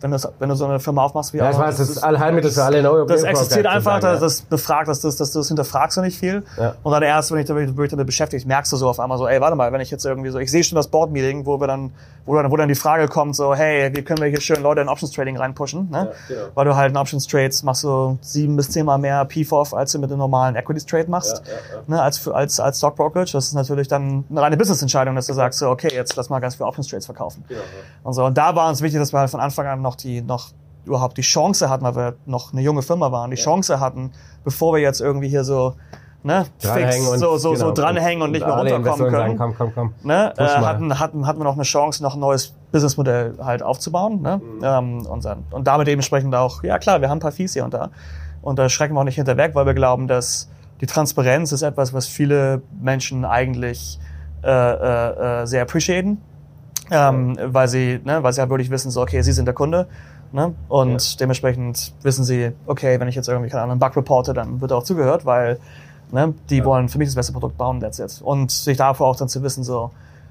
wenn, 0.00 0.10
du, 0.10 0.18
wenn 0.38 0.48
du 0.48 0.54
so 0.54 0.64
eine 0.66 0.80
Firma 0.80 1.04
aufmachst 1.04 1.32
wie 1.32 1.38
Ja, 1.38 1.50
ich 1.50 1.56
auch- 1.56 1.60
weiß, 1.60 1.76
das 1.78 1.88
ist 1.90 2.02
Allheilmittel 2.02 2.50
für 2.50 2.64
alle 2.64 2.82
neue 2.82 3.06
das 3.06 3.22
existiert 3.22 3.66
einfach, 3.66 3.94
sozusagen, 3.94 4.20
das, 4.20 4.38
das 4.38 4.40
befragt, 4.42 4.88
dass, 4.88 5.00
das, 5.00 5.16
du 5.16 5.24
das 5.38 5.48
hinterfragst 5.48 5.96
du 5.96 6.00
nicht 6.02 6.18
viel. 6.18 6.42
Ja. 6.58 6.74
Und 6.82 6.92
dann 6.92 7.02
erst, 7.02 7.30
wenn 7.32 7.38
ich 7.38 7.46
damit, 7.46 7.68
damit 7.76 8.06
beschäftigt, 8.06 8.46
merkst 8.46 8.72
du 8.72 8.76
so 8.76 8.88
auf 8.88 9.00
einmal 9.00 9.18
so, 9.18 9.26
ey, 9.26 9.40
warte 9.40 9.56
mal, 9.56 9.72
wenn 9.72 9.80
ich 9.80 9.90
jetzt 9.90 10.04
irgendwie 10.04 10.30
so, 10.30 10.38
ich 10.38 10.50
sehe 10.50 10.62
schon 10.64 10.76
das 10.76 10.88
Board-Meeting, 10.88 11.46
wo 11.46 11.60
wir 11.60 11.66
dann, 11.66 11.92
wo 12.24 12.34
dann, 12.34 12.50
wo 12.50 12.56
dann 12.56 12.68
die 12.68 12.74
Frage 12.74 13.08
kommt, 13.08 13.36
so, 13.36 13.54
hey, 13.54 13.90
wie 13.94 14.02
können 14.02 14.20
wir 14.20 14.28
hier 14.28 14.40
schön 14.40 14.62
Leute 14.62 14.80
in 14.80 14.88
Options 14.88 15.12
Trading 15.12 15.36
reinpushen, 15.36 15.90
ne? 15.90 16.12
genau. 16.28 16.40
Weil 16.54 16.64
du 16.64 16.76
halt 16.76 16.90
in 16.90 16.96
Options 16.96 17.26
Trades 17.26 17.62
machst 17.62 17.84
du 17.84 18.18
sieben 18.20 18.56
bis 18.56 18.70
zehnmal 18.70 18.98
mehr 18.98 19.24
PFOF, 19.24 19.74
als 19.74 19.92
du 19.92 19.98
mit 19.98 20.10
einem 20.10 20.18
normalen 20.18 20.56
Equities 20.56 20.86
Trade 20.86 21.10
machst, 21.10 21.42
Ne, 21.86 22.00
als, 22.02 22.18
für, 22.18 22.34
als, 22.34 22.58
als 22.60 22.78
Stock 22.78 22.96
Brokerage. 22.96 23.32
Das 23.32 23.46
ist 23.46 23.54
natürlich 23.54 23.88
dann 23.88 24.24
eine 24.30 24.40
reine 24.40 24.56
Business-Entscheidung, 24.56 25.14
dass 25.14 25.26
du 25.26 25.32
sagst, 25.34 25.58
so, 25.58 25.68
okay, 25.68 25.88
jetzt 25.92 26.16
lass 26.16 26.28
mal 26.30 26.40
ganz 26.40 26.56
viele 26.56 26.66
Options 26.66 26.88
Trades 26.88 27.06
verkaufen. 27.06 27.44
Und 28.02 28.12
so. 28.12 28.24
Und 28.24 28.36
da 28.36 28.54
war 28.56 28.68
uns 28.68 28.82
wichtig, 28.82 29.00
dass 29.00 29.12
wir 29.12 29.20
halt 29.20 29.30
von 29.30 29.40
Anfang 29.40 29.66
an 29.66 29.82
noch 29.82 29.95
die, 30.04 30.22
noch 30.22 30.50
überhaupt 30.84 31.16
die 31.16 31.22
Chance 31.22 31.68
hatten, 31.68 31.84
weil 31.84 31.96
wir 31.96 32.14
noch 32.26 32.52
eine 32.52 32.62
junge 32.62 32.82
Firma 32.82 33.10
waren, 33.10 33.30
die 33.30 33.36
Chance 33.36 33.80
hatten, 33.80 34.12
bevor 34.44 34.74
wir 34.74 34.80
jetzt 34.80 35.00
irgendwie 35.00 35.28
hier 35.28 35.44
so 35.44 35.74
ne, 36.22 36.46
fix, 36.58 37.08
und, 37.08 37.18
so, 37.18 37.36
so, 37.36 37.54
so 37.54 37.64
genau, 37.64 37.70
dranhängen 37.72 38.22
und, 38.22 38.32
nicht 38.32 38.46
mehr 38.46 38.56
runterkommen 38.56 38.98
können. 38.98 39.10
Sagen, 39.10 39.36
komm, 39.38 39.54
komm, 39.56 39.72
komm. 39.74 39.94
ne, 40.02 40.32
äh, 40.36 40.44
hatten, 40.44 40.98
hatten, 40.98 41.26
hatten 41.26 41.40
wir 41.40 41.44
noch 41.44 41.54
eine 41.54 41.62
Chance, 41.62 42.02
noch 42.02 42.14
ein 42.14 42.20
neues 42.20 42.54
Businessmodell 42.72 43.34
halt 43.42 43.62
aufzubauen. 43.62 44.22
Ne? 44.22 44.40
Mhm. 44.40 44.60
Ähm, 44.62 45.06
und, 45.06 45.24
dann, 45.24 45.44
und 45.50 45.66
damit 45.66 45.86
dementsprechend 45.86 46.34
auch, 46.34 46.62
ja 46.62 46.78
klar, 46.78 47.00
wir 47.00 47.08
haben 47.08 47.18
ein 47.18 47.20
paar 47.20 47.32
Fees 47.32 47.52
hier 47.54 47.64
und 47.64 47.74
da. 47.74 47.90
Und 48.42 48.58
da 48.58 48.68
schrecken 48.68 48.94
wir 48.94 49.00
auch 49.00 49.04
nicht 49.04 49.16
hinterweg, 49.16 49.54
weil 49.54 49.66
wir 49.66 49.74
glauben, 49.74 50.06
dass 50.08 50.48
die 50.80 50.86
Transparenz 50.86 51.52
ist 51.52 51.62
etwas, 51.62 51.94
was 51.94 52.06
viele 52.06 52.62
Menschen 52.80 53.24
eigentlich 53.24 53.98
äh, 54.44 54.50
äh, 54.50 55.42
äh, 55.42 55.46
sehr 55.46 55.62
appreciaten. 55.62 56.20
Ähm, 56.90 57.36
weil 57.42 57.68
sie, 57.68 58.00
ne, 58.04 58.22
weil 58.22 58.32
sie 58.32 58.40
halt 58.40 58.50
wirklich 58.50 58.70
wissen, 58.70 58.90
so, 58.90 59.02
okay, 59.02 59.22
sie 59.22 59.32
sind 59.32 59.46
der 59.46 59.54
Kunde. 59.54 59.88
Ne? 60.32 60.54
Und 60.68 61.20
dementsprechend 61.20 61.92
wissen 62.02 62.24
sie, 62.24 62.52
okay, 62.66 62.98
wenn 63.00 63.08
ich 63.08 63.14
jetzt 63.14 63.28
irgendwie 63.28 63.48
keine 63.48 63.62
Ahnung, 63.62 63.72
einen 63.72 63.80
Bug 63.80 63.96
reporte, 63.96 64.34
dann 64.34 64.60
wird 64.60 64.72
auch 64.72 64.82
zugehört, 64.82 65.24
weil 65.24 65.58
ne, 66.12 66.34
die 66.50 66.64
wollen 66.64 66.88
für 66.88 66.98
mich 66.98 67.08
das 67.08 67.14
beste 67.14 67.32
Produkt 67.32 67.56
bauen, 67.56 67.80
that's 67.80 67.98
it. 67.98 68.20
Und 68.22 68.50
sich 68.50 68.76
davor 68.76 69.08
auch 69.08 69.16
dann 69.16 69.28
zu 69.28 69.42
wissen, 69.42 69.64
so, 69.64 69.90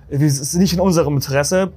es 0.09 0.39
ist 0.39 0.55
nicht 0.55 0.73
in 0.73 0.79
unserem 0.79 1.15
Interesse, 1.15 1.71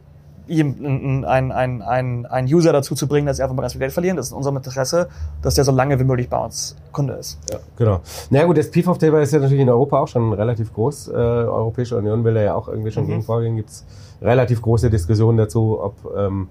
einen 0.51 1.25
ein, 1.25 1.83
ein, 1.83 2.27
ein 2.27 2.45
User 2.47 2.73
dazu 2.73 2.95
zu 2.95 3.07
bringen, 3.07 3.27
dass 3.27 3.37
sie 3.37 3.43
einfach 3.43 3.55
mal 3.55 3.63
ganz 3.63 3.73
viel 3.75 3.81
Geld 3.81 3.93
verlieren. 3.93 4.17
Das 4.17 4.27
ist 4.27 4.33
in 4.33 4.39
unserem 4.39 4.57
Interesse, 4.57 5.09
dass 5.43 5.55
der 5.55 5.65
so 5.65 5.73
lange 5.73 5.99
wie 6.01 6.05
möglich 6.05 6.29
bei 6.29 6.39
uns 6.43 6.77
Kunde 6.93 7.15
ist. 7.15 7.39
Ja, 7.51 7.59
genau. 7.77 8.01
Na 8.31 8.45
gut, 8.45 8.57
das 8.59 8.71
PFOF-Thema 8.71 9.21
ist 9.21 9.33
ja 9.33 9.39
natürlich 9.41 9.63
in 9.63 9.69
Europa 9.69 9.99
auch 10.01 10.09
schon 10.09 10.33
relativ 10.33 10.73
groß. 10.73 11.09
Äh, 11.09 11.13
Europäische 11.13 11.97
Union 11.97 12.25
will 12.25 12.35
da 12.35 12.41
ja 12.43 12.55
auch 12.55 12.69
irgendwie 12.69 12.91
schon 12.91 13.05
Mhm. 13.05 13.09
gegen 13.09 13.23
vorgehen. 13.23 13.57
Gibt 13.57 13.71
es 13.71 13.85
relativ 14.23 14.63
große 14.63 14.91
Diskussionen 14.91 15.39
dazu, 15.39 15.79
ob, 15.81 15.95
ähm, 16.17 16.49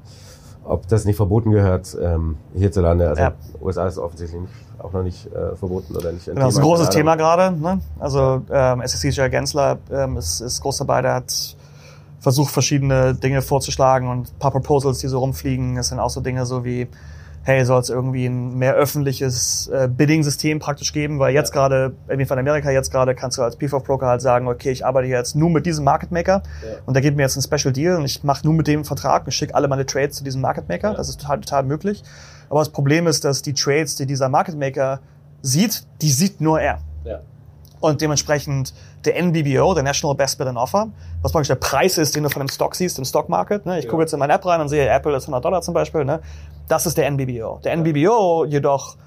ob 0.63 0.87
das 0.87 1.05
nicht 1.05 1.15
verboten 1.17 1.51
gehört 1.51 1.97
ähm, 2.01 2.37
hierzulande. 2.53 3.09
Also 3.09 3.21
Ja. 3.21 3.33
USA 3.61 3.87
ist 3.87 3.97
offensichtlich 3.97 4.41
nicht, 4.41 4.53
auch 4.79 4.93
noch 4.93 5.03
nicht 5.03 5.25
äh, 5.33 5.55
verboten 5.55 5.95
oder 5.95 6.11
nicht. 6.11 6.25
Genau, 6.25 6.41
das 6.41 6.53
ist 6.53 6.59
ein 6.59 6.63
großes 6.63 6.89
Thema 6.89 7.15
gerade. 7.15 7.57
Ne? 7.59 7.79
Also 7.99 8.41
ähm, 8.51 8.81
SSC 8.81 9.09
Jay 9.09 9.29
Gensler 9.29 9.77
ähm, 9.91 10.17
ist, 10.17 10.39
ist 10.41 10.61
groß 10.61 10.77
dabei, 10.77 11.01
der 11.01 11.15
hat 11.15 11.55
versucht, 12.19 12.51
verschiedene 12.51 13.13
Dinge 13.13 13.41
vorzuschlagen 13.41 14.09
und 14.09 14.33
ein 14.33 14.39
paar 14.39 14.51
Proposals, 14.51 14.99
die 14.99 15.07
so 15.07 15.19
rumfliegen. 15.19 15.75
Das 15.75 15.89
sind 15.89 15.99
auch 15.99 16.09
so 16.09 16.21
Dinge 16.21 16.45
so 16.45 16.65
wie, 16.65 16.87
hey, 17.43 17.63
soll 17.63 17.79
es 17.79 17.89
irgendwie 17.89 18.25
ein 18.25 18.57
mehr 18.57 18.73
öffentliches 18.73 19.67
äh, 19.67 19.87
Bidding-System 19.87 20.59
praktisch 20.59 20.91
geben, 20.91 21.17
weil 21.19 21.33
jetzt 21.33 21.53
gerade, 21.53 21.93
irgendwie 22.07 22.25
von 22.25 22.37
Amerika 22.37 22.71
jetzt 22.71 22.91
gerade, 22.91 23.15
kannst 23.15 23.37
du 23.37 23.41
als 23.41 23.55
PFOF-Broker 23.55 24.07
halt 24.07 24.21
sagen, 24.21 24.47
okay, 24.47 24.71
ich 24.71 24.85
arbeite 24.85 25.07
jetzt 25.07 25.35
nur 25.35 25.49
mit 25.49 25.65
diesem 25.65 25.85
Market 25.85 26.11
Maker 26.11 26.43
und 26.85 26.93
der 26.93 27.01
gibt 27.01 27.15
mir 27.15 27.23
jetzt 27.23 27.37
einen 27.37 27.43
Special 27.43 27.71
Deal 27.71 27.95
und 27.95 28.05
ich 28.05 28.23
mache 28.23 28.45
nur 28.45 28.53
mit 28.53 28.67
dem 28.67 28.79
einen 28.79 28.85
Vertrag 28.85 29.25
und 29.25 29.31
schicke 29.31 29.55
alle 29.55 29.69
meine 29.69 29.85
Trades 29.85 30.17
zu 30.17 30.23
diesem 30.25 30.41
Market 30.41 30.67
Maker. 30.67 30.93
Das 30.95 31.07
ist 31.07 31.21
total, 31.21 31.39
total 31.39 31.63
möglich. 31.63 32.03
Aber 32.49 32.59
das 32.59 32.69
Problem 32.69 33.07
ist, 33.07 33.23
dass 33.23 33.41
die 33.41 33.53
Trades, 33.53 33.95
die 33.95 34.05
dieser 34.05 34.27
Market 34.27 34.57
Maker 34.57 34.99
sieht, 35.41 35.85
die 36.01 36.09
sieht 36.09 36.41
nur 36.41 36.59
er. 36.59 36.79
Und 37.79 38.01
dementsprechend 38.01 38.73
der 39.05 39.21
NBBO, 39.21 39.73
der 39.73 39.83
National 39.83 40.15
Best 40.15 40.37
Bid 40.37 40.47
and 40.47 40.57
Offer, 40.57 40.89
was 41.21 41.31
praktisch 41.31 41.49
der 41.49 41.55
Preis 41.55 41.97
ist, 41.97 42.15
den 42.15 42.23
du 42.23 42.29
von 42.29 42.39
dem 42.39 42.49
Stock 42.49 42.75
siehst, 42.75 42.97
im 42.97 43.05
Stock 43.05 43.29
Market. 43.29 43.65
Ne? 43.65 43.77
Ich 43.79 43.85
Ja. 43.85 43.91
gucke 43.91 44.03
jetzt 44.03 44.13
in 44.13 44.19
meine 44.19 44.33
App 44.33 44.45
rein 44.45 44.59
und 44.61 44.69
sehe, 44.69 44.87
Apple 44.89 45.15
ist 45.15 45.23
100 45.25 45.43
Dollar 45.45 45.61
zum 45.61 45.73
Beispiel. 45.73 46.03
Ne? 46.03 46.21
Das 46.67 46.85
ist 46.85 46.97
der 46.97 47.05
NBBO. 47.11 47.59
Der 47.63 47.73
NBBO 47.77 48.45
jedoch, 48.45 48.97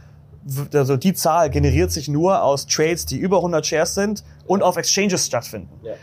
also 0.73 0.97
die 0.97 1.13
Zahl 1.15 1.51
generiert 1.51 1.91
sich 1.91 2.09
nur 2.09 2.43
aus 2.43 2.67
Trades, 2.67 3.07
die 3.07 3.19
über 3.19 3.39
100 3.39 3.67
Shares 3.67 3.95
sind 3.95 4.25
und 4.47 4.63
auf 4.63 4.77
Exchanges 4.77 5.27
stattfinden. 5.27 5.69
Ja. 5.83 5.95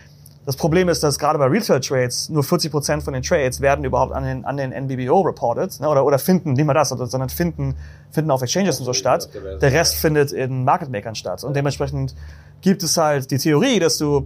Das 0.47 0.55
Problem 0.55 0.87
ist, 0.87 1.03
dass 1.03 1.19
gerade 1.19 1.37
bei 1.37 1.47
Retail 1.47 1.81
Trades 1.81 2.29
nur 2.29 2.41
40 2.41 2.71
Prozent 2.71 3.03
von 3.03 3.13
den 3.13 3.21
Trades 3.21 3.59
werden 3.59 3.83
überhaupt 3.83 4.13
an 4.13 4.23
den, 4.23 4.45
an 4.45 4.55
den 4.55 4.71
NBBO 4.71 5.19
reported 5.19 5.77
ne, 5.81 5.89
oder, 5.89 6.05
oder 6.05 6.17
finden, 6.19 6.53
nicht 6.53 6.63
mal 6.63 6.73
das, 6.73 6.87
sondern 6.87 7.27
finden, 7.27 7.75
finden 8.11 8.31
auf 8.31 8.41
Exchanges 8.41 8.79
und 8.79 8.85
so 8.85 8.93
statt. 8.93 9.27
Der 9.61 9.73
Rest 9.73 9.95
findet 9.95 10.31
in 10.31 10.63
Market 10.63 10.89
Makern 10.89 11.15
statt. 11.15 11.43
Und 11.43 11.53
dementsprechend 11.53 12.15
gibt 12.61 12.81
es 12.81 12.95
halt 12.95 13.29
die 13.29 13.39
Theorie, 13.39 13.79
dass 13.79 13.97
du, 13.97 14.25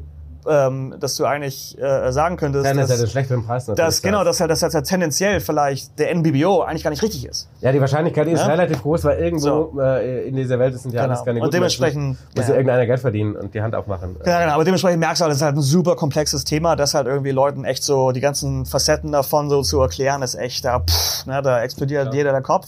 ähm, 0.50 0.95
dass 1.00 1.15
du 1.15 1.25
eigentlich 1.25 1.77
äh, 1.79 2.12
sagen 2.12 2.38
könntest, 2.38 2.65
ist 2.65 2.75
ja 2.75 2.81
dass, 2.86 2.98
den 3.00 3.07
schlechteren 3.07 3.45
Preis 3.45 3.67
natürlich. 3.67 3.86
dass 3.86 4.01
genau, 4.01 4.24
dass 4.24 4.39
halt, 4.39 4.50
dass 4.51 4.62
halt 4.63 4.86
tendenziell 4.86 5.39
vielleicht 5.39 5.98
der 6.00 6.13
NBBO 6.15 6.62
eigentlich 6.62 6.83
gar 6.83 6.89
nicht 6.89 7.03
richtig 7.03 7.25
ist. 7.27 7.48
Ja, 7.62 7.71
die 7.71 7.79
Wahrscheinlichkeit 7.81 8.27
ist 8.27 8.39
Ja? 8.39 8.48
relativ 8.48 8.81
groß, 8.81 9.03
weil 9.03 9.20
irgendwo 9.20 9.72
So. 9.74 9.79
äh, 9.81 10.27
in 10.27 10.35
dieser 10.35 10.57
Welt 10.59 10.79
sind 10.79 10.94
ja 10.94 11.03
alles 11.03 11.20
Genau. 11.20 11.25
keine 11.25 11.42
Und 11.42 11.53
dementsprechend- 11.53 12.03
Menschen. 12.03 12.27
Muss 12.35 12.46
ja. 12.48 12.51
ja 12.51 12.57
irgendeiner 12.57 12.85
Geld 12.85 13.00
verdienen 13.00 13.35
und 13.35 13.53
die 13.53 13.61
Hand 13.61 13.75
aufmachen. 13.75 14.15
Ja, 14.25 14.42
genau, 14.42 14.53
aber 14.55 14.63
dementsprechend 14.63 15.00
merkst 15.00 15.22
du 15.22 15.24
halt, 15.24 15.31
das 15.31 15.37
ist 15.37 15.44
halt 15.44 15.55
ein 15.55 15.61
super 15.61 15.96
komplexes 15.96 16.44
Thema, 16.44 16.75
das 16.75 16.94
halt 16.94 17.07
irgendwie 17.07 17.31
Leuten 17.31 17.63
echt 17.65 17.83
so 17.83 18.11
die 18.11 18.22
ganzen 18.22 18.65
Facetten 18.65 19.11
davon 19.11 19.50
so 19.50 19.61
zu 19.61 19.79
erklären, 19.79 20.22
ist 20.22 20.35
echt, 20.35 20.65
da, 20.65 20.79
pff, 20.79 21.25
ne, 21.25 21.42
da 21.42 21.61
explodiert 21.61 22.13
jeder 22.13 22.31
der 22.31 22.42
Kopf, 22.42 22.68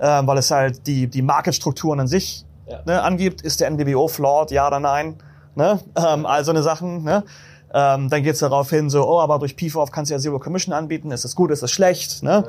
ähm, 0.00 0.26
weil 0.26 0.38
es 0.38 0.50
halt 0.50 0.86
die, 0.86 1.06
die 1.06 1.22
Marketstrukturen 1.22 2.00
an 2.00 2.06
sich 2.08 2.44
Ja. 2.66 2.80
ne, 2.84 3.02
angibt. 3.02 3.40
Ist 3.42 3.60
der 3.60 3.68
NBBO 3.70 4.08
flawed, 4.08 4.50
ja 4.50 4.66
oder 4.66 4.78
nein? 4.80 5.16
Ne? 5.58 5.80
Ähm, 5.96 6.24
all 6.24 6.44
so 6.44 6.52
eine 6.52 6.62
Sachen. 6.62 7.02
Ne? 7.02 7.24
Ähm, 7.74 8.08
dann 8.08 8.22
geht's 8.22 8.38
darauf 8.38 8.70
hin, 8.70 8.88
so, 8.88 9.04
oh, 9.04 9.20
aber 9.20 9.40
durch 9.40 9.56
PFOF 9.56 9.90
kannst 9.90 10.10
du 10.10 10.14
ja 10.14 10.20
Zero 10.20 10.38
Commission 10.38 10.72
anbieten, 10.72 11.10
ist 11.10 11.24
das 11.24 11.34
gut, 11.34 11.50
ist 11.50 11.64
das 11.64 11.72
schlecht? 11.72 12.22
Ne? 12.22 12.44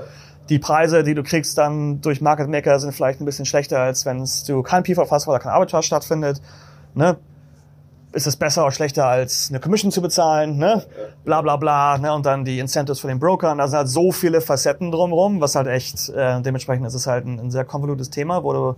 Die 0.49 0.59
Preise, 0.59 1.03
die 1.03 1.15
du 1.15 1.23
kriegst 1.23 1.57
dann 1.57 2.01
durch 2.01 2.21
Market 2.21 2.47
Maker 2.47 2.79
sind 2.79 2.93
vielleicht 2.93 3.19
ein 3.19 3.25
bisschen 3.25 3.45
schlechter, 3.45 3.79
als 3.79 4.05
wenn 4.05 4.23
du 4.47 4.61
kein 4.61 4.83
PFOF 4.83 5.09
hast, 5.09 5.25
weil 5.25 5.33
da 5.33 5.39
kein 5.39 5.51
Arbitrage 5.51 5.83
stattfindet. 5.83 6.39
Ne? 6.93 7.17
ist 8.11 8.25
es 8.25 8.35
besser 8.35 8.63
oder 8.63 8.71
schlechter 8.71 9.05
als 9.05 9.49
eine 9.49 9.59
Commission 9.59 9.91
zu 9.91 10.01
bezahlen, 10.01 10.57
ne? 10.57 10.83
Bla 11.25 11.41
bla 11.43 11.57
bla, 11.57 11.99
ne? 11.99 12.11
Und 12.11 12.25
dann 12.25 12.43
die 12.43 12.57
Incentives 12.57 12.99
von 12.99 13.09
den 13.09 13.19
Brokern. 13.19 13.59
Da 13.59 13.67
sind 13.67 13.77
halt 13.77 13.89
so 13.89 14.11
viele 14.11 14.41
Facetten 14.41 14.91
drumherum, 14.91 15.41
was 15.41 15.55
halt 15.55 15.67
echt, 15.67 16.09
äh, 16.09 16.41
dementsprechend 16.41 16.87
ist 16.87 16.95
es 16.95 17.05
halt 17.05 17.25
ein, 17.27 17.39
ein 17.39 17.51
sehr 17.51 17.65
konvolutes 17.65 18.09
Thema, 18.09 18.43
wo 18.43 18.53
du 18.53 18.75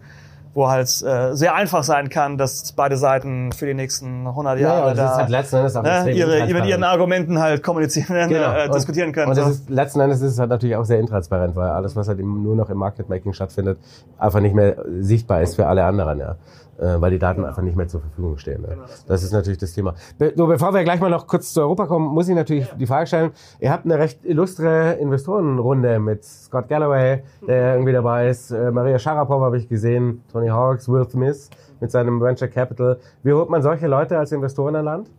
wo 0.53 0.67
halt 0.69 0.87
äh, 1.03 1.33
sehr 1.33 1.55
einfach 1.55 1.83
sein 1.83 2.09
kann, 2.09 2.37
dass 2.37 2.73
beide 2.73 2.97
Seiten 2.97 3.51
für 3.53 3.65
die 3.65 3.73
nächsten 3.73 4.27
100 4.27 4.59
Ja, 4.59 4.67
Jahre 4.67 4.85
ja, 4.87 4.91
ist 4.91 4.97
da 4.99 5.15
halt 5.17 5.29
letzten 5.29 5.55
Endes 5.57 5.75
auch 5.77 5.83
ne, 5.83 5.89
ihre, 5.89 6.03
mit 6.03 6.17
intransparent. 6.39 6.65
ihren 6.69 6.83
Argumenten 6.83 7.39
halt 7.39 7.63
kommunizieren, 7.63 8.29
Genau. 8.29 8.51
äh, 8.53 8.65
Und- 8.65 8.75
diskutieren 8.75 9.13
können. 9.13 9.29
Und 9.29 9.37
das 9.37 9.45
so. 9.45 9.51
ist, 9.51 9.69
letzten 9.69 10.01
Endes 10.01 10.19
ist 10.21 10.33
es 10.33 10.39
halt 10.39 10.49
natürlich 10.49 10.75
auch 10.75 10.83
sehr 10.83 10.99
intransparent, 10.99 11.55
weil 11.55 11.69
alles, 11.69 11.95
was 11.95 12.07
halt 12.09 12.19
im, 12.19 12.43
nur 12.43 12.55
noch 12.57 12.69
im 12.69 12.77
Market 12.77 13.07
Making 13.07 13.31
stattfindet, 13.33 13.77
einfach 14.17 14.41
nicht 14.41 14.53
mehr 14.55 14.75
sichtbar 14.99 15.41
ist 15.41 15.55
für 15.55 15.67
alle 15.67 15.85
anderen, 15.85 16.19
ja. 16.19 16.35
Äh, 16.81 16.99
weil 16.99 17.11
die 17.11 17.19
Daten 17.19 17.45
einfach 17.45 17.61
nicht 17.61 17.77
mehr 17.77 17.87
zur 17.87 18.01
Verfügung 18.01 18.39
stehen. 18.39 18.65
Ja. 18.67 18.75
Das 19.07 19.21
ist 19.21 19.31
natürlich 19.31 19.59
das 19.59 19.73
Thema. 19.73 19.93
Be 20.17 20.33
so, 20.35 20.47
bevor 20.47 20.73
wir 20.73 20.83
gleich 20.83 20.99
mal 20.99 21.11
noch 21.11 21.27
kurz 21.27 21.53
zu 21.53 21.61
Europa 21.61 21.85
kommen, 21.85 22.07
muss 22.07 22.27
ich 22.27 22.33
natürlich 22.33 22.67
die 22.79 22.87
Frage 22.87 23.05
stellen, 23.05 23.31
ihr 23.59 23.71
habt 23.71 23.85
eine 23.85 23.99
recht 23.99 24.25
illustre 24.25 24.93
Investorenrunde 24.93 25.99
mit 25.99 26.23
Scott 26.23 26.69
Galloway, 26.69 27.21
der 27.47 27.75
irgendwie 27.75 27.93
dabei 27.93 28.29
ist, 28.29 28.49
äh, 28.49 28.71
Maria 28.71 28.97
Sharapova 28.97 29.45
habe 29.45 29.57
ich 29.59 29.69
gesehen, 29.69 30.23
Tony 30.31 30.47
Hawks, 30.47 30.89
Will 30.89 31.07
Smith 31.07 31.51
mit 31.81 31.91
seinem 31.91 32.19
Venture 32.19 32.47
Capital. 32.47 32.97
Wie 33.21 33.31
holt 33.31 33.51
man 33.51 33.61
solche 33.61 33.85
Leute 33.85 34.17
als 34.17 34.31
Investoren 34.31 34.75
an 34.75 34.85
Land? 34.85 35.11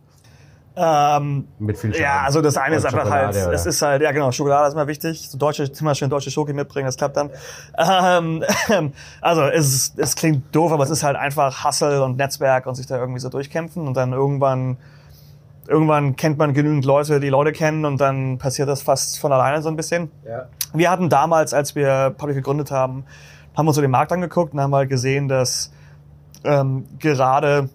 Ähm, 0.75 1.49
Mit 1.59 1.77
viel 1.77 1.95
ja, 1.95 1.99
Charme. 1.99 2.25
also 2.25 2.41
das 2.41 2.57
eine 2.57 2.77
ist 2.77 2.87
einfach 2.87 3.11
halt, 3.11 3.35
Schokolade, 3.35 3.55
es 3.55 3.63
oder? 3.63 3.71
ist 3.71 3.83
halt, 3.83 4.03
ja 4.03 4.13
genau, 4.13 4.33
Schokolade 4.33 4.69
ist 4.69 4.75
immer 4.75 4.87
wichtig. 4.87 5.29
So 5.29 5.37
deutsche, 5.37 5.71
immer 5.79 5.95
schön 5.95 6.09
deutsche 6.09 6.31
Schoki 6.31 6.55
mitbringen, 6.55 6.87
das 6.87 6.97
klappt 6.97 7.17
dann. 7.17 7.31
Ähm, 7.77 8.43
also 9.21 9.43
es, 9.43 9.93
es 9.97 10.17
klingt 10.17 10.55
doof, 10.55 10.73
aber 10.73 10.85
es 10.85 10.91
ist 10.91 11.03
halt 11.03 11.17
einfach 11.17 11.65
Hustle 11.65 12.03
und 12.03 12.17
Netzwerk 12.17 12.67
und 12.67 12.75
sich 12.75 12.87
da 12.87 12.97
irgendwie 12.99 13.21
so 13.21 13.29
durchkämpfen 13.29 13.87
und 13.87 13.97
dann 13.99 14.15
irgendwann, 14.15 14.79
irgendwann 15.69 16.17
kennt 16.17 16.39
man 16.39 16.55
genügend 16.55 16.87
Leute, 16.87 17.21
die 17.21 17.29
Leute 17.29 17.53
kennen 17.53 17.85
und 17.85 18.01
dann 18.01 18.39
passiert 18.39 18.69
das 18.69 18.81
fast 18.81 19.19
von 19.21 19.31
alleine 19.31 19.61
so 19.61 19.69
ein 19.69 19.77
bisschen. 19.77 20.11
Ja. 20.27 20.47
Wir 20.73 20.91
hatten 20.91 21.11
damals, 21.11 21.53
als 21.53 21.75
wir 21.75 22.15
Public 22.17 22.37
gegründet 22.37 22.71
haben, 22.71 23.05
haben 23.55 23.67
uns 23.67 23.77
so 23.77 23.83
den 23.83 23.91
Markt 23.91 24.11
angeguckt 24.11 24.55
und 24.55 24.61
haben 24.61 24.75
halt 24.75 24.89
gesehen, 24.89 25.29
dass 25.29 25.71
ähm, 26.45 26.87
gerade 26.99 27.69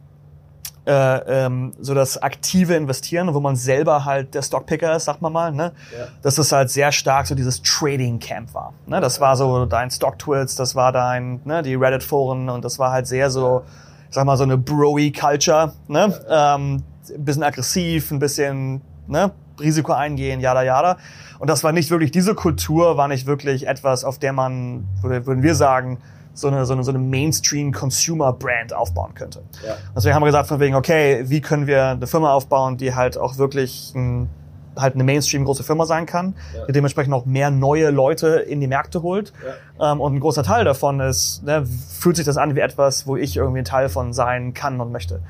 äh, 0.88 1.46
ähm, 1.46 1.74
so 1.82 1.94
das 1.94 2.18
aktive 2.22 2.74
Investieren, 2.76 3.34
wo 3.34 3.40
man 3.42 3.56
selber 3.58 4.06
halt 4.06 4.34
der 4.34 4.42
Stockpicker 4.42 4.96
ist, 4.96 5.06
sagt 5.06 5.22
man 5.22 5.34
mal, 5.34 5.52
ne? 5.52 5.74
Ja. 5.98 6.06
dass 6.22 6.36
das 6.36 6.52
halt 6.52 6.70
sehr 6.72 6.92
stark 6.94 7.28
so 7.28 7.36
dieses 7.36 7.62
Trading 7.62 8.20
Camp 8.20 8.54
war. 8.54 8.74
Ne? 8.86 9.02
Das 9.02 9.20
war 9.20 9.36
so 9.36 9.66
dein 9.66 9.92
Stock 9.92 10.18
Twits, 10.18 10.56
das 10.56 10.76
war 10.76 10.92
dein, 10.94 11.42
ne, 11.44 11.62
die 11.62 11.76
Reddit 11.76 12.04
Foren 12.04 12.50
und 12.50 12.64
das 12.64 12.80
war 12.80 12.92
halt 12.92 13.06
sehr 13.06 13.30
so, 13.30 13.64
ich 14.10 14.16
sag 14.16 14.26
mal 14.26 14.38
so 14.38 14.44
eine 14.44 14.58
Broy 14.58 15.12
Culture, 15.12 15.74
ne? 15.88 16.14
Ähm, 16.30 16.84
ein 17.10 17.24
bisschen 17.26 17.44
aggressiv, 17.44 18.12
ein 18.12 18.20
bisschen 18.20 18.82
ne, 19.08 19.32
Risiko 19.60 19.92
eingehen, 19.92 20.40
jada 20.40 20.62
jada. 20.64 20.98
Und 21.40 21.50
das 21.50 21.64
war 21.64 21.72
nicht 21.74 21.90
wirklich, 21.92 22.12
diese 22.12 22.34
Kultur 22.34 22.96
war 22.98 23.08
nicht 23.10 23.26
wirklich 23.28 23.68
etwas, 23.68 24.04
auf 24.06 24.20
der 24.20 24.32
man, 24.34 24.88
würde- 25.02 25.26
würden 25.26 25.44
wir 25.44 25.54
sagen, 25.56 26.00
so 26.38 26.48
eine, 26.50 26.66
so 26.66 26.74
eine, 26.74 26.84
so 26.84 26.92
eine 26.92 27.00
Mainstream-Consumer-Brand 27.00 28.74
aufbauen 28.74 29.14
könnte. 29.16 29.42
Ja. 29.66 29.76
Deswegen 29.96 30.14
haben 30.16 30.22
wir 30.22 30.28
gesagt 30.28 30.48
von 30.48 30.60
wegen, 30.60 30.76
okay, 30.76 31.24
wie 31.26 31.42
können 31.42 31.68
wir 31.68 31.86
eine 31.88 32.08
Firma 32.08 32.34
aufbauen, 32.34 32.78
die 32.78 32.94
halt 32.94 33.18
auch 33.18 33.38
wirklich 33.38 33.94
ein, 33.96 34.30
halt 34.78 34.94
eine 34.94 35.04
Mainstream-große 35.04 35.64
Firma 35.64 35.86
sein 35.86 36.06
kann, 36.06 36.36
Ja. 36.56 36.66
die 36.66 36.72
dementsprechend 36.74 37.14
auch 37.14 37.26
mehr 37.26 37.50
neue 37.50 37.90
Leute 37.90 38.28
in 38.36 38.62
die 38.62 38.68
Märkte 38.68 39.02
holt. 39.02 39.34
Ähm, 39.82 40.00
und 40.00 40.14
ein 40.16 40.20
großer 40.20 40.44
Teil 40.44 40.64
davon 40.66 41.00
ist, 41.00 41.44
ne, 41.44 41.66
fühlt 41.66 42.16
sich 42.16 42.26
das 42.26 42.38
an 42.38 42.56
wie 42.56 42.60
etwas, 42.60 43.08
wo 43.08 43.16
ich 43.18 43.36
irgendwie 43.36 43.60
ein 43.60 43.66
Teil 43.66 43.90
von 43.90 44.14
sein 44.14 44.54
kann 44.54 44.80
und 44.80 44.92
möchte. 44.92 45.22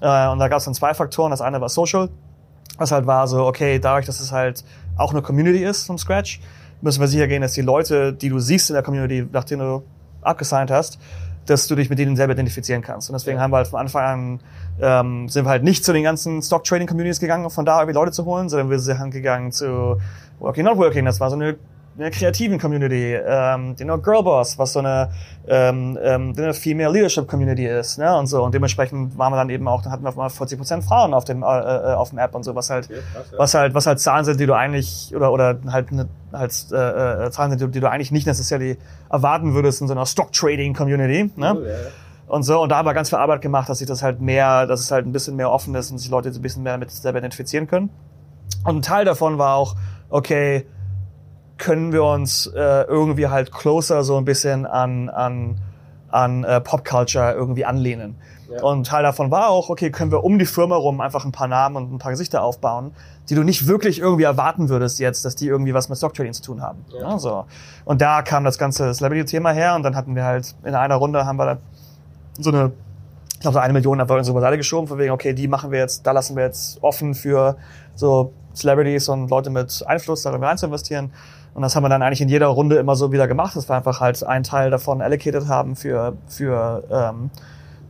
Äh, 0.00 0.28
und 0.28 0.38
da 0.38 0.46
gab 0.48 0.58
es 0.58 0.64
dann 0.64 0.74
zwei 0.74 0.94
Faktoren. 0.94 1.30
Das 1.32 1.40
eine 1.40 1.60
war 1.60 1.68
Social. 1.68 2.08
Was 2.78 2.92
halt 2.92 3.06
war 3.06 3.26
so, 3.26 3.44
okay, 3.46 3.78
dadurch, 3.80 4.06
dass 4.06 4.20
es 4.20 4.30
halt 4.32 4.62
auch 4.96 5.10
eine 5.12 5.22
Community 5.22 5.64
ist 5.64 5.86
vom 5.86 5.98
Scratch, 5.98 6.40
müssen 6.82 7.00
wir 7.00 7.08
sicher 7.08 7.26
gehen, 7.26 7.40
dass 7.42 7.52
die 7.54 7.62
Leute, 7.62 8.12
die 8.12 8.28
du 8.28 8.38
siehst 8.38 8.68
in 8.70 8.74
der 8.74 8.82
Community, 8.82 9.26
nachdem 9.32 9.60
du 9.60 9.82
abgesigned 10.26 10.70
hast, 10.70 10.98
dass 11.46 11.66
du 11.68 11.74
dich 11.76 11.88
mit 11.88 11.98
denen 11.98 12.16
selber 12.16 12.32
identifizieren 12.32 12.82
kannst. 12.82 13.08
Und 13.08 13.14
deswegen 13.14 13.40
haben 13.40 13.52
wir 13.52 13.58
halt 13.58 13.68
von 13.68 13.80
Anfang 13.80 14.04
an 14.04 14.40
ähm, 14.80 15.28
sind 15.28 15.44
wir 15.44 15.50
halt 15.50 15.62
nicht 15.62 15.84
zu 15.84 15.92
den 15.92 16.02
ganzen 16.02 16.42
Stock 16.42 16.64
Trading 16.64 16.86
Communities 16.86 17.20
gegangen, 17.20 17.44
um 17.44 17.50
von 17.50 17.64
da 17.64 17.78
irgendwie 17.78 17.94
Leute 17.94 18.12
zu 18.12 18.24
holen, 18.24 18.48
sondern 18.48 18.68
wir 18.70 18.78
sind 18.78 19.10
gegangen 19.10 19.52
zu 19.52 19.98
Working 20.38 20.64
Not 20.64 20.76
Working. 20.76 21.04
Das 21.04 21.20
war 21.20 21.30
so 21.30 21.36
eine 21.36 21.56
eine 21.98 22.10
kreativen 22.10 22.58
Community, 22.58 23.14
ähm, 23.14 23.74
you 23.78 23.84
know, 23.84 23.98
Girlboss, 23.98 24.58
was 24.58 24.72
so 24.72 24.80
eine, 24.80 25.10
ähm, 25.48 25.98
ähm, 26.02 26.34
eine 26.36 26.52
Female 26.52 26.92
Leadership 26.92 27.26
Community 27.26 27.66
ist, 27.66 27.98
ne, 27.98 28.16
und 28.16 28.26
so. 28.26 28.42
Und 28.42 28.54
dementsprechend 28.54 29.16
waren 29.16 29.32
wir 29.32 29.36
dann 29.36 29.50
eben 29.50 29.66
auch, 29.66 29.82
dann 29.82 29.92
hatten 29.92 30.04
wir 30.04 30.12
mal 30.12 30.28
40 30.28 30.58
Prozent 30.58 30.84
Frauen 30.84 31.14
auf 31.14 31.24
dem, 31.24 31.42
äh, 31.42 31.46
äh, 31.46 31.94
auf 31.94 32.10
dem 32.10 32.18
App 32.18 32.34
und 32.34 32.42
so, 32.42 32.54
was 32.54 32.70
halt, 32.70 32.88
ja, 32.88 32.96
krass, 33.14 33.26
ja. 33.32 33.38
was 33.38 33.54
halt, 33.54 33.74
was 33.74 33.86
halt 33.86 34.00
Zahlen 34.00 34.24
sind, 34.24 34.40
die 34.40 34.46
du 34.46 34.54
eigentlich, 34.54 35.14
oder, 35.16 35.32
oder 35.32 35.58
halt, 35.68 35.92
ne, 35.92 36.08
halt, 36.32 36.52
äh, 36.72 37.26
äh, 37.26 37.30
Zahlen 37.30 37.50
sind, 37.50 37.60
die, 37.60 37.70
die 37.70 37.80
du 37.80 37.90
eigentlich 37.90 38.12
nicht 38.12 38.26
necessarily 38.26 38.78
erwarten 39.10 39.54
würdest 39.54 39.80
in 39.80 39.88
so 39.88 39.94
einer 39.94 40.06
Stock 40.06 40.32
Trading 40.32 40.74
Community, 40.74 41.30
ne. 41.36 41.56
Oh, 41.56 41.64
ja, 41.64 41.74
und 42.28 42.42
so, 42.42 42.60
und 42.60 42.70
da 42.70 42.78
haben 42.78 42.86
wir 42.86 42.94
ganz 42.94 43.08
viel 43.08 43.18
Arbeit 43.18 43.40
gemacht, 43.40 43.68
dass 43.68 43.78
sich 43.78 43.86
das 43.86 44.02
halt 44.02 44.20
mehr, 44.20 44.66
dass 44.66 44.80
es 44.80 44.90
halt 44.90 45.06
ein 45.06 45.12
bisschen 45.12 45.36
mehr 45.36 45.50
offen 45.50 45.74
ist 45.76 45.92
und 45.92 45.98
sich 45.98 46.10
Leute 46.10 46.30
ein 46.30 46.42
bisschen 46.42 46.64
mehr 46.64 46.76
mit 46.76 46.90
selber 46.90 47.20
identifizieren 47.20 47.68
können. 47.68 47.90
Und 48.64 48.78
ein 48.78 48.82
Teil 48.82 49.04
davon 49.04 49.38
war 49.38 49.54
auch, 49.54 49.76
okay, 50.10 50.66
können 51.58 51.92
wir 51.92 52.04
uns 52.04 52.46
äh, 52.46 52.82
irgendwie 52.82 53.28
halt 53.28 53.52
closer 53.52 54.04
so 54.04 54.16
ein 54.16 54.24
bisschen 54.24 54.66
an, 54.66 55.08
an, 55.08 55.58
an 56.10 56.44
äh, 56.44 56.60
Popculture 56.60 57.32
irgendwie 57.32 57.64
anlehnen. 57.64 58.16
Ja. 58.50 58.62
Und 58.62 58.86
Teil 58.86 59.02
davon 59.02 59.30
war 59.30 59.48
auch, 59.48 59.70
okay, 59.70 59.90
können 59.90 60.12
wir 60.12 60.22
um 60.22 60.38
die 60.38 60.46
Firma 60.46 60.76
rum 60.76 61.00
einfach 61.00 61.24
ein 61.24 61.32
paar 61.32 61.48
Namen 61.48 61.76
und 61.76 61.92
ein 61.92 61.98
paar 61.98 62.12
Gesichter 62.12 62.42
aufbauen, 62.42 62.92
die 63.28 63.34
du 63.34 63.42
nicht 63.42 63.66
wirklich 63.66 63.98
irgendwie 63.98 64.24
erwarten 64.24 64.68
würdest 64.68 65.00
jetzt, 65.00 65.24
dass 65.24 65.34
die 65.34 65.48
irgendwie 65.48 65.74
was 65.74 65.88
mit 65.88 65.98
Stocktrading 65.98 66.32
zu 66.32 66.42
tun 66.42 66.62
haben. 66.62 66.84
Ja. 66.92 67.10
ja 67.10 67.18
so. 67.18 67.44
Und 67.84 68.00
da 68.00 68.22
kam 68.22 68.44
das 68.44 68.58
ganze 68.58 68.92
Celebrity-Thema 68.92 69.50
her 69.50 69.74
und 69.74 69.82
dann 69.82 69.96
hatten 69.96 70.14
wir 70.14 70.24
halt 70.24 70.54
in 70.64 70.74
einer 70.74 70.94
Runde 70.94 71.26
haben 71.26 71.38
wir 71.38 71.58
so 72.38 72.50
eine, 72.50 72.72
ich 73.34 73.40
glaube 73.40 73.54
so 73.54 73.60
eine 73.60 73.72
Million 73.72 74.00
auf 74.00 74.10
unsere 74.10 74.40
Seite 74.40 74.56
geschoben, 74.56 74.86
von 74.86 74.98
wegen, 74.98 75.12
okay, 75.12 75.32
die 75.32 75.48
machen 75.48 75.72
wir 75.72 75.80
jetzt, 75.80 76.06
da 76.06 76.12
lassen 76.12 76.36
wir 76.36 76.44
jetzt 76.44 76.82
offen 76.82 77.14
für 77.14 77.56
so 77.94 78.32
Celebrities 78.54 79.08
und 79.08 79.28
Leute 79.28 79.50
mit 79.50 79.84
Einfluss 79.86 80.22
darin 80.22 80.42
rein 80.42 80.56
zu 80.56 80.66
investieren. 80.66 81.12
Und 81.56 81.62
das 81.62 81.74
haben 81.74 81.84
wir 81.84 81.88
dann 81.88 82.02
eigentlich 82.02 82.20
in 82.20 82.28
jeder 82.28 82.48
Runde 82.48 82.76
immer 82.76 82.96
so 82.96 83.12
wieder 83.12 83.26
gemacht, 83.26 83.56
dass 83.56 83.66
wir 83.66 83.76
einfach 83.76 83.98
halt 83.98 84.22
einen 84.22 84.44
Teil 84.44 84.70
davon 84.70 85.00
allocated 85.00 85.48
haben 85.48 85.74
für, 85.74 86.12
für 86.28 86.84
ähm, 86.90 87.30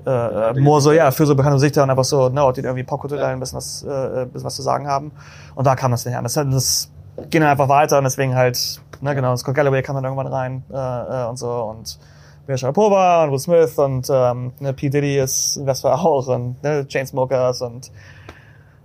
äh, 0.07 0.53
more 0.61 0.81
so, 0.81 0.93
ja, 0.93 1.11
für 1.11 1.27
so 1.27 1.35
bekannte 1.35 1.57
Gesichter 1.57 1.83
und 1.83 1.91
einfach 1.91 2.05
so, 2.05 2.29
ne, 2.29 2.53
die 2.55 2.61
irgendwie 2.61 2.85
popkulturell 2.85 3.25
ja. 3.25 3.33
ein 3.33 3.41
bisschen 3.41 3.57
was, 3.57 3.83
äh, 3.83 4.23
ein 4.23 4.31
bisschen 4.31 4.47
was 4.47 4.55
zu 4.55 4.63
sagen 4.63 4.87
haben. 4.87 5.11
Und 5.57 5.67
da 5.67 5.75
kam 5.75 5.91
das 5.91 6.07
her. 6.07 6.23
Das, 6.23 6.35
das 6.35 6.93
ging 7.29 7.41
dann 7.41 7.51
einfach 7.51 7.69
weiter 7.69 7.99
und 7.99 8.05
deswegen 8.05 8.37
halt, 8.37 8.81
ne, 9.01 9.17
genau, 9.17 9.35
Scott 9.35 9.57
Galloway 9.57 9.83
kam 9.83 9.97
dann 9.97 10.05
irgendwann 10.05 10.29
rein 10.29 10.63
äh, 10.73 11.25
äh, 11.25 11.29
und 11.29 11.37
so 11.37 11.51
und 11.51 11.99
Mia 12.47 12.57
Sharapova 12.57 13.25
und 13.25 13.33
Will 13.33 13.41
Smith 13.41 13.77
und 13.79 14.07
ähm, 14.09 14.53
ne, 14.61 14.75
P. 14.75 14.91
Diddy 14.91 15.19
ist 15.19 15.57
Investor 15.57 15.93
auch 15.93 16.29
und 16.29 16.63
ne, 16.63 16.87
Chainsmokers 16.87 17.63
und 17.63 17.91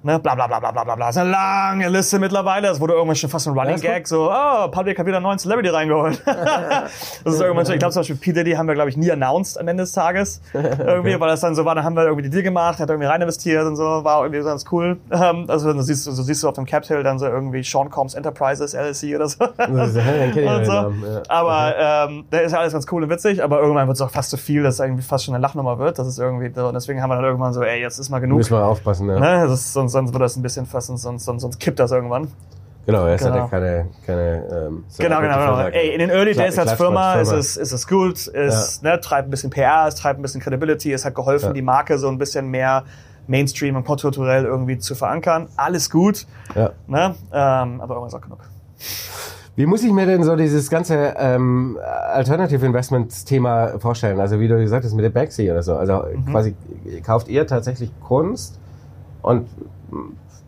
Ne, 0.04 0.18
bla 0.18 0.34
bla 0.34 0.48
bla 0.48 0.60
bla 0.60 0.72
bla 0.72 0.84
bla 0.84 0.96
bla. 0.96 1.06
Das 1.08 1.16
ist 1.16 1.22
eine 1.22 1.30
lange 1.30 1.88
Liste 1.90 2.18
mittlerweile. 2.18 2.68
Das 2.68 2.80
wurde 2.80 2.94
irgendwann 2.94 3.16
schon 3.16 3.30
fast 3.30 3.48
ein 3.48 3.54
Running 3.58 3.80
Gag. 3.80 4.08
So, 4.08 4.32
oh, 4.32 4.68
Public 4.70 4.98
hat 4.98 5.06
wieder 5.06 5.18
einen 5.18 5.24
neuen 5.24 5.38
Celebrity 5.38 5.70
reingeholt. 5.70 6.24
das 6.26 7.34
ist 7.36 7.40
irgendwann 7.40 7.66
schon, 7.66 7.76
ich 7.76 7.80
glaube 7.80 7.94
zum 7.94 8.00
Beispiel 8.00 8.16
P. 8.16 8.34
Diddy 8.34 8.54
haben 8.54 8.68
wir, 8.68 8.74
glaube 8.74 8.90
ich, 8.90 8.98
nie 8.98 9.12
announced 9.12 9.60
am 9.60 9.68
Ende 9.68 9.84
des 9.84 9.92
Tages. 9.92 10.42
Irgendwie, 10.54 11.12
okay. 11.12 11.20
weil 11.20 11.30
das 11.30 11.42
dann 11.42 11.54
so 11.54 11.66
war, 11.66 11.76
dann 11.76 11.84
haben 11.84 11.96
wir 11.96 12.04
irgendwie 12.06 12.24
die 12.24 12.30
Deal 12.32 12.42
gemacht, 12.42 12.80
hat 12.80 12.90
irgendwie 12.90 13.08
rein 13.08 13.22
investiert 13.22 13.66
und 13.66 13.76
so, 13.76 13.84
war 13.84 14.24
irgendwie 14.24 14.44
ganz 14.44 14.66
cool. 14.72 14.98
Ähm, 15.12 15.46
also 15.48 15.72
du 15.72 15.82
siehst, 15.82 16.06
so 16.06 16.12
siehst 16.24 16.42
du 16.42 16.50
auf 16.50 16.56
dem 16.56 16.66
Cap 16.66 16.86
Hill 16.86 17.04
dann 17.04 17.20
so 17.20 17.28
irgendwie 17.28 17.64
Sean 17.64 17.90
Combs 17.90 18.16
Enterprises 18.16 18.74
LLC 18.74 19.16
oder 19.16 19.28
so. 19.28 19.44
und 19.68 20.66
so. 20.66 20.92
Aber 21.28 21.76
ähm, 21.78 22.26
der 22.32 22.42
ist 22.42 22.54
ja 22.54 22.60
alles 22.60 22.74
ganz 22.74 22.88
cool 22.92 23.04
und 23.04 23.10
witzig, 23.10 23.44
aber 23.44 23.60
irgendwann 23.60 23.88
wird 23.88 23.96
es 23.96 24.02
auch 24.02 24.10
fast 24.10 24.32
zu 24.32 24.38
so 24.38 24.42
viel, 24.42 24.64
dass 24.64 24.76
es 24.76 24.80
irgendwie 24.80 25.04
fast 25.04 25.26
schon 25.26 25.36
eine 25.36 25.42
Lachnummer 25.42 25.78
wird. 25.78 26.00
Das 26.00 26.08
ist 26.08 26.18
irgendwie 26.18 26.52
so, 26.54 26.68
und 26.68 26.74
deswegen 26.74 27.04
haben 27.04 27.12
wir 27.12 27.16
dann 27.16 27.26
irgendwann 27.26 27.54
so, 27.54 27.62
ey, 27.62 27.80
jetzt 27.82 28.00
ist 28.00 28.10
mal 28.10 28.20
genug. 28.20 28.40
Müssen 28.40 28.54
wir 28.54 28.66
aufpassen, 28.66 29.08
ne? 29.08 29.20
ne? 29.20 29.46
Das 29.48 29.60
ist, 29.60 29.74
sonst, 29.74 29.91
sonst 29.92 30.14
wird 30.14 30.22
das 30.22 30.36
ein 30.36 30.42
bisschen 30.42 30.66
fast, 30.66 30.88
sonst, 30.88 31.04
sonst, 31.04 31.42
sonst 31.42 31.60
kippt 31.60 31.80
das 31.80 31.92
irgendwann. 31.92 32.28
Genau, 32.86 33.06
er 33.06 33.18
genau. 33.18 33.32
hat 33.32 33.36
ja 33.36 33.48
keine, 33.48 33.88
keine 34.06 34.68
ähm, 34.68 34.84
so 34.88 35.04
Genau, 35.04 35.22
genau, 35.22 35.36
genau. 35.36 35.60
Ey, 35.68 35.94
in 35.94 36.00
den 36.00 36.10
Early 36.10 36.34
Days 36.34 36.58
als 36.58 36.74
Firma, 36.74 37.16
ist 37.16 37.32
es, 37.32 37.58
ist 37.58 37.72
es 37.72 37.88
gut, 37.88 38.28
ist, 38.28 38.84
ja. 38.84 38.92
ne, 38.92 39.00
treibt 39.00 39.28
ein 39.28 39.32
bisschen 39.32 39.52
PR, 39.52 39.86
es 39.88 39.96
treibt 39.96 40.20
ein 40.20 40.24
bisschen 40.24 40.42
Credibility, 40.42 40.92
es 40.92 41.06
hat 41.06 41.14
geholfen, 41.14 41.48
ja. 41.48 41.54
die 41.54 41.62
Marke 41.62 42.00
so 42.00 42.08
ein 42.08 42.18
bisschen 42.18 42.50
mehr 42.50 42.84
Mainstream 43.28 43.76
und 43.76 43.86
kulturell 43.86 44.46
irgendwie 44.46 44.80
zu 44.80 44.96
verankern. 44.96 45.48
Alles 45.56 45.90
gut. 45.90 46.26
Ja. 46.56 46.72
Ne? 46.88 47.16
Ähm, 47.32 47.82
aber 47.82 47.96
irgendwann 47.96 48.08
ist 48.08 48.16
auch 48.16 48.22
genug. 48.22 48.40
Wie 49.56 49.66
muss 49.66 49.84
ich 49.84 49.92
mir 49.92 50.06
denn 50.06 50.24
so 50.24 50.36
dieses 50.36 50.70
ganze 50.70 51.14
ähm, 51.18 51.78
Alternative 51.84 52.66
Investments 52.66 53.26
Thema 53.26 53.80
vorstellen? 53.80 54.20
Also 54.20 54.40
wie 54.40 54.48
du 54.48 54.58
gesagt 54.58 54.86
hast 54.86 54.94
mit 54.94 55.04
der 55.04 55.10
Banksy 55.10 55.52
oder 55.52 55.62
so. 55.62 55.76
Also 55.76 56.04
mhm. 56.04 56.26
quasi 56.26 56.56
kauft 57.04 57.28
ihr 57.28 57.46
tatsächlich 57.46 57.92
Kunst 58.02 58.60
und 59.22 59.48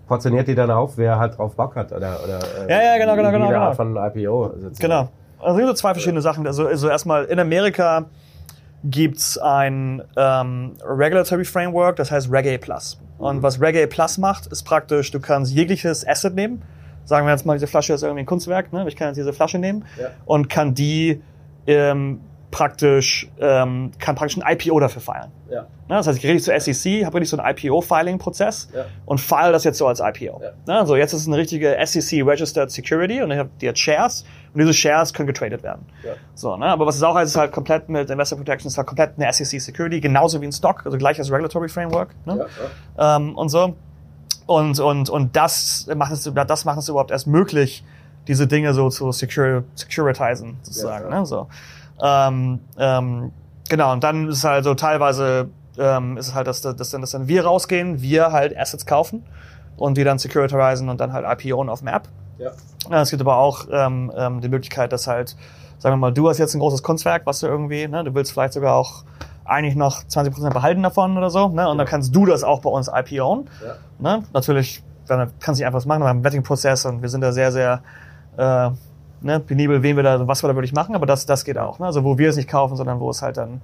portioniert 0.08 0.48
die 0.48 0.56
dann 0.56 0.72
auf, 0.72 0.98
wer 0.98 1.18
halt 1.18 1.38
drauf 1.38 1.56
Bock 1.56 1.76
hat 1.76 1.92
oder, 1.92 2.20
oder 2.24 2.40
äh, 2.68 2.72
ja, 2.72 2.84
ja, 2.84 2.98
genau, 2.98 3.16
genau, 3.16 3.32
genau, 3.32 3.48
genau. 3.48 3.60
Art 3.60 3.76
von 3.76 3.96
IPO. 3.96 4.52
Sozusagen. 4.60 4.76
Genau. 4.80 5.10
Also 5.40 5.52
es 5.52 5.58
sind 5.58 5.68
so 5.68 5.74
zwei 5.74 5.94
verschiedene 5.94 6.22
Sachen. 6.22 6.48
Also, 6.48 6.68
also 6.68 6.90
erstmal 6.90 7.26
in 7.26 7.40
Amerika 7.40 8.06
gibt's 8.84 9.38
ein 9.38 10.02
ähm, 10.18 10.74
Regulatory 10.86 11.46
Framework, 11.46 11.96
das 11.96 12.12
heißt 12.12 12.32
Reggae 12.32 12.58
Plus. 12.58 13.00
Und 13.18 13.42
was 13.42 13.62
Reggae 13.62 13.88
Plus 13.88 14.18
macht, 14.18 14.48
ist 14.48 14.64
praktisch, 14.64 15.12
du 15.12 15.20
kannst 15.20 15.54
jegliches 15.54 16.08
Asset 16.08 16.36
nehmen. 16.36 16.62
Sagen 17.06 17.26
wir 17.26 17.32
jetzt 17.32 17.46
mal, 17.46 17.54
diese 17.54 17.68
Flasche 17.68 17.94
ist 17.94 18.04
irgendwie 18.04 18.22
ein 18.22 18.26
Kunstwerk, 18.26 18.72
ne? 18.72 18.86
ich 18.88 18.96
kann 18.96 19.08
jetzt 19.08 19.18
diese 19.18 19.34
Flasche 19.34 19.60
nehmen 19.60 19.86
ja. 20.00 20.08
und 20.26 20.50
kann 20.50 20.74
die 20.74 21.22
ähm, 21.68 22.22
praktisch, 22.54 23.28
ähm, 23.40 23.90
kann 23.98 24.16
praktisch 24.16 24.38
ein 24.38 24.44
IPO 24.48 24.80
dafür 24.80 25.02
feilen. 25.02 25.32
Ja. 25.50 25.62
Ne, 25.62 25.96
das 25.96 26.06
heißt, 26.06 26.20
ich 26.20 26.26
rede 26.26 26.40
zur 26.40 26.58
SEC, 26.60 27.04
habe 27.04 27.18
richtig 27.18 27.30
so 27.30 27.38
einen 27.38 27.52
IPO-Filing-Prozess 27.58 28.70
ja. 28.74 28.86
und 29.08 29.20
file 29.20 29.52
das 29.52 29.64
jetzt 29.64 29.80
so 29.80 29.88
als 29.88 30.00
IPO. 30.00 30.40
Ja. 30.40 30.52
Ne, 30.68 30.80
also 30.80 30.96
jetzt 30.96 31.14
ist 31.14 31.22
es 31.22 31.28
eine 31.28 31.38
richtige 31.38 31.76
SEC-Registered 31.84 32.70
Security 32.70 33.24
und 33.24 33.32
ich 33.32 33.40
habe 33.40 33.50
die 33.60 33.72
Shares 33.76 34.24
und 34.54 34.60
diese 34.62 34.72
Shares 34.72 35.16
können 35.16 35.26
getradet 35.26 35.64
werden. 35.64 35.88
Ja. 36.06 36.12
So, 36.36 36.56
ne? 36.56 36.68
Aber 36.68 36.86
was 36.86 36.96
es 36.96 37.02
auch 37.02 37.16
heißt, 37.16 37.32
ist 37.32 37.38
halt 37.38 37.52
komplett 37.52 37.90
mit 37.90 38.12
Investor 38.12 38.38
Protection, 38.38 38.68
ist 38.68 38.78
halt 38.78 38.86
komplett 38.86 39.14
eine 39.18 39.34
SEC-Security, 39.34 40.00
genauso 40.00 40.40
wie 40.40 40.46
ein 40.46 40.52
Stock, 40.52 40.86
also 40.86 41.00
gleich 41.00 41.18
als 41.18 41.32
Regulatory 41.32 41.70
Framework. 41.70 42.10
Ne? 42.26 42.46
Ja, 42.96 43.18
ähm, 43.18 43.36
und 43.36 43.50
so. 43.50 43.74
Und, 44.46 44.80
und, 44.80 45.10
und 45.10 45.36
das 45.36 45.90
macht 45.96 46.12
es, 46.12 46.32
das 46.32 46.66
macht 46.66 46.78
es 46.78 46.88
überhaupt 46.88 47.10
erst 47.10 47.26
möglich, 47.26 47.84
diese 48.28 48.46
Dinge 48.46 48.76
so 48.76 48.90
zu 48.90 49.12
secure, 49.12 49.64
securitizen, 49.74 50.58
sozusagen. 50.62 51.10
ne? 51.10 51.26
so. 51.26 51.48
Ähm, 52.04 52.60
ähm, 52.78 53.32
genau, 53.70 53.94
und 53.94 54.04
dann 54.04 54.28
ist 54.28 54.40
es 54.40 54.44
halt 54.44 54.66
so 54.66 54.76
teilweise 54.76 55.50
ähm, 55.78 56.18
ist 56.18 56.28
es 56.28 56.36
halt, 56.36 56.48
dass, 56.48 56.62
dass, 56.62 56.90
dann, 56.92 57.02
dass 57.02 57.12
dann 57.12 57.28
wir 57.28 57.46
rausgehen, 57.46 58.02
wir 58.02 58.32
halt 58.32 58.58
Assets 58.58 58.86
kaufen 58.86 59.24
und 59.78 59.98
die 59.98 60.04
dann 60.04 60.20
securitizen 60.20 60.90
und 60.90 61.00
dann 61.00 61.14
halt 61.14 61.26
IPOen 61.26 61.70
auf 61.70 61.80
dem 61.80 61.88
App. 61.88 62.08
Ja. 62.38 62.52
Es 63.02 63.10
gibt 63.10 63.22
aber 63.22 63.38
auch 63.38 63.68
ähm, 63.72 64.12
ähm, 64.16 64.42
die 64.42 64.50
Möglichkeit, 64.50 64.92
dass 64.92 65.08
halt, 65.08 65.36
sagen 65.80 65.94
wir 65.94 65.98
mal, 65.98 66.12
du 66.12 66.30
hast 66.30 66.38
jetzt 66.38 66.54
ein 66.54 66.60
großes 66.60 66.84
Kunstwerk, 66.84 67.26
was 67.26 67.40
du 67.40 67.48
irgendwie, 67.48 67.88
ne, 67.88 68.04
du 68.04 68.14
willst 68.14 68.34
vielleicht 68.34 68.54
sogar 68.54 68.76
auch 68.76 69.04
eigentlich 69.46 69.76
noch 69.76 70.04
20% 70.04 70.54
behalten 70.54 70.84
davon 70.84 71.18
oder 71.18 71.30
so, 71.30 71.50
ne? 71.50 71.68
Und 71.68 71.78
ja. 71.78 71.84
dann 71.84 71.86
kannst 71.86 72.16
du 72.16 72.26
das 72.26 72.44
auch 72.44 72.62
bei 72.62 72.70
uns 72.70 72.90
IPOen. 72.94 73.50
Ja. 73.66 73.76
Ne? 74.00 74.24
Natürlich, 74.34 74.84
dann 75.08 75.32
kannst 75.40 75.60
du 75.60 75.64
nicht 75.64 75.66
einfach 75.66 75.78
was 75.78 75.86
machen, 75.86 76.02
wir 76.02 76.08
haben 76.08 76.18
einen 76.18 76.24
Betting-Prozess 76.24 76.86
und 76.86 77.02
wir 77.02 77.10
sind 77.10 77.22
da 77.22 77.32
sehr, 77.32 77.52
sehr 77.52 77.82
äh, 78.38 78.70
ne, 79.24 79.40
penibel, 79.40 79.84
wen 79.84 79.96
wir 79.96 80.04
da, 80.04 80.28
was 80.28 80.44
wir 80.44 80.48
da 80.48 80.56
wirklich 80.56 80.74
machen, 80.74 80.96
aber 80.96 81.06
das, 81.06 81.26
das 81.26 81.46
geht 81.46 81.58
auch. 81.58 81.80
Ne? 81.80 81.86
Also 81.86 82.04
wo 82.04 82.18
wir 82.18 82.30
es 82.30 82.36
nicht 82.36 82.50
kaufen, 82.50 82.76
sondern 82.76 83.00
wo 83.00 83.10
es 83.10 83.22
halt 83.22 83.38
dann 83.38 83.62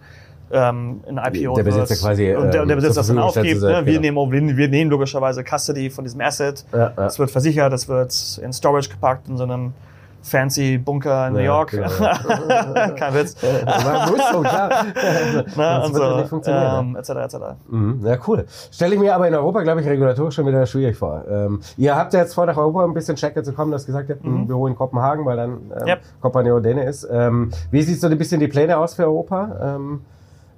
ähm, 0.51 1.01
ein 1.07 1.17
IPO 1.17 1.55
der 1.55 1.63
Besitzer 1.63 1.89
wird. 1.89 1.99
quasi 1.99 2.35
und 2.35 2.45
der, 2.45 2.51
der 2.51 2.61
ähm, 2.63 2.75
Besitzer 2.75 2.99
das 3.01 3.07
dann 3.07 3.19
aufgibt. 3.19 3.61
Ne? 3.61 3.85
Wir, 3.85 3.99
genau. 3.99 4.25
nehmen, 4.27 4.57
wir 4.57 4.67
nehmen 4.67 4.89
logischerweise 4.89 5.43
Custody 5.43 5.89
von 5.89 6.03
diesem 6.03 6.21
Asset. 6.21 6.65
Ja, 6.71 6.91
ja. 6.97 7.19
wird 7.19 7.31
versichert, 7.31 7.71
das 7.71 7.87
wird 7.87 8.39
in 8.43 8.53
Storage 8.53 8.89
gepackt 8.89 9.27
in 9.27 9.37
so 9.37 9.43
einem 9.43 9.73
fancy 10.21 10.77
Bunker 10.77 11.27
in 11.27 11.33
New 11.33 11.39
York. 11.39 11.71
Genau, 11.71 11.89
ja. 11.99 12.89
Kein 12.95 13.13
Witz. 13.13 13.35
muss 13.41 14.31
so, 14.31 14.41
klar. 14.41 14.85
Na, 15.55 15.85
und 15.85 15.95
so, 15.95 16.17
nicht 16.17 16.29
funktionieren. 16.29 16.89
Ähm, 16.89 16.95
etc. 16.95 17.09
etc. 17.09 17.35
Mhm. 17.67 18.05
Ja, 18.05 18.17
cool. 18.27 18.45
Stelle 18.71 18.95
ich 18.95 19.01
mir 19.01 19.15
aber 19.15 19.27
in 19.27 19.35
Europa, 19.35 19.61
glaube 19.61 19.81
ich, 19.81 19.87
regulatorisch 19.87 20.35
schon 20.35 20.45
wieder 20.45 20.65
schwierig 20.65 20.97
vor. 20.97 21.23
Ähm, 21.29 21.61
ihr 21.77 21.95
habt 21.95 22.13
ja 22.13 22.19
jetzt 22.21 22.33
vor, 22.33 22.45
nach 22.45 22.57
Europa 22.57 22.83
ein 22.83 22.93
bisschen 22.93 23.15
checker 23.15 23.43
zu 23.43 23.53
kommen, 23.53 23.71
dass 23.71 23.85
gesagt 23.85 24.09
habt, 24.09 24.23
ein 24.23 24.41
mhm. 24.41 24.47
Büro 24.47 24.67
in 24.67 24.75
Kopenhagen, 24.75 25.25
weil 25.25 25.37
dann 25.37 25.71
ähm, 25.79 25.87
yep. 25.87 25.99
Compagnie 26.21 26.61
Däne 26.61 26.83
ist. 26.83 27.07
Ähm, 27.09 27.51
wie 27.71 27.81
sieht 27.81 27.99
so 27.99 28.07
ein 28.07 28.17
bisschen 28.17 28.39
die 28.39 28.47
Pläne 28.47 28.77
aus 28.77 28.95
für 28.95 29.03
Europa? 29.03 29.75
Ähm, 29.75 30.01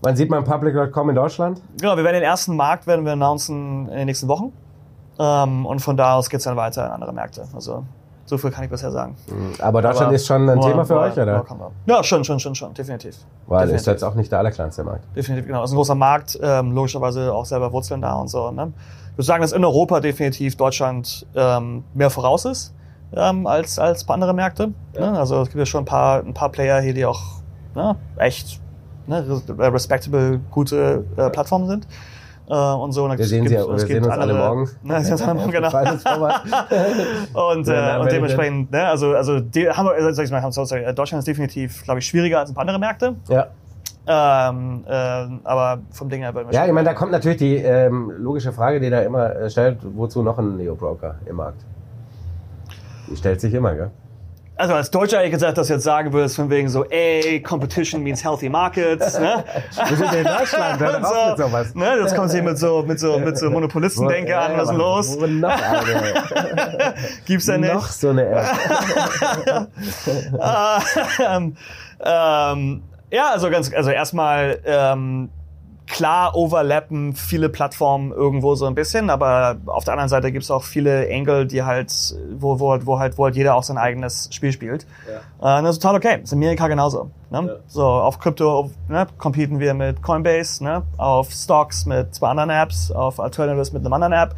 Wann 0.04 0.16
sieht 0.16 0.32
man 0.32 0.44
Public.com 0.44 1.10
in 1.10 1.16
Deutschland? 1.16 1.62
Genau, 1.80 1.96
wir 1.96 2.04
werden 2.04 2.16
den 2.16 2.24
ersten 2.24 2.56
Markt 2.56 2.88
werden 2.88 3.06
wir 3.06 3.12
announcen 3.14 3.88
in 3.88 3.98
den 3.98 4.06
nächsten 4.08 4.28
Wochen. 4.28 4.52
Ähm, 5.20 5.68
und 5.68 5.80
von 5.80 5.96
da 5.96 6.16
aus 6.16 6.32
geht's 6.32 6.46
dann 6.46 6.58
weiter 6.58 6.88
in 6.88 6.92
andere 6.92 7.14
Märkte. 7.14 7.48
Also 7.54 7.86
so 8.32 8.38
viel 8.38 8.50
kann 8.50 8.64
ich 8.64 8.70
bisher 8.70 8.92
sagen. 8.92 9.18
Mhm. 9.28 9.56
Aber 9.60 9.82
Deutschland 9.82 10.08
Aber 10.08 10.16
ist 10.16 10.26
schon 10.26 10.50
ein 10.50 10.62
Thema 10.62 10.86
für 10.86 10.98
euch, 10.98 11.18
oder? 11.18 11.46
Ja, 11.86 12.02
schon, 12.02 12.24
schon, 12.24 12.40
schon, 12.40 12.56
schon, 12.56 12.74
definitiv. 12.74 13.18
Weil 13.46 13.68
definitiv. 13.68 13.82
ist 13.82 13.88
jetzt 13.88 14.04
auch 14.04 14.16
nicht 14.16 14.32
der 14.32 14.40
allerkleinste 14.40 14.86
Markt. 14.86 15.04
Definitiv, 15.18 15.48
genau. 15.48 15.66
ist 15.66 15.72
ein 15.72 15.76
großer 15.76 15.96
Markt, 15.96 16.40
ähm, 16.42 16.72
logischerweise 16.72 17.34
auch 17.34 17.46
selber 17.46 17.74
Wurzeln 17.74 18.00
da 18.02 18.14
und 18.14 18.30
so. 18.30 18.50
Ne? 18.52 18.72
Ich 19.12 19.18
würde 19.18 19.26
sagen, 19.26 19.42
dass 19.42 19.52
in 19.52 19.66
Europa 19.66 20.00
definitiv 20.00 20.56
Deutschland 20.56 21.28
ähm, 21.36 21.84
mehr 21.94 22.10
voraus 22.10 22.46
ist 22.46 22.74
ähm, 23.14 23.46
als, 23.48 23.78
als 23.78 24.04
ein 24.04 24.08
paar 24.08 24.14
andere 24.14 24.34
Märkte. 24.34 24.72
Ja. 24.94 25.12
Ne? 25.12 25.20
Also 25.20 25.42
es 25.42 25.50
gibt 25.50 25.60
ja 25.60 25.66
schon 25.66 25.82
ein 25.82 25.86
paar, 25.86 26.24
ein 26.24 26.34
paar 26.34 26.50
Player 26.50 26.80
hier, 26.80 26.94
die 26.94 27.06
auch 27.06 27.22
ne, 27.76 27.98
echt 28.16 28.62
ne, 29.08 29.42
respectable, 29.60 30.40
gute 30.52 31.04
äh, 31.18 31.30
Plattformen 31.30 31.68
sind. 31.68 31.86
Äh, 32.50 32.54
und 32.54 32.92
so. 32.92 33.06
Und 33.06 33.18
wir 33.18 33.26
sehen, 33.26 33.48
sie, 33.48 33.56
wir 33.56 33.80
sehen 33.80 34.04
uns 34.04 34.14
andere, 34.14 34.22
alle 34.22 34.34
morgen. 34.34 34.70
Ne, 34.84 35.02
sehen 35.04 35.14
uns 35.14 35.22
alle 35.22 35.34
morgen, 35.36 35.52
genau. 35.52 35.70
und, 37.52 37.68
äh, 37.68 37.98
und 38.00 38.12
dementsprechend, 38.12 38.72
ne, 38.72 38.88
also, 38.88 39.16
also 39.16 39.40
die, 39.40 39.70
haben 39.70 39.86
wir, 39.86 39.96
äh, 39.96 40.14
sag 40.14 40.26
ich 40.26 40.32
mal, 40.32 40.40
äh, 40.40 40.94
Deutschland 40.94 41.20
ist 41.20 41.28
definitiv, 41.28 41.84
glaube 41.84 42.00
ich, 42.00 42.08
schwieriger 42.08 42.40
als 42.40 42.50
ein 42.50 42.54
paar 42.54 42.62
andere 42.62 42.80
Märkte. 42.80 43.16
Ja. 43.30 43.48
Ähm, 44.08 44.84
äh, 44.88 44.92
aber 45.44 45.82
vom 45.92 46.10
Ding 46.10 46.22
her 46.22 46.34
Ja, 46.52 46.66
ich 46.66 46.72
meine, 46.72 46.90
da 46.90 46.94
kommt 46.96 47.12
natürlich 47.12 47.38
die 47.38 47.58
ähm, 47.58 48.12
logische 48.18 48.52
Frage, 48.52 48.80
die 48.80 48.90
da 48.90 49.02
immer 49.02 49.50
stellt, 49.50 49.78
wozu 49.84 50.24
noch 50.24 50.40
ein 50.40 50.58
Neo-Broker 50.58 51.16
im 51.26 51.36
Markt? 51.36 51.64
Die 53.08 53.16
stellt 53.16 53.40
sich 53.40 53.54
immer, 53.54 53.76
gell? 53.76 53.92
Also 54.62 54.76
als 54.76 54.92
Deutscher 54.92 55.18
hätte 55.18 55.26
ich 55.26 55.34
gesagt, 55.34 55.58
dass 55.58 55.68
du 55.68 55.74
jetzt 55.74 55.84
sagen 55.84 56.14
würdest, 56.14 56.36
von 56.36 56.48
wegen 56.52 56.70
so, 56.70 56.86
ey, 56.86 57.42
Competition 57.42 58.04
means 58.04 58.24
healthy 58.24 58.48
markets, 58.48 59.18
ne? 59.18 59.44
Wir 59.90 59.98
sind 59.98 60.14
in 60.14 60.24
Deutschland, 60.24 60.80
hör 60.80 61.00
doch 61.00 61.10
so, 61.10 61.30
mit 61.30 61.38
sowas. 61.38 61.76
Ne? 61.76 61.98
Das 61.98 62.16
kommt 62.16 62.30
sich 62.30 62.44
mit 62.44 62.60
so, 62.60 62.84
mit 62.84 63.00
so, 63.00 63.18
mit 63.18 63.40
so 63.40 63.50
Monopolistendenke 63.50 64.38
an, 64.38 64.56
was 64.56 64.70
ist 64.70 64.76
los? 64.76 65.20
Wo 65.20 65.26
noch 65.26 65.50
eine? 65.50 66.94
Gibt's 67.26 67.48
da 67.48 67.58
nicht? 67.58 67.74
Noch 67.74 67.88
so 67.88 68.10
eine 68.10 68.28
App. 68.28 69.68
ähm, 71.28 71.58
ähm, 72.06 72.84
ja, 73.10 73.32
also 73.32 73.50
ganz, 73.50 73.74
also 73.74 73.90
erstmal, 73.90 74.60
ähm, 74.64 75.30
klar 75.92 76.36
overlappen 76.36 77.16
viele 77.16 77.50
Plattformen 77.50 78.12
irgendwo 78.12 78.56
so 78.56 78.66
ein 78.66 78.76
bisschen, 78.76 79.10
aber 79.10 79.58
auf 79.66 79.84
der 79.84 79.94
anderen 79.94 80.10
Seite 80.10 80.32
gibt 80.32 80.44
es 80.44 80.50
auch 80.50 80.64
viele 80.64 81.08
Angle, 81.12 81.46
die 81.46 81.64
halt, 81.64 81.92
wo, 82.34 82.60
wo, 82.60 82.78
wo 82.86 82.98
halt, 82.98 83.18
wo 83.18 83.26
halt 83.26 83.36
jeder 83.36 83.56
auch 83.56 83.64
sein 83.64 83.78
eigenes 83.78 84.30
Spiel 84.32 84.52
spielt. 84.52 84.88
Ja. 85.40 85.60
Äh, 85.60 85.64
das 85.64 85.76
ist 85.76 85.82
total 85.82 85.98
okay. 85.98 86.18
Das 86.18 86.24
ist 86.26 86.32
in 86.32 86.40
Amerika 86.40 86.68
genauso. 86.68 87.12
Ne? 87.30 87.46
Ja. 87.46 87.56
So, 87.68 87.86
auf 87.86 88.20
Krypto 88.20 88.72
ne, 88.88 89.06
competen 89.18 89.60
wir 89.60 89.74
mit 89.74 90.02
Coinbase, 90.02 90.64
ne? 90.64 90.84
auf 90.98 91.32
Stocks 91.32 91.86
mit 91.86 92.16
zwei 92.16 92.30
anderen 92.30 92.50
Apps, 92.50 92.92
auf 92.92 93.20
Alternatives 93.20 93.74
mit 93.74 93.86
einem 93.86 93.94
anderen 93.94 94.14
App. 94.14 94.36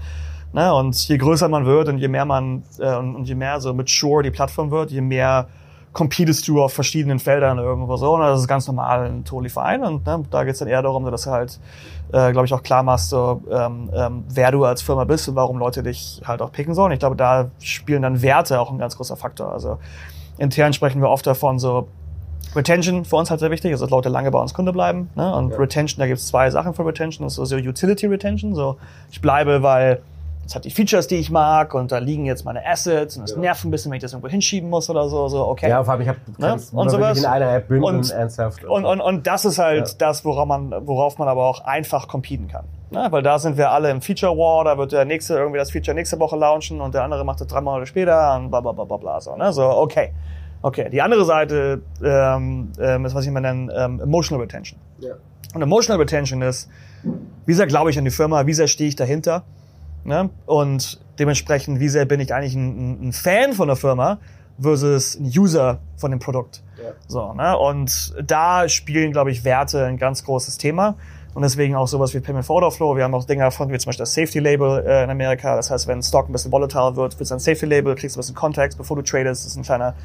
Ne? 0.54 0.74
Und 0.74 1.08
je 1.08 1.18
größer 1.18 1.50
man 1.50 1.66
wird 1.66 1.88
und 1.88 2.00
je 2.00 2.08
mehr 2.08 2.26
man 2.26 2.63
äh, 2.80 2.96
und 2.96 3.26
je 3.26 3.36
mehr 3.36 3.62
so 3.62 3.74
mature 3.74 4.24
die 4.24 4.32
Plattform 4.32 4.72
wird, 4.72 4.92
je 4.92 5.02
mehr 5.02 5.48
competest 5.94 6.48
du 6.48 6.62
auf 6.62 6.74
verschiedenen 6.74 7.20
Feldern 7.20 7.60
irgendwo 7.60 7.96
so. 7.98 8.16
Und 8.16 8.22
das 8.22 8.42
ist 8.42 8.48
ganz 8.48 8.68
normal 8.68 9.06
ein 9.06 9.24
totally 9.24 9.50
fine. 9.50 9.88
Und 9.88 10.06
ne, 10.06 10.24
da 10.30 10.44
geht's 10.44 10.60
dann 10.60 10.68
eher 10.68 10.82
darum, 10.82 11.06
dass 11.10 11.24
du 11.24 11.32
halt, 11.32 11.60
äh, 12.12 12.32
glaube 12.32 12.46
ich, 12.46 12.54
auch 12.54 12.64
klar 12.64 12.84
machst, 12.84 13.10
so, 13.10 13.42
ähm, 13.52 13.90
ähm, 13.94 14.24
wer 14.28 14.52
du 14.52 14.66
als 14.66 14.82
Firma 14.82 15.04
bist 15.04 15.30
und 15.30 15.36
warum 15.36 15.60
Leute 15.60 15.84
dich 15.84 16.22
halt 16.26 16.42
auch 16.42 16.52
picken 16.52 16.74
sollen. 16.74 16.92
Ich 16.92 17.00
glaube, 17.00 17.16
da 17.16 17.52
spielen 17.60 18.02
dann 18.02 18.22
Werte 18.22 18.60
auch 18.60 18.72
ein 18.72 18.80
ganz 18.80 18.98
großer 18.98 19.16
Faktor. 19.16 19.52
Also 19.52 19.78
intern 20.40 20.74
sprechen 20.74 21.00
wir 21.00 21.10
oft 21.10 21.28
davon, 21.28 21.60
so 21.60 21.88
Retention 22.56 23.06
für 23.06 23.16
uns 23.16 23.30
halt 23.30 23.40
sehr 23.40 23.52
wichtig, 23.52 23.72
also 23.72 23.86
dass 23.86 23.92
Leute 23.92 24.10
lange 24.10 24.32
bei 24.32 24.40
uns 24.40 24.54
Kunde 24.54 24.74
bleiben. 24.74 25.10
Ne? 25.16 25.36
Und 25.36 25.52
ja. 25.52 25.58
Retention, 25.58 26.00
da 26.00 26.08
gibt's 26.08 26.28
zwei 26.28 26.50
Sachen 26.50 26.74
für 26.74 26.86
Retention. 26.86 27.26
Das 27.26 27.38
ist 27.38 27.50
so 27.50 27.56
Utility 27.56 28.08
Retention. 28.08 28.56
So, 28.56 28.78
ich 29.12 29.22
bleibe, 29.22 29.64
weil 29.64 30.02
es 30.46 30.56
hat 30.56 30.66
die 30.66 30.72
Features, 30.72 31.08
die 31.08 31.16
ich 31.16 31.32
mag 31.32 31.74
und 31.74 31.92
da 31.92 32.00
liegen 32.00 32.26
jetzt 32.26 32.44
meine 32.44 32.66
Assets 32.66 33.18
und 33.18 33.24
es 33.24 33.32
ja. 33.32 33.38
nervt 33.38 33.64
ein 33.64 33.72
bisschen, 33.72 33.92
wenn 33.92 33.98
ich 33.98 34.02
das 34.02 34.12
irgendwo 34.12 34.30
hinschieben 34.30 34.70
muss 34.70 34.90
oder 34.90 35.08
so, 35.08 35.28
so 35.30 35.48
okay. 35.48 35.70
Ja, 35.70 35.84
vor 35.84 35.94
allem 35.94 36.02
ich 36.02 36.08
habe 36.10 36.20
ne? 36.38 36.54
und 36.54 36.90
sowas 36.90 37.20
in 37.20 37.26
einer 37.26 37.56
App 37.56 37.68
bündeln, 37.70 37.98
und, 37.98 38.12
ernsthaft. 38.12 38.64
Und, 38.66 38.86
und, 38.86 39.00
und 39.00 39.26
das 39.26 39.46
ist 39.46 39.58
halt 39.58 39.88
ja. 39.88 39.96
das, 39.98 40.26
worauf 40.26 40.48
man, 40.48 40.72
worauf 40.86 41.18
man 41.18 41.28
aber 41.28 41.46
auch 41.46 41.62
einfach 41.62 42.08
competen 42.08 42.50
kann. 42.50 42.66
Ne? 42.92 43.08
Weil 43.10 43.24
da 43.24 43.40
sind 43.40 43.58
wir 43.58 43.72
alle 43.72 43.90
im 43.90 44.02
Feature 44.02 44.38
War, 44.38 44.66
da 44.66 44.78
wird 44.78 44.92
der 44.92 45.06
nächste 45.06 45.36
irgendwie 45.36 45.60
das 45.60 45.72
Feature 45.72 45.96
nächste 45.96 46.20
Woche 46.20 46.36
launchen 46.36 46.82
und 46.82 46.94
der 46.94 47.04
andere 47.04 47.24
macht 47.24 47.40
das 47.40 47.48
drei 47.48 47.62
Monate 47.62 47.86
später 47.86 48.36
und 48.36 48.50
bla 48.50 48.60
bla 48.60 48.74
bla 48.74 48.84
bla 48.84 48.98
bla 48.98 49.22
so, 49.22 49.36
ne? 49.36 49.54
so 49.54 49.64
okay. 49.64 50.14
Okay, 50.66 50.90
die 50.90 51.02
andere 51.02 51.26
Seite 51.26 51.82
ähm, 52.02 52.72
ähm, 52.80 53.06
ist, 53.06 53.14
was 53.14 53.26
ich 53.26 53.32
mal 53.32 53.42
nenne, 53.42 53.74
ähm, 53.76 54.00
Emotional 54.00 54.42
Retention. 54.42 54.80
Ja. 55.00 55.16
Und 55.54 55.62
Emotional 55.62 56.00
Retention 56.00 56.42
ist, 56.42 56.70
wie 57.46 57.54
sehr 57.54 57.68
glaube 57.68 57.90
ich 57.90 57.98
an 57.98 58.06
die 58.06 58.12
Firma, 58.12 58.46
wie 58.46 58.54
sehr 58.54 58.68
stehe 58.68 58.88
ich 58.88 58.96
dahinter 58.96 59.44
Ne? 60.04 60.30
Und 60.46 61.02
dementsprechend, 61.20 61.80
wie 61.80 61.89
sehr 61.89 62.06
bin 62.06 62.20
ich 62.20 62.34
eigentlich 62.34 62.56
ein, 62.56 63.10
ein 63.10 63.13
Fan 63.13 63.54
von 63.54 63.68
der 63.68 63.78
Firma 63.78 64.20
versus 64.60 65.16
ein 65.16 65.26
User 65.26 65.80
von 65.98 66.12
dem 66.12 66.20
Produkt. 66.20 66.63
Ja. 66.78 66.92
So, 67.08 67.34
ne? 67.34 67.58
Und 67.58 68.13
da 68.24 68.68
spielen, 68.70 69.12
glaube 69.12 69.32
ich, 69.32 69.44
Werte 69.44 69.86
ein 69.86 69.98
ganz 69.98 70.24
großes 70.24 70.58
Thema. 70.58 70.96
Und 71.34 71.42
deswegen 71.42 71.76
auch 71.76 71.88
sowas 71.88 72.13
wie 72.13 72.20
Payment 72.20 72.46
for 72.46 72.58
Order 72.58 72.70
Flow. 72.70 72.96
Wir 72.96 73.04
haben 73.04 73.16
auch 73.16 73.26
Dinge 73.26 73.50
von, 73.50 73.72
wie 73.72 73.78
zum 73.78 73.89
Beispiel 73.89 74.04
das 74.04 74.13
Safety 74.13 74.39
Label 74.39 74.86
äh, 74.86 75.04
in 75.04 75.10
Amerika. 75.10 75.56
Das 75.56 75.72
heißt, 75.72 75.88
wenn 75.88 76.00
ein 76.00 76.04
Stock 76.04 76.30
ein 76.30 76.32
bisschen 76.32 76.52
volatile 76.52 76.96
wird, 76.96 77.13
wird 77.13 77.22
es 77.22 77.32
ein 77.32 77.39
Safety 77.39 77.66
Label, 77.66 77.96
kriegst 77.96 78.16
du 78.16 78.20
ein 78.20 78.22
bisschen 78.22 78.36
Kontext, 78.36 78.78
bevor 78.78 78.98
du 78.98 79.02
tradest. 79.02 79.44
Das 79.44 79.52
ist 79.52 79.58
ein 79.58 79.63
kleiner, 79.63 79.96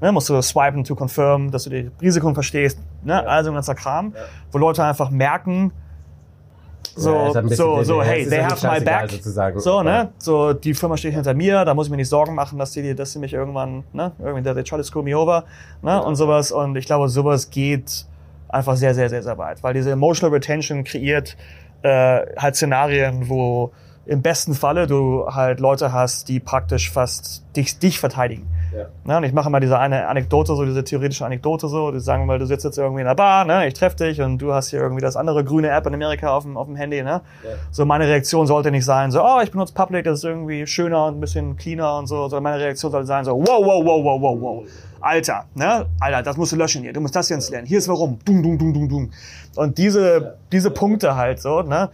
ne, 0.00 0.10
musst 0.10 0.28
du 0.28 0.42
swipen 0.42 0.82
to 0.82 0.96
confirm, 0.96 1.52
dass 1.52 1.64
du 1.64 1.70
die 1.70 1.90
Risiken 2.00 2.34
verstehst. 2.34 2.80
Ne? 3.04 3.12
Ja. 3.12 3.20
Also 3.20 3.50
ein 3.50 3.54
ganzer 3.54 3.76
Kram, 3.76 4.14
ja. 4.16 4.22
wo 4.50 4.58
Leute 4.58 4.82
einfach 4.82 5.10
merken, 5.10 5.72
so, 6.96 7.32
ja, 7.34 7.48
so, 7.48 7.82
so, 7.82 8.02
hey, 8.02 8.26
they 8.28 8.42
have 8.42 8.66
my 8.66 8.80
back. 8.80 9.10
Sozusagen. 9.10 9.60
So, 9.60 9.82
ne? 9.82 10.10
So, 10.18 10.52
die 10.52 10.74
Firma 10.74 10.96
steht 10.96 11.14
hinter 11.14 11.34
mir, 11.34 11.64
da 11.64 11.74
muss 11.74 11.86
ich 11.86 11.90
mir 11.90 11.96
nicht 11.96 12.08
Sorgen 12.08 12.34
machen, 12.34 12.58
dass 12.58 12.72
die, 12.72 12.94
dass 12.94 13.12
sie 13.12 13.18
mich 13.18 13.32
irgendwann, 13.32 13.84
ne? 13.92 14.12
Irgendwie, 14.18 14.42
they 14.42 14.62
try 14.62 14.76
to 14.76 14.82
screw 14.82 15.02
me 15.02 15.16
over, 15.16 15.44
ne? 15.82 15.90
Ja. 15.90 15.98
Und 15.98 16.16
sowas. 16.16 16.52
Und 16.52 16.76
ich 16.76 16.86
glaube, 16.86 17.08
sowas 17.08 17.50
geht 17.50 18.06
einfach 18.48 18.76
sehr, 18.76 18.94
sehr, 18.94 19.08
sehr, 19.08 19.22
sehr 19.22 19.36
weit. 19.38 19.62
Weil 19.62 19.74
diese 19.74 19.90
Emotional 19.90 20.34
Retention 20.34 20.84
kreiert 20.84 21.36
äh, 21.82 22.20
halt 22.36 22.56
Szenarien, 22.56 23.28
wo 23.28 23.72
im 24.06 24.22
besten 24.22 24.54
Falle 24.54 24.86
du 24.86 25.26
halt 25.28 25.60
Leute 25.60 25.92
hast, 25.92 26.28
die 26.28 26.40
praktisch 26.40 26.90
fast 26.90 27.44
dich, 27.56 27.78
dich 27.78 27.98
verteidigen. 27.98 28.46
Ja. 28.74 28.86
Ne, 29.04 29.16
und 29.18 29.24
ich 29.24 29.32
mache 29.32 29.50
mal 29.50 29.60
diese 29.60 29.78
eine 29.78 30.08
Anekdote, 30.08 30.56
so 30.56 30.64
diese 30.64 30.82
theoretische 30.82 31.24
Anekdote 31.24 31.68
so, 31.68 31.90
die 31.90 32.00
sagen 32.00 32.26
mal, 32.26 32.38
du 32.38 32.46
sitzt 32.46 32.64
jetzt 32.64 32.78
irgendwie 32.78 33.02
in 33.02 33.06
der 33.06 33.14
Bar, 33.14 33.44
ne, 33.44 33.66
ich 33.66 33.74
treffe 33.74 33.96
dich 33.96 34.20
und 34.20 34.38
du 34.38 34.52
hast 34.52 34.70
hier 34.70 34.80
irgendwie 34.80 35.02
das 35.02 35.16
andere 35.16 35.44
grüne 35.44 35.68
App 35.68 35.86
in 35.86 35.94
Amerika 35.94 36.34
auf 36.34 36.42
dem, 36.42 36.56
auf 36.56 36.66
dem 36.66 36.76
Handy, 36.76 37.02
ne. 37.02 37.22
Ja. 37.44 37.50
So 37.70 37.84
meine 37.84 38.06
Reaktion 38.06 38.46
sollte 38.46 38.70
nicht 38.70 38.84
sein, 38.84 39.10
so, 39.10 39.22
oh, 39.22 39.40
ich 39.42 39.50
benutze 39.50 39.74
Public, 39.74 40.04
das 40.04 40.18
ist 40.18 40.24
irgendwie 40.24 40.66
schöner 40.66 41.06
und 41.06 41.18
ein 41.18 41.20
bisschen 41.20 41.56
cleaner 41.56 41.98
und 41.98 42.06
so, 42.06 42.28
sondern 42.28 42.42
meine 42.42 42.62
Reaktion 42.62 42.90
sollte 42.90 43.06
sein, 43.06 43.24
so, 43.24 43.32
wow, 43.32 43.64
wow, 43.64 43.84
wow, 43.84 44.04
wow, 44.04 44.20
wow, 44.20 44.40
wow. 44.40 44.64
Alter, 45.04 45.44
ne? 45.54 45.84
Alter, 46.00 46.22
das 46.22 46.38
musst 46.38 46.52
du 46.52 46.56
löschen 46.56 46.82
hier. 46.82 46.94
Du 46.94 47.00
musst 47.00 47.14
das 47.14 47.28
hier 47.28 47.34
installieren. 47.34 47.66
Hier 47.66 47.76
ist 47.76 47.88
warum. 47.88 48.18
Dung, 48.24 48.42
dung, 48.42 48.58
dung, 48.58 48.72
dung, 48.72 48.88
dung. 48.88 49.10
Und 49.54 49.76
diese, 49.76 50.38
diese 50.50 50.70
Punkte 50.70 51.14
halt 51.14 51.42
so, 51.42 51.60
ne? 51.60 51.90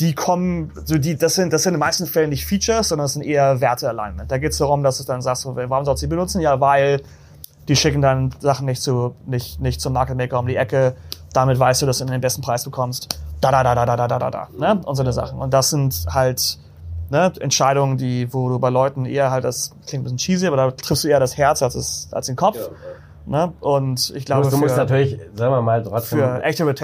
die 0.00 0.14
kommen, 0.14 0.72
so 0.84 0.98
die, 0.98 1.16
das 1.16 1.34
sind, 1.34 1.52
das 1.52 1.62
sind 1.62 1.70
in 1.70 1.74
den 1.76 1.80
meisten 1.80 2.06
Fällen 2.06 2.30
nicht 2.30 2.44
Features, 2.44 2.88
sondern 2.88 3.04
das 3.04 3.14
sind 3.14 3.22
eher 3.22 3.60
Wertealignment. 3.60 4.30
Da 4.30 4.38
geht 4.38 4.52
es 4.52 4.58
darum, 4.58 4.82
dass 4.82 4.98
du 4.98 5.04
dann 5.04 5.22
sagst, 5.22 5.46
warum 5.46 5.84
sollst 5.84 6.02
du 6.02 6.06
die 6.06 6.10
benutzen? 6.10 6.40
Ja, 6.40 6.60
weil 6.60 7.00
die 7.68 7.76
schicken 7.76 8.02
dann 8.02 8.32
Sachen 8.40 8.66
nicht 8.66 8.82
zu, 8.82 9.14
nicht, 9.26 9.60
nicht 9.60 9.80
zum 9.80 9.92
Market 9.92 10.16
Maker 10.16 10.38
um 10.38 10.46
die 10.46 10.56
Ecke. 10.56 10.96
Damit 11.32 11.58
weißt 11.58 11.82
du, 11.82 11.86
dass 11.86 11.98
du 11.98 12.04
den 12.04 12.20
besten 12.20 12.42
Preis 12.42 12.64
bekommst. 12.64 13.20
Da, 13.40 13.50
da, 13.50 13.62
da, 13.62 13.74
da, 13.74 13.84
da, 13.86 13.96
da, 13.96 14.18
da, 14.18 14.30
da, 14.30 14.48
ne? 14.56 14.80
Und 14.84 14.96
so 14.96 15.02
eine 15.02 15.12
Sachen. 15.12 15.38
Und 15.38 15.52
das 15.52 15.70
sind 15.70 16.06
halt, 16.08 16.58
ne, 17.10 17.32
Entscheidungen, 17.40 17.96
die, 17.96 18.32
wo 18.32 18.48
du 18.48 18.58
bei 18.58 18.70
Leuten 18.70 19.04
eher 19.04 19.30
halt 19.30 19.44
das, 19.44 19.72
klingt 19.86 20.02
ein 20.02 20.04
bisschen 20.04 20.18
cheesy, 20.18 20.46
aber 20.46 20.56
da 20.56 20.70
triffst 20.70 21.04
du 21.04 21.08
eher 21.08 21.20
das 21.20 21.36
Herz 21.36 21.62
als, 21.62 21.74
das, 21.74 22.08
als 22.12 22.26
den 22.26 22.36
Kopf. 22.36 22.56
Ja. 22.56 22.68
Ne? 23.26 23.52
Und 23.58 24.12
ich 24.14 24.24
glaube, 24.24 24.44
du, 24.44 24.50
du 24.50 24.56
musst 24.58 24.76
natürlich, 24.76 25.18
sagen 25.34 25.52
wir 25.52 25.60
mal, 25.60 25.82
trotzdem 25.82 26.20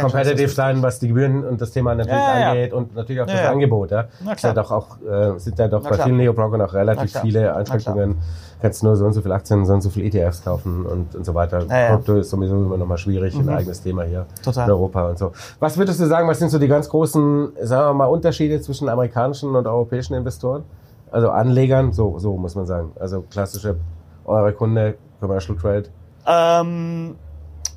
competitive 0.01 0.49
sein, 0.49 0.83
was 0.83 0.99
die 0.99 1.07
Gebühren 1.07 1.45
und 1.45 1.61
das 1.61 1.71
Thema 1.71 1.95
natürlich 1.95 2.19
ja, 2.19 2.51
angeht 2.51 2.73
ja. 2.73 2.79
und 2.79 2.97
natürlich 2.97 3.23
auch 3.23 3.27
das 3.27 3.47
Angebot. 3.47 3.93
Ja? 3.93 4.07
Na 4.25 4.35
klar. 4.35 4.35
Ist 4.35 4.43
ja 4.43 4.53
doch 4.53 4.71
auch, 4.73 5.01
äh, 5.03 5.39
sind 5.39 5.57
ja 5.59 5.69
doch 5.69 5.83
Na 5.85 5.91
bei 5.91 5.95
klar. 5.95 6.07
vielen 6.07 6.19
Neobrokern 6.19 6.61
auch 6.61 6.75
relativ 6.75 7.13
viele 7.21 7.55
Einschränkungen. 7.55 8.17
Kannst 8.61 8.83
nur 8.83 8.97
so 8.97 9.07
und 9.07 9.13
so 9.13 9.23
viel 9.23 9.31
Aktien, 9.33 9.65
so 9.65 9.73
und 9.73 9.83
so 9.83 9.91
viel 9.91 10.05
ETFs 10.05 10.45
kaufen 10.45 10.85
und, 10.85 11.15
und 11.15 11.25
so 11.25 11.35
weiter. 11.35 11.65
Krypto 11.65 12.17
ist 12.17 12.31
sowieso 12.31 12.57
immer 12.57 12.77
nochmal 12.77 12.99
schwierig, 12.99 13.37
mhm. 13.37 13.49
ein 13.49 13.57
eigenes 13.57 13.83
Thema 13.83 14.03
hier 14.05 14.27
Total. 14.43 14.67
in 14.67 14.71
Europa 14.73 15.09
und 15.09 15.19
so. 15.19 15.33
Was 15.61 15.79
würdest 15.79 16.01
du 16.01 16.07
sagen, 16.07 16.29
was 16.29 16.41
sind 16.41 16.51
so 16.51 16.59
die 16.59 16.69
ganz 16.69 16.89
großen, 16.89 17.53
sagen 17.61 17.89
wir 17.91 17.95
mal, 17.95 18.07
Unterschiede 18.07 18.61
zwischen 18.61 18.89
amerikanischen 18.89 19.55
und 19.55 19.67
europäischen 19.67 20.15
Investoren? 20.15 20.65
Also 21.13 21.31
Anlegern, 21.31 21.93
so, 21.93 22.19
so 22.19 22.37
muss 22.37 22.55
man 22.57 22.67
sagen. 22.67 22.93
Also 22.99 23.23
klassische, 23.31 23.77
eure 24.25 24.53
Kunde, 24.53 24.95
Commercial 25.21 25.57
Trade. 25.57 25.85
Ähm, 26.27 27.17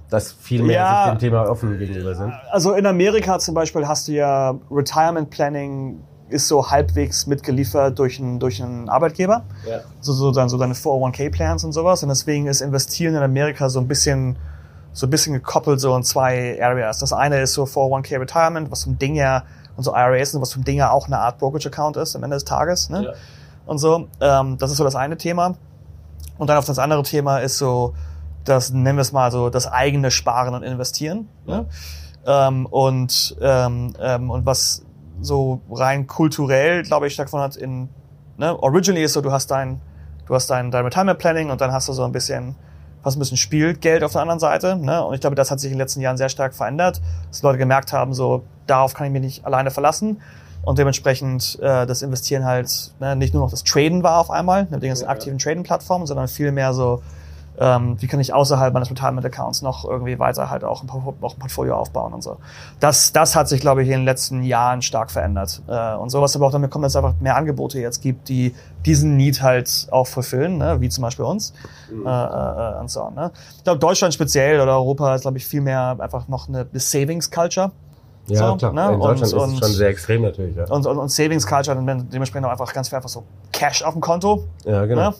dass 0.10 0.32
viel 0.32 0.64
mehr 0.64 0.76
ja, 0.76 1.04
sich 1.04 1.14
dem 1.14 1.20
Thema 1.20 1.50
offen 1.50 1.78
gegenüber 1.78 2.16
sind. 2.16 2.34
Also 2.52 2.74
in 2.74 2.86
Amerika 2.86 3.40
zum 3.40 3.56
Beispiel 3.56 3.88
hast 3.88 4.08
du 4.08 4.14
ja 4.14 4.56
Retirement 4.70 5.30
Planning 5.30 6.00
ist 6.30 6.48
so 6.48 6.70
halbwegs 6.70 7.28
mitgeliefert 7.28 8.00
durch 8.00 8.20
einen, 8.20 8.40
durch 8.40 8.62
einen 8.62 8.90
Arbeitgeber. 8.90 9.44
Ja. 9.70 9.82
So, 10.02 10.14
so, 10.14 10.32
dann, 10.32 10.50
so 10.50 10.58
deine 10.58 10.74
401k-Plans 10.74 11.64
und 11.64 11.72
sowas. 11.72 12.02
Und 12.02 12.10
deswegen 12.10 12.48
ist 12.48 12.62
Investieren 12.62 13.16
in 13.16 13.22
Amerika 13.22 13.70
so 13.70 13.80
ein 13.80 13.88
bisschen, 13.88 14.36
so 14.92 15.06
ein 15.06 15.10
bisschen 15.10 15.34
gekoppelt 15.34 15.80
so 15.80 15.96
in 15.96 16.04
zwei 16.04 16.60
Areas. 16.62 16.98
Das 16.98 17.14
eine 17.14 17.42
ist 17.42 17.54
so 17.54 17.64
401k 17.66 18.20
Retirement, 18.20 18.72
was 18.72 18.86
vom 18.86 18.98
Ding 18.98 19.16
ja, 19.16 19.44
und 19.76 19.84
so 19.84 19.92
IRAs, 19.94 20.40
was 20.40 20.54
vom 20.54 20.64
Ding 20.64 20.78
ja 20.78 20.90
auch 20.90 21.08
eine 21.08 21.20
Art 21.20 21.38
Brokerage-Account 21.38 21.98
ist 21.98 22.16
am 22.16 22.24
Ende 22.24 22.38
des 22.38 22.46
Tages. 22.46 22.90
Ne? 22.90 23.04
Ja. 23.04 23.14
Und 23.66 23.78
so. 23.78 24.08
Ähm, 24.20 24.58
das 24.58 24.72
ist 24.72 24.78
so 24.78 24.84
das 24.84 24.96
eine 24.96 25.18
Thema. 25.18 25.56
Und 26.38 26.50
dann 26.50 26.58
auf 26.58 26.66
das 26.66 26.80
andere 26.80 27.04
Thema 27.04 27.40
ist 27.40 27.58
so, 27.58 27.94
das 28.46 28.72
nennen 28.72 28.98
wir 28.98 29.02
es 29.02 29.12
mal 29.12 29.32
so, 29.32 29.50
das 29.50 29.68
eigene 29.68 30.12
Sparen 30.12 30.54
und 30.54 30.64
Investieren. 30.64 31.28
Ja. 31.46 31.58
Ne? 31.58 31.66
Ähm, 32.28 32.66
und, 32.66 33.36
ähm, 33.42 33.94
ähm, 34.00 34.32
und 34.32 34.46
was 34.46 34.84
so 35.22 35.62
rein 35.72 36.08
kulturell, 36.08 36.84
glaube 36.84 37.08
ich, 37.08 37.14
stattgefunden 37.14 37.46
hat 37.46 37.56
in, 37.56 37.90
ne, 38.38 38.58
originally 38.62 39.04
ist 39.04 39.14
so, 39.14 39.22
du 39.22 39.32
hast 39.32 39.52
dein, 39.52 39.80
du 40.26 40.34
hast 40.36 40.50
dein, 40.50 40.72
dein 40.72 40.86
Retirement 40.86 41.20
Planning 41.20 41.52
und 41.52 41.62
dann 41.62 41.72
hast 41.72 41.88
du 41.88 41.94
so 41.94 42.04
ein 42.04 42.12
bisschen 42.12 42.56
hast 43.06 43.16
ein 43.16 43.20
bisschen 43.20 43.38
Spielgeld 43.38 44.04
auf 44.04 44.14
der 44.14 44.22
anderen 44.22 44.40
Seite. 44.40 44.76
Ne? 44.76 45.06
Und 45.06 45.14
ich 45.14 45.22
glaube, 45.22 45.36
das 45.36 45.52
hat 45.52 45.60
sich 45.60 45.72
in 45.72 45.76
den 45.76 45.82
letzten 45.82 46.02
Jahren 46.02 46.18
sehr 46.18 46.30
stark 46.30 46.56
verändert, 46.56 47.02
dass 47.30 47.44
Leute 47.44 47.60
gemerkt 47.60 47.94
haben, 47.94 48.16
so 48.16 48.44
darauf 48.66 48.96
kann 48.96 49.06
ich 49.06 49.14
mich 49.14 49.22
nicht 49.22 49.46
alleine 49.46 49.70
verlassen. 49.70 50.22
Und 50.64 50.80
dementsprechend 50.80 51.60
äh, 51.62 51.86
das 51.86 52.02
Investieren 52.02 52.46
halt 52.46 52.96
ne, 53.00 53.16
nicht 53.16 53.36
nur 53.36 53.44
noch 53.44 53.52
das 53.52 53.64
Traden 53.64 54.02
war 54.02 54.20
auf 54.20 54.32
einmal, 54.32 54.66
ne, 54.72 54.80
den 54.80 54.90
ganzen 54.90 55.08
aktiven 55.08 55.38
Traden-Plattformen, 55.38 56.08
sondern 56.08 56.28
viel 56.28 56.52
mehr 56.52 56.74
so, 56.74 57.04
ähm, 57.60 57.96
wie 58.02 58.08
kann 58.08 58.20
ich 58.20 58.34
außerhalb 58.34 58.74
meines 58.74 58.90
Retirement-Accounts 58.90 59.62
noch 59.62 59.86
irgendwie 59.86 60.20
weiter 60.20 60.50
halt 60.50 60.64
auch 60.64 60.84
ein, 60.84 60.90
auch 60.90 61.34
ein, 61.34 61.40
Portfolio 61.40 61.78
aufbauen 61.78 62.14
und 62.14 62.24
so. 62.24 62.38
Das, 62.80 63.14
das 63.14 63.36
hat 63.36 63.48
sich, 63.48 63.62
glaube 63.62 63.84
ich, 63.84 63.90
in 63.90 64.00
den 64.00 64.06
letzten 64.06 64.44
Jahren 64.44 64.82
stark 64.82 65.12
verändert. 65.12 65.62
Äh, 65.68 65.96
und 65.96 66.10
sowas 66.10 66.36
aber 66.36 66.48
auch 66.48 66.52
damit 66.52 66.72
kommt, 66.72 66.86
dass 66.86 66.94
es 66.94 66.98
einfach 66.98 67.20
mehr 67.20 67.36
Angebote 67.36 67.80
jetzt 67.80 68.02
gibt, 68.02 68.30
die 68.30 68.54
diesen 68.86 69.18
Need 69.18 69.42
halt 69.42 69.88
auch 69.92 70.08
verfüllen, 70.08 70.58
ne? 70.58 70.80
wie 70.80 70.90
zum 70.90 71.02
Beispiel 71.02 71.26
uns 71.26 71.54
mhm. 71.92 72.06
äh, 72.06 72.10
äh, 72.10 72.80
und 72.80 72.90
so. 72.90 73.10
Ne? 73.10 73.32
Ich 73.58 73.64
glaube, 73.64 73.80
Deutschland 73.80 74.14
speziell 74.14 74.60
oder 74.60 74.74
Europa 74.74 75.16
ist, 75.16 75.22
glaube 75.22 75.38
ich, 75.38 75.48
viel 75.48 75.62
mehr 75.62 75.98
einfach 76.00 76.28
noch 76.28 76.48
eine, 76.48 76.68
eine 76.70 76.80
Savings-Culture. 76.80 77.72
Ja, 78.28 78.50
so, 78.50 78.56
klar. 78.56 78.74
Ne? 78.74 78.94
In 78.94 79.00
Deutschland 79.00 79.34
und, 79.34 79.50
ist 79.50 79.54
es 79.54 79.60
schon 79.60 79.76
sehr 79.76 79.90
extrem 79.90 80.22
natürlich. 80.24 80.56
Ja. 80.56 80.66
Und, 80.66 80.86
und, 80.86 80.98
und 80.98 81.10
Savings 81.10 81.46
Culture 81.46 81.78
und 81.78 81.86
dementsprechend 81.86 82.48
auch 82.48 82.52
einfach 82.52 82.74
ganz 82.74 82.90
viel 82.90 82.96
einfach 82.96 83.10
so 83.10 83.24
Cash 83.52 83.84
auf 83.84 83.94
dem 83.94 84.02
Konto. 84.02 84.46
Ja, 84.66 84.86
genau. 84.86 85.12
Ne? 85.12 85.16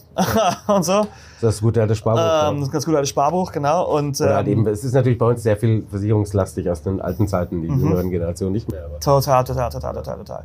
und 0.74 0.84
so. 0.84 0.92
Das 0.92 1.04
ist 1.04 1.42
das 1.42 1.60
gute 1.60 1.82
alte 1.82 1.94
Sparbuch. 1.94 2.50
Ähm, 2.50 2.56
das 2.56 2.68
ist 2.68 2.72
ganz 2.72 2.84
gute 2.84 2.96
alte 2.96 3.08
Sparbuch, 3.08 3.52
genau. 3.52 3.96
Und, 3.96 4.20
ähm, 4.20 4.28
halt 4.28 4.48
eben, 4.48 4.66
es 4.66 4.82
ist 4.82 4.92
natürlich 4.92 5.18
bei 5.18 5.26
uns 5.26 5.42
sehr 5.42 5.56
viel 5.56 5.84
versicherungslastig 5.88 6.68
aus 6.68 6.82
den 6.82 7.00
alten 7.00 7.28
Zeiten, 7.28 7.62
die 7.62 7.68
mhm. 7.68 7.80
jüngeren 7.80 8.10
Generationen 8.10 8.52
nicht 8.52 8.70
mehr. 8.70 8.84
Aber. 8.86 8.98
Total, 8.98 9.44
total, 9.44 9.70
total, 9.70 9.94
total, 9.94 10.16
total. 10.16 10.44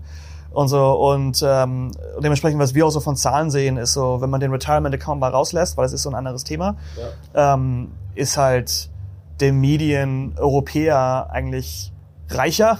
Und 0.52 0.68
so, 0.68 0.92
und 0.92 1.42
ähm, 1.48 1.92
dementsprechend, 2.22 2.60
was 2.60 2.76
wir 2.76 2.86
auch 2.86 2.92
so 2.92 3.00
von 3.00 3.16
Zahlen 3.16 3.50
sehen, 3.50 3.78
ist 3.78 3.94
so, 3.94 4.20
wenn 4.20 4.30
man 4.30 4.42
den 4.42 4.52
Retirement-Account 4.52 5.20
mal 5.20 5.32
rauslässt, 5.32 5.78
weil 5.78 5.86
das 5.86 5.94
ist 5.94 6.04
so 6.04 6.10
ein 6.10 6.16
anderes 6.16 6.44
Thema, 6.44 6.76
ja. 7.34 7.54
ähm, 7.54 7.92
ist 8.16 8.36
halt 8.36 8.90
der 9.40 9.54
Medien-Europäer 9.54 11.30
eigentlich 11.32 11.94
reicher 12.36 12.80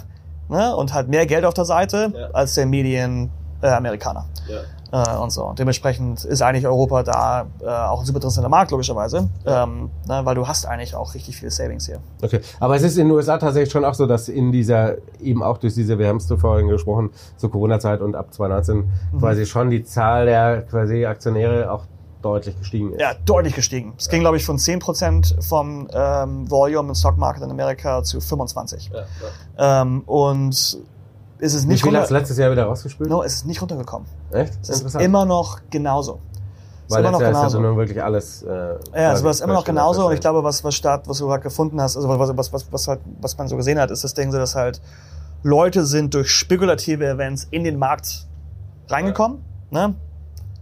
ne? 0.50 0.76
und 0.76 0.94
hat 0.94 1.08
mehr 1.08 1.26
Geld 1.26 1.46
auf 1.46 1.54
der 1.54 1.66
Seite 1.66 2.14
ja. 2.16 2.28
als 2.34 2.56
der 2.56 2.66
Medien-Amerikaner. 2.66 4.26
Äh, 4.48 4.54
ja. 4.54 4.62
Äh, 4.92 5.18
und 5.18 5.32
so. 5.32 5.46
Und 5.46 5.58
dementsprechend 5.58 6.26
ist 6.26 6.42
eigentlich 6.42 6.68
Europa 6.68 7.04
da 7.04 7.48
äh, 7.62 7.66
auch 7.66 8.02
ein 8.02 8.06
super 8.06 8.18
interessanter 8.18 8.50
Markt, 8.50 8.72
logischerweise, 8.72 9.30
ja. 9.46 9.64
ähm, 9.64 9.90
ne? 10.08 10.22
weil 10.24 10.36
du 10.36 10.48
hast 10.48 10.66
eigentlich 10.66 10.96
auch 10.96 11.14
richtig 11.14 11.38
viel 11.38 11.50
Savings 11.50 11.86
hier. 11.86 12.00
Okay, 12.22 12.42
aber 12.60 12.76
es 12.76 12.84
ist 12.84 12.98
in 12.98 13.08
den 13.08 13.16
USA 13.16 13.38
tatsächlich 13.38 13.72
schon 13.72 13.86
auch 13.86 13.94
so, 13.94 14.06
dass 14.06 14.28
in 14.28 14.52
dieser, 14.52 14.96
eben 15.22 15.44
auch 15.44 15.58
durch 15.58 15.76
diese, 15.76 15.98
wir 15.98 16.08
haben 16.08 16.18
es 16.18 16.26
vorhin 16.26 16.68
gesprochen, 16.68 17.12
zur 17.38 17.52
Corona-Zeit 17.52 18.02
und 18.02 18.16
ab 18.16 18.34
2019 18.34 18.92
mhm. 19.14 19.20
quasi 19.20 19.46
schon 19.46 19.70
die 19.70 19.84
Zahl 19.84 20.26
der 20.26 20.64
quasi 20.64 21.06
Aktionäre 21.06 21.72
auch 21.72 21.86
deutlich 22.22 22.58
gestiegen 22.58 22.94
ist. 22.94 23.02
Ja, 23.02 23.14
deutlich 23.26 23.56
gestiegen. 23.56 23.94
Es 23.98 24.10
ging, 24.10 24.22
glaube 24.22 24.38
ich, 24.38 24.46
von 24.46 24.58
10% 24.58 25.42
vom 25.42 25.88
ähm, 25.94 26.50
Volume 26.50 26.90
im 26.90 26.96
Stock 26.96 27.18
Market 27.18 27.44
in 27.44 27.52
Amerika 27.52 28.04
zu 28.04 28.22
25. 28.22 28.92
Ja, 28.94 29.00
ja. 29.58 29.82
Ähm, 29.82 30.02
und 30.02 30.50
ist 31.42 31.54
es 31.56 31.66
nicht 31.66 31.84
Wie 31.84 31.90
viel 31.90 31.98
hat 31.98 32.10
letztes 32.12 32.38
Jahr 32.38 32.52
wieder 32.52 32.66
rausgespült? 32.66 33.10
No, 33.10 33.24
es 33.24 33.34
ist 33.34 33.46
nicht 33.48 33.62
runtergekommen. 33.62 34.08
Echt? 34.32 34.54
Es 34.62 34.82
ist 34.82 34.96
immer 34.96 35.26
noch 35.26 35.60
genauso. 35.70 36.20
Es 36.88 36.96
Weil 36.96 37.02
immer 37.02 37.12
noch 37.12 37.20
genauso. 37.20 37.48
Ist 37.48 37.54
ja 37.54 37.60
nun 37.60 37.78
wirklich 37.78 38.04
alles. 38.04 38.44
Äh, 38.44 38.50
ja, 38.94 39.14
es 39.14 39.22
ist 39.22 39.42
immer 39.42 39.54
noch 39.54 39.64
genauso. 39.64 40.08
Und 40.08 40.14
ich 40.14 40.20
glaube, 40.20 40.44
was 40.44 40.64
was 40.64 40.76
Start, 40.76 41.08
was 41.08 41.18
du 41.18 41.28
gerade 41.28 41.42
gefunden 41.42 41.82
hast, 41.82 41.96
also 41.96 42.08
was 42.08 42.38
was 42.38 42.54
was 42.54 42.72
was 42.72 42.88
halt, 42.88 43.00
was 43.20 43.38
man 43.38 43.48
so 43.48 43.56
gesehen 43.56 43.80
hat, 43.80 43.90
ist 43.92 44.04
das 44.04 44.14
Ding 44.14 44.32
so, 44.32 44.38
dass 44.38 44.56
halt 44.56 44.82
Leute 45.44 45.86
sind 45.86 46.14
durch 46.14 46.30
spekulative 46.30 47.08
Events 47.08 47.48
in 47.50 47.64
den 47.64 47.80
Markt 47.80 48.28
reingekommen. 48.88 49.40
Ja. 49.72 49.88
Ne? 49.88 49.96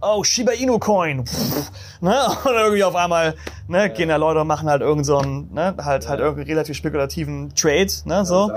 Oh, 0.00 0.24
Shiba 0.24 0.52
Inu 0.52 0.78
Coin. 0.78 1.26
Pff, 1.26 1.70
ne? 2.00 2.16
Und 2.44 2.52
irgendwie 2.52 2.84
auf 2.84 2.96
einmal 2.96 3.34
ne, 3.70 3.88
gehen 3.90 4.08
da 4.08 4.16
Leute 4.16 4.40
und 4.40 4.46
machen 4.46 4.68
halt 4.68 4.82
irgend 4.82 5.06
so 5.06 5.18
einen, 5.18 5.52
ne, 5.54 5.74
halt, 5.82 6.08
halt 6.08 6.20
irgendwie 6.20 6.42
relativ 6.42 6.76
spekulativen 6.76 7.54
Trade, 7.54 7.88
ne, 8.04 8.24
so. 8.24 8.50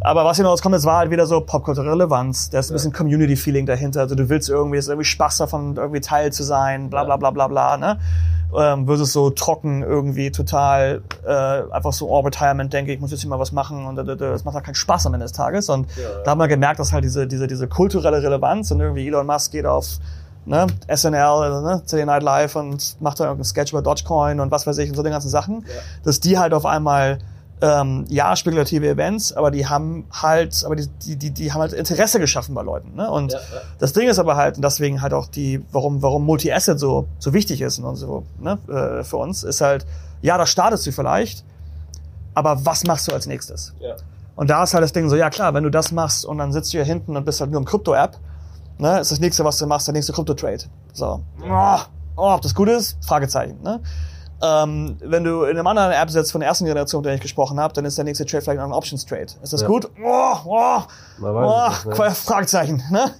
Aber 0.00 0.24
was 0.24 0.36
hier 0.36 0.44
noch 0.44 0.52
rauskommt, 0.52 0.76
es 0.76 0.84
war 0.84 0.98
halt 0.98 1.10
wieder 1.10 1.26
so 1.26 1.40
popkulturelle 1.40 1.92
Relevanz. 1.94 2.50
Da 2.50 2.60
ist 2.60 2.70
ein 2.70 2.74
bisschen 2.74 2.92
Community-Feeling 2.92 3.66
dahinter. 3.66 4.00
Also 4.00 4.14
du 4.14 4.28
willst 4.28 4.48
irgendwie, 4.48 4.78
es 4.78 4.84
ist 4.84 4.90
irgendwie 4.90 5.06
Spaß 5.06 5.38
davon, 5.38 5.76
irgendwie 5.76 6.00
Teil 6.00 6.32
zu 6.32 6.44
sein, 6.44 6.88
bla, 6.88 7.04
bla, 7.04 7.16
bla, 7.16 7.30
bla, 7.30 7.48
bla, 7.48 7.76
ne. 7.76 7.98
Ähm, 8.56 8.86
versus 8.86 9.12
so 9.12 9.30
trocken 9.30 9.82
irgendwie 9.82 10.30
total 10.30 11.02
äh, 11.26 11.32
einfach 11.72 11.92
so 11.92 12.08
oh, 12.08 12.20
Retirement 12.20 12.72
denke 12.72 12.92
ich 12.92 13.00
muss 13.00 13.10
jetzt 13.10 13.22
hier 13.22 13.30
mal 13.30 13.40
was 13.40 13.50
machen 13.50 13.84
und 13.84 13.96
das 13.96 14.44
macht 14.44 14.54
halt 14.54 14.64
keinen 14.64 14.76
Spaß 14.76 15.06
am 15.06 15.14
Ende 15.14 15.24
des 15.24 15.32
Tages 15.32 15.68
und 15.68 15.88
ja. 15.96 16.22
da 16.24 16.30
haben 16.30 16.38
wir 16.38 16.46
gemerkt 16.46 16.78
dass 16.78 16.92
halt 16.92 17.02
diese 17.02 17.26
diese 17.26 17.48
diese 17.48 17.66
kulturelle 17.66 18.22
Relevanz 18.22 18.70
und 18.70 18.78
irgendwie 18.78 19.08
Elon 19.08 19.26
Musk 19.26 19.50
geht 19.50 19.66
auf 19.66 19.98
ne, 20.46 20.66
SNL, 20.94 21.62
ne, 21.62 21.82
Saturday 21.84 22.06
Night 22.06 22.22
Live 22.22 22.56
und 22.56 23.00
macht 23.00 23.20
da 23.20 23.24
irgendeinen 23.24 23.44
Sketch 23.44 23.72
über 23.72 23.82
Dogecoin 23.82 24.40
und 24.40 24.50
was 24.50 24.66
weiß 24.66 24.78
ich 24.78 24.90
und 24.90 24.96
so 24.96 25.02
die 25.02 25.10
ganzen 25.10 25.30
Sachen, 25.30 25.62
ja. 25.62 25.82
dass 26.04 26.20
die 26.20 26.38
halt 26.38 26.52
auf 26.52 26.66
einmal 26.66 27.18
ähm, 27.60 28.04
ja, 28.08 28.34
spekulative 28.36 28.88
Events, 28.88 29.32
aber 29.32 29.50
die 29.50 29.66
haben 29.66 30.06
halt, 30.12 30.64
aber 30.66 30.76
die, 30.76 30.86
die, 30.86 31.16
die, 31.16 31.30
die 31.30 31.52
haben 31.52 31.60
halt 31.60 31.72
Interesse 31.72 32.18
geschaffen 32.18 32.54
bei 32.54 32.62
Leuten. 32.62 32.94
Ne? 32.94 33.10
Und 33.10 33.32
ja, 33.32 33.38
ja. 33.38 33.60
das 33.78 33.92
Ding 33.92 34.08
ist 34.08 34.18
aber 34.18 34.36
halt, 34.36 34.56
und 34.56 34.62
deswegen 34.62 35.00
halt 35.00 35.14
auch 35.14 35.28
die, 35.28 35.64
warum, 35.72 36.02
warum 36.02 36.24
Multi-Asset 36.24 36.78
so, 36.78 37.06
so 37.18 37.32
wichtig 37.32 37.60
ist 37.60 37.78
und 37.78 37.96
so, 37.96 38.24
ne, 38.38 38.58
äh, 38.68 39.04
für 39.04 39.16
uns, 39.16 39.44
ist 39.44 39.60
halt, 39.60 39.86
ja, 40.20 40.36
da 40.36 40.46
startest 40.46 40.86
du 40.86 40.92
vielleicht, 40.92 41.44
aber 42.34 42.66
was 42.66 42.84
machst 42.84 43.08
du 43.08 43.12
als 43.12 43.26
nächstes? 43.26 43.72
Ja. 43.80 43.94
Und 44.36 44.50
da 44.50 44.64
ist 44.64 44.74
halt 44.74 44.82
das 44.82 44.92
Ding 44.92 45.08
so, 45.08 45.16
ja 45.16 45.30
klar, 45.30 45.54
wenn 45.54 45.64
du 45.64 45.70
das 45.70 45.92
machst 45.92 46.26
und 46.26 46.38
dann 46.38 46.52
sitzt 46.52 46.72
du 46.74 46.78
hier 46.78 46.84
hinten 46.84 47.16
und 47.16 47.24
bist 47.24 47.40
halt 47.40 47.50
nur 47.50 47.60
im 47.60 47.64
Krypto-App, 47.64 48.18
Ne? 48.78 49.00
Ist 49.00 49.10
das 49.10 49.20
nächste, 49.20 49.44
was 49.44 49.58
du 49.58 49.66
machst, 49.66 49.86
der 49.86 49.92
nächste 49.92 50.12
Krypto-Trade. 50.12 50.64
So. 50.92 51.20
Oh, 51.42 51.78
oh, 52.16 52.34
ob 52.34 52.42
das 52.42 52.54
gut 52.54 52.68
ist? 52.68 52.96
Fragezeichen. 53.04 53.58
Ne? 53.62 53.80
Ähm, 54.42 54.96
wenn 55.00 55.24
du 55.24 55.44
in 55.44 55.56
einem 55.56 55.66
anderen 55.66 55.92
App 55.92 56.10
sitzt 56.10 56.32
von 56.32 56.40
der 56.40 56.48
ersten 56.48 56.64
Generation, 56.64 57.02
der 57.02 57.14
ich 57.14 57.20
gesprochen 57.20 57.58
habe, 57.60 57.72
dann 57.72 57.84
ist 57.84 57.96
der 57.96 58.04
nächste 58.04 58.26
Trade 58.26 58.42
vielleicht 58.42 58.60
ein 58.60 58.72
Options 58.72 59.06
Trade. 59.06 59.26
Ist 59.42 59.52
das 59.52 59.62
ja. 59.62 59.66
gut? 59.66 59.88
Oh, 60.04 60.34
oh, 60.44 60.82
oh, 61.22 61.68
nicht, 61.86 61.98
ne? 61.98 62.10
Fragezeichen. 62.14 62.82
Ne? 62.90 63.10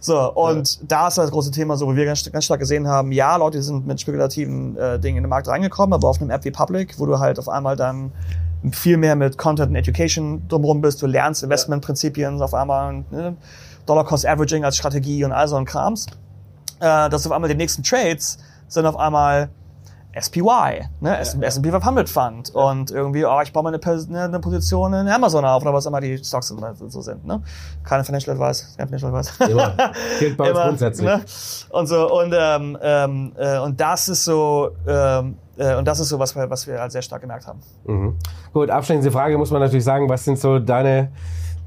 So, 0.00 0.32
und 0.34 0.76
ja. 0.76 0.82
da 0.86 1.08
ist 1.08 1.18
das 1.18 1.30
große 1.30 1.50
Thema, 1.50 1.76
so 1.76 1.90
wie 1.90 1.96
wir 1.96 2.04
ganz, 2.04 2.30
ganz 2.30 2.44
stark 2.44 2.60
gesehen 2.60 2.88
haben, 2.88 3.10
ja, 3.12 3.36
Leute 3.36 3.62
sind 3.62 3.86
mit 3.86 4.00
spekulativen 4.00 4.76
äh, 4.76 4.98
Dingen 4.98 5.18
in 5.18 5.22
den 5.24 5.30
Markt 5.30 5.48
reingekommen, 5.48 5.94
aber 5.94 6.08
auf 6.08 6.20
einem 6.20 6.30
App 6.30 6.44
wie 6.44 6.50
Public, 6.50 6.98
wo 6.98 7.06
du 7.06 7.18
halt 7.18 7.38
auf 7.38 7.48
einmal 7.48 7.76
dann 7.76 8.12
viel 8.72 8.96
mehr 8.96 9.16
mit 9.16 9.38
Content 9.38 9.70
und 9.70 9.76
Education 9.76 10.46
drumherum 10.48 10.80
bist, 10.80 11.00
du 11.00 11.06
lernst 11.06 11.42
Investmentprinzipien 11.42 12.42
auf 12.42 12.54
einmal, 12.54 13.04
ne? 13.10 13.36
Dollar-Cost-Averaging 13.86 14.64
als 14.64 14.76
Strategie 14.76 15.24
und 15.24 15.32
all 15.32 15.48
so 15.48 15.56
ein 15.56 15.64
Krams, 15.64 16.06
äh, 16.80 17.08
dass 17.08 17.26
auf 17.26 17.32
einmal 17.32 17.48
die 17.48 17.56
nächsten 17.56 17.82
Trades 17.82 18.38
sind 18.68 18.86
auf 18.86 18.96
einmal 18.96 19.50
SPY, 20.18 20.88
ne, 21.00 21.18
S&P 21.18 21.70
500 21.70 22.08
Fund 22.08 22.50
und 22.54 22.90
irgendwie, 22.90 23.26
oh, 23.26 23.38
ich 23.42 23.52
baue 23.52 23.64
mal 23.64 23.74
eine, 23.74 24.06
ne, 24.08 24.22
eine, 24.22 24.40
Position 24.40 24.94
in 24.94 25.08
Amazon 25.08 25.44
auf 25.44 25.62
oder 25.62 25.74
was 25.74 25.84
immer 25.84 26.00
die 26.00 26.16
Stocks 26.16 26.48
so 26.88 27.00
sind, 27.02 27.26
ne? 27.26 27.42
Keine 27.84 28.02
Financial 28.02 28.34
Advice, 28.34 28.74
kein 28.78 28.88
Financial 28.88 29.14
Advice. 29.14 29.50
Immer. 29.50 29.92
Gilt 30.18 30.38
bei 30.38 30.50
uns 30.50 30.58
grundsätzlich. 30.58 31.06
Ne? 31.06 31.22
Und 31.68 31.86
so, 31.86 32.10
und, 32.18 32.34
ähm, 32.34 32.78
ähm, 32.80 33.32
äh, 33.36 33.58
und 33.58 33.78
das 33.78 34.08
ist 34.08 34.24
so, 34.24 34.70
ähm, 34.86 35.36
äh, 35.58 35.74
und 35.74 35.86
das 35.86 36.00
ist 36.00 36.08
so, 36.08 36.18
was 36.18 36.34
wir, 36.34 36.48
was 36.48 36.66
wir 36.66 36.80
halt 36.80 36.92
sehr 36.92 37.02
stark 37.02 37.20
gemerkt 37.20 37.46
haben. 37.46 37.60
Mhm. 37.84 38.16
Gut, 38.54 38.70
abschließende 38.70 39.10
Frage 39.10 39.36
muss 39.36 39.50
man 39.50 39.60
natürlich 39.60 39.84
sagen, 39.84 40.08
was 40.08 40.24
sind 40.24 40.38
so 40.38 40.58
deine 40.58 41.12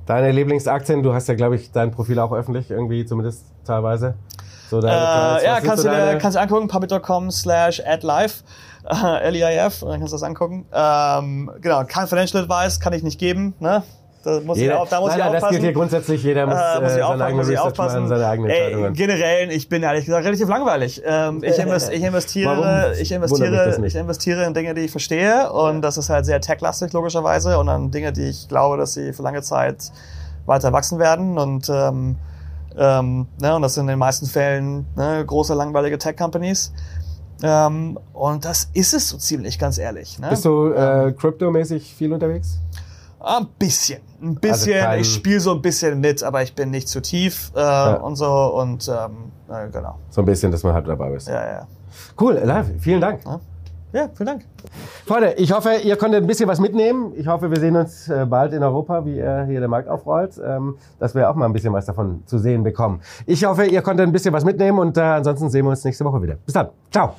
Deine 0.10 0.32
Lieblingsaktien, 0.32 1.04
du 1.04 1.14
hast 1.14 1.28
ja, 1.28 1.36
glaube 1.36 1.56
ich, 1.56 1.72
dein 1.72 1.92
Profil 1.92 2.18
auch 2.18 2.32
öffentlich, 2.32 2.72
irgendwie 2.72 3.06
zumindest 3.06 3.46
teilweise. 3.64 4.16
So 4.68 4.82
deine, 4.82 5.40
äh, 5.40 5.46
ja, 5.46 5.62
kannst 5.62 5.84
du, 5.84 5.88
dir, 5.88 6.18
kannst 6.20 6.36
du 6.36 6.42
angucken, 6.42 6.68
puppet.com 6.68 7.30
slash 7.30 7.80
adlife, 7.86 8.44
äh, 8.90 8.96
L-I-I-F, 9.28 9.82
dann 9.82 10.00
kannst 10.00 10.12
du 10.12 10.16
das 10.16 10.24
angucken. 10.24 10.66
Ähm, 10.74 11.52
genau, 11.62 11.84
kein 11.84 12.08
Financial 12.08 12.42
Advice 12.42 12.80
kann 12.80 12.94
ich 12.94 13.04
nicht 13.04 13.20
geben, 13.20 13.54
ne? 13.60 13.84
Da 14.22 14.42
muss 14.42 14.58
jeder, 14.58 14.74
ich, 14.74 14.80
auch, 14.80 14.90
da 14.90 15.00
muss 15.00 15.10
nein, 15.12 15.20
ich 15.20 15.24
aufpassen. 15.24 15.42
Das 15.42 15.50
gilt 15.52 15.64
hier 15.64 15.74
grundsätzlich. 15.74 16.24
Jeder 16.24 16.46
muss, 16.46 16.56
äh, 16.56 16.82
muss 16.82 16.92
äh, 16.92 17.00
seine 17.00 17.24
eigene 17.24 17.44
muss 17.44 17.58
aufpassen. 17.58 18.08
seine 18.08 18.28
eigenen 18.28 18.50
Entscheidungen. 18.50 18.94
generell, 18.94 19.52
ich 19.52 19.70
bin 19.70 19.82
ehrlich 19.82 20.06
gesagt 20.06 20.26
relativ 20.26 20.50
langweilig. 20.50 21.02
Ähm, 21.06 21.42
ich, 21.42 21.58
invest, 21.58 21.90
ich 21.94 22.04
investiere, 22.04 22.94
ich 23.00 23.12
investiere, 23.12 23.86
ich 23.86 23.96
investiere 23.96 24.46
in 24.46 24.54
Dinge, 24.54 24.74
die 24.74 24.82
ich 24.82 24.92
verstehe 24.92 25.52
und 25.52 25.82
das 25.82 25.98
ist 25.98 26.10
halt 26.10 26.26
sehr 26.26 26.42
tech-lastig 26.42 26.92
logischerweise 26.92 27.58
und 27.60 27.70
an 27.70 27.92
Dinge, 27.92 28.12
die 28.12 28.30
ich 28.30 28.50
glaube, 28.50 28.78
dass 28.78 28.94
sie 28.94 29.14
für 29.14 29.24
lange 29.24 29.42
Zeit 29.42 29.92
weiter 30.46 30.74
wachsen 30.74 31.00
werden 31.00 31.38
und 31.38 31.70
ähm, 31.70 32.18
ähm, 32.78 33.28
ne, 33.42 33.56
und 33.56 33.62
das 33.62 33.76
sind 33.76 33.84
in 33.84 33.88
den 33.88 34.00
meisten 34.00 34.26
Fällen 34.26 34.86
ne, 34.96 35.24
große 35.26 35.54
langweilige 35.54 35.98
Tech-Companies. 35.98 36.74
Ähm, 37.42 37.98
und 38.14 38.46
das 38.46 38.70
ist 38.74 38.94
es 38.94 39.10
so 39.10 39.18
ziemlich, 39.18 39.60
ganz 39.60 39.78
ehrlich. 39.78 40.20
Ne? 40.20 40.30
Bist 40.30 40.46
du 40.46 40.72
äh, 40.72 41.14
crypto-mäßig 41.14 41.94
viel 41.94 42.12
unterwegs? 42.12 42.60
Ein 43.20 43.48
bisschen. 43.58 44.02
Ein 44.22 44.36
bisschen. 44.36 44.84
Also 44.84 45.02
ich 45.02 45.14
spiele 45.14 45.40
so 45.40 45.54
ein 45.54 45.62
bisschen 45.62 46.00
mit, 46.00 46.24
aber 46.24 46.42
ich 46.42 46.56
bin 46.56 46.72
nicht 46.72 46.88
zu 46.88 47.02
tief 47.02 47.52
äh, 47.56 47.60
ja. 47.60 47.96
und 47.96 48.16
so. 48.16 48.28
Und 48.28 48.88
ähm, 48.88 49.32
äh, 49.50 49.70
genau. 49.70 49.96
So 50.10 50.22
ein 50.22 50.26
bisschen, 50.26 50.52
dass 50.52 50.64
man 50.64 50.74
halt 50.74 50.88
dabei 50.88 51.12
ist. 51.14 51.28
Ja, 51.28 51.46
ja. 51.46 51.68
Cool, 52.20 52.34
live. 52.44 52.68
Vielen 52.80 53.02
Dank. 53.02 53.22
Ja. 53.26 53.40
ja, 53.94 54.10
vielen 54.14 54.28
Dank. 54.28 54.46
Freunde, 55.06 55.34
ich 55.34 55.52
hoffe, 55.52 55.76
ihr 55.84 55.98
konntet 55.98 56.24
ein 56.24 56.28
bisschen 56.28 56.48
was 56.48 56.60
mitnehmen. 56.60 57.14
Ich 57.16 57.28
hoffe, 57.28 57.50
wir 57.50 57.60
sehen 57.60 57.76
uns 57.76 58.08
äh, 58.08 58.26
bald 58.26 58.54
in 58.54 58.64
Europa, 58.64 59.06
wie 59.06 59.20
er 59.20 59.46
hier 59.46 59.60
der 59.60 59.70
Markt 59.70 59.90
aufrollt, 59.90 60.40
ähm, 60.46 60.78
dass 61.00 61.16
wir 61.16 61.30
auch 61.30 61.36
mal 61.36 61.46
ein 61.46 61.54
bisschen 61.54 61.74
was 61.74 61.86
davon 61.86 62.24
zu 62.26 62.38
sehen 62.38 62.64
bekommen. 62.64 63.02
Ich 63.26 63.44
hoffe, 63.44 63.66
ihr 63.66 63.82
konntet 63.82 64.08
ein 64.08 64.12
bisschen 64.12 64.34
was 64.34 64.46
mitnehmen 64.46 64.80
und 64.80 64.98
äh, 64.98 65.02
ansonsten 65.02 65.50
sehen 65.50 65.66
wir 65.66 65.72
uns 65.72 65.84
nächste 65.84 66.06
Woche 66.06 66.22
wieder. 66.22 66.36
Bis 66.46 66.54
dann. 66.54 66.70
Ciao. 66.92 67.16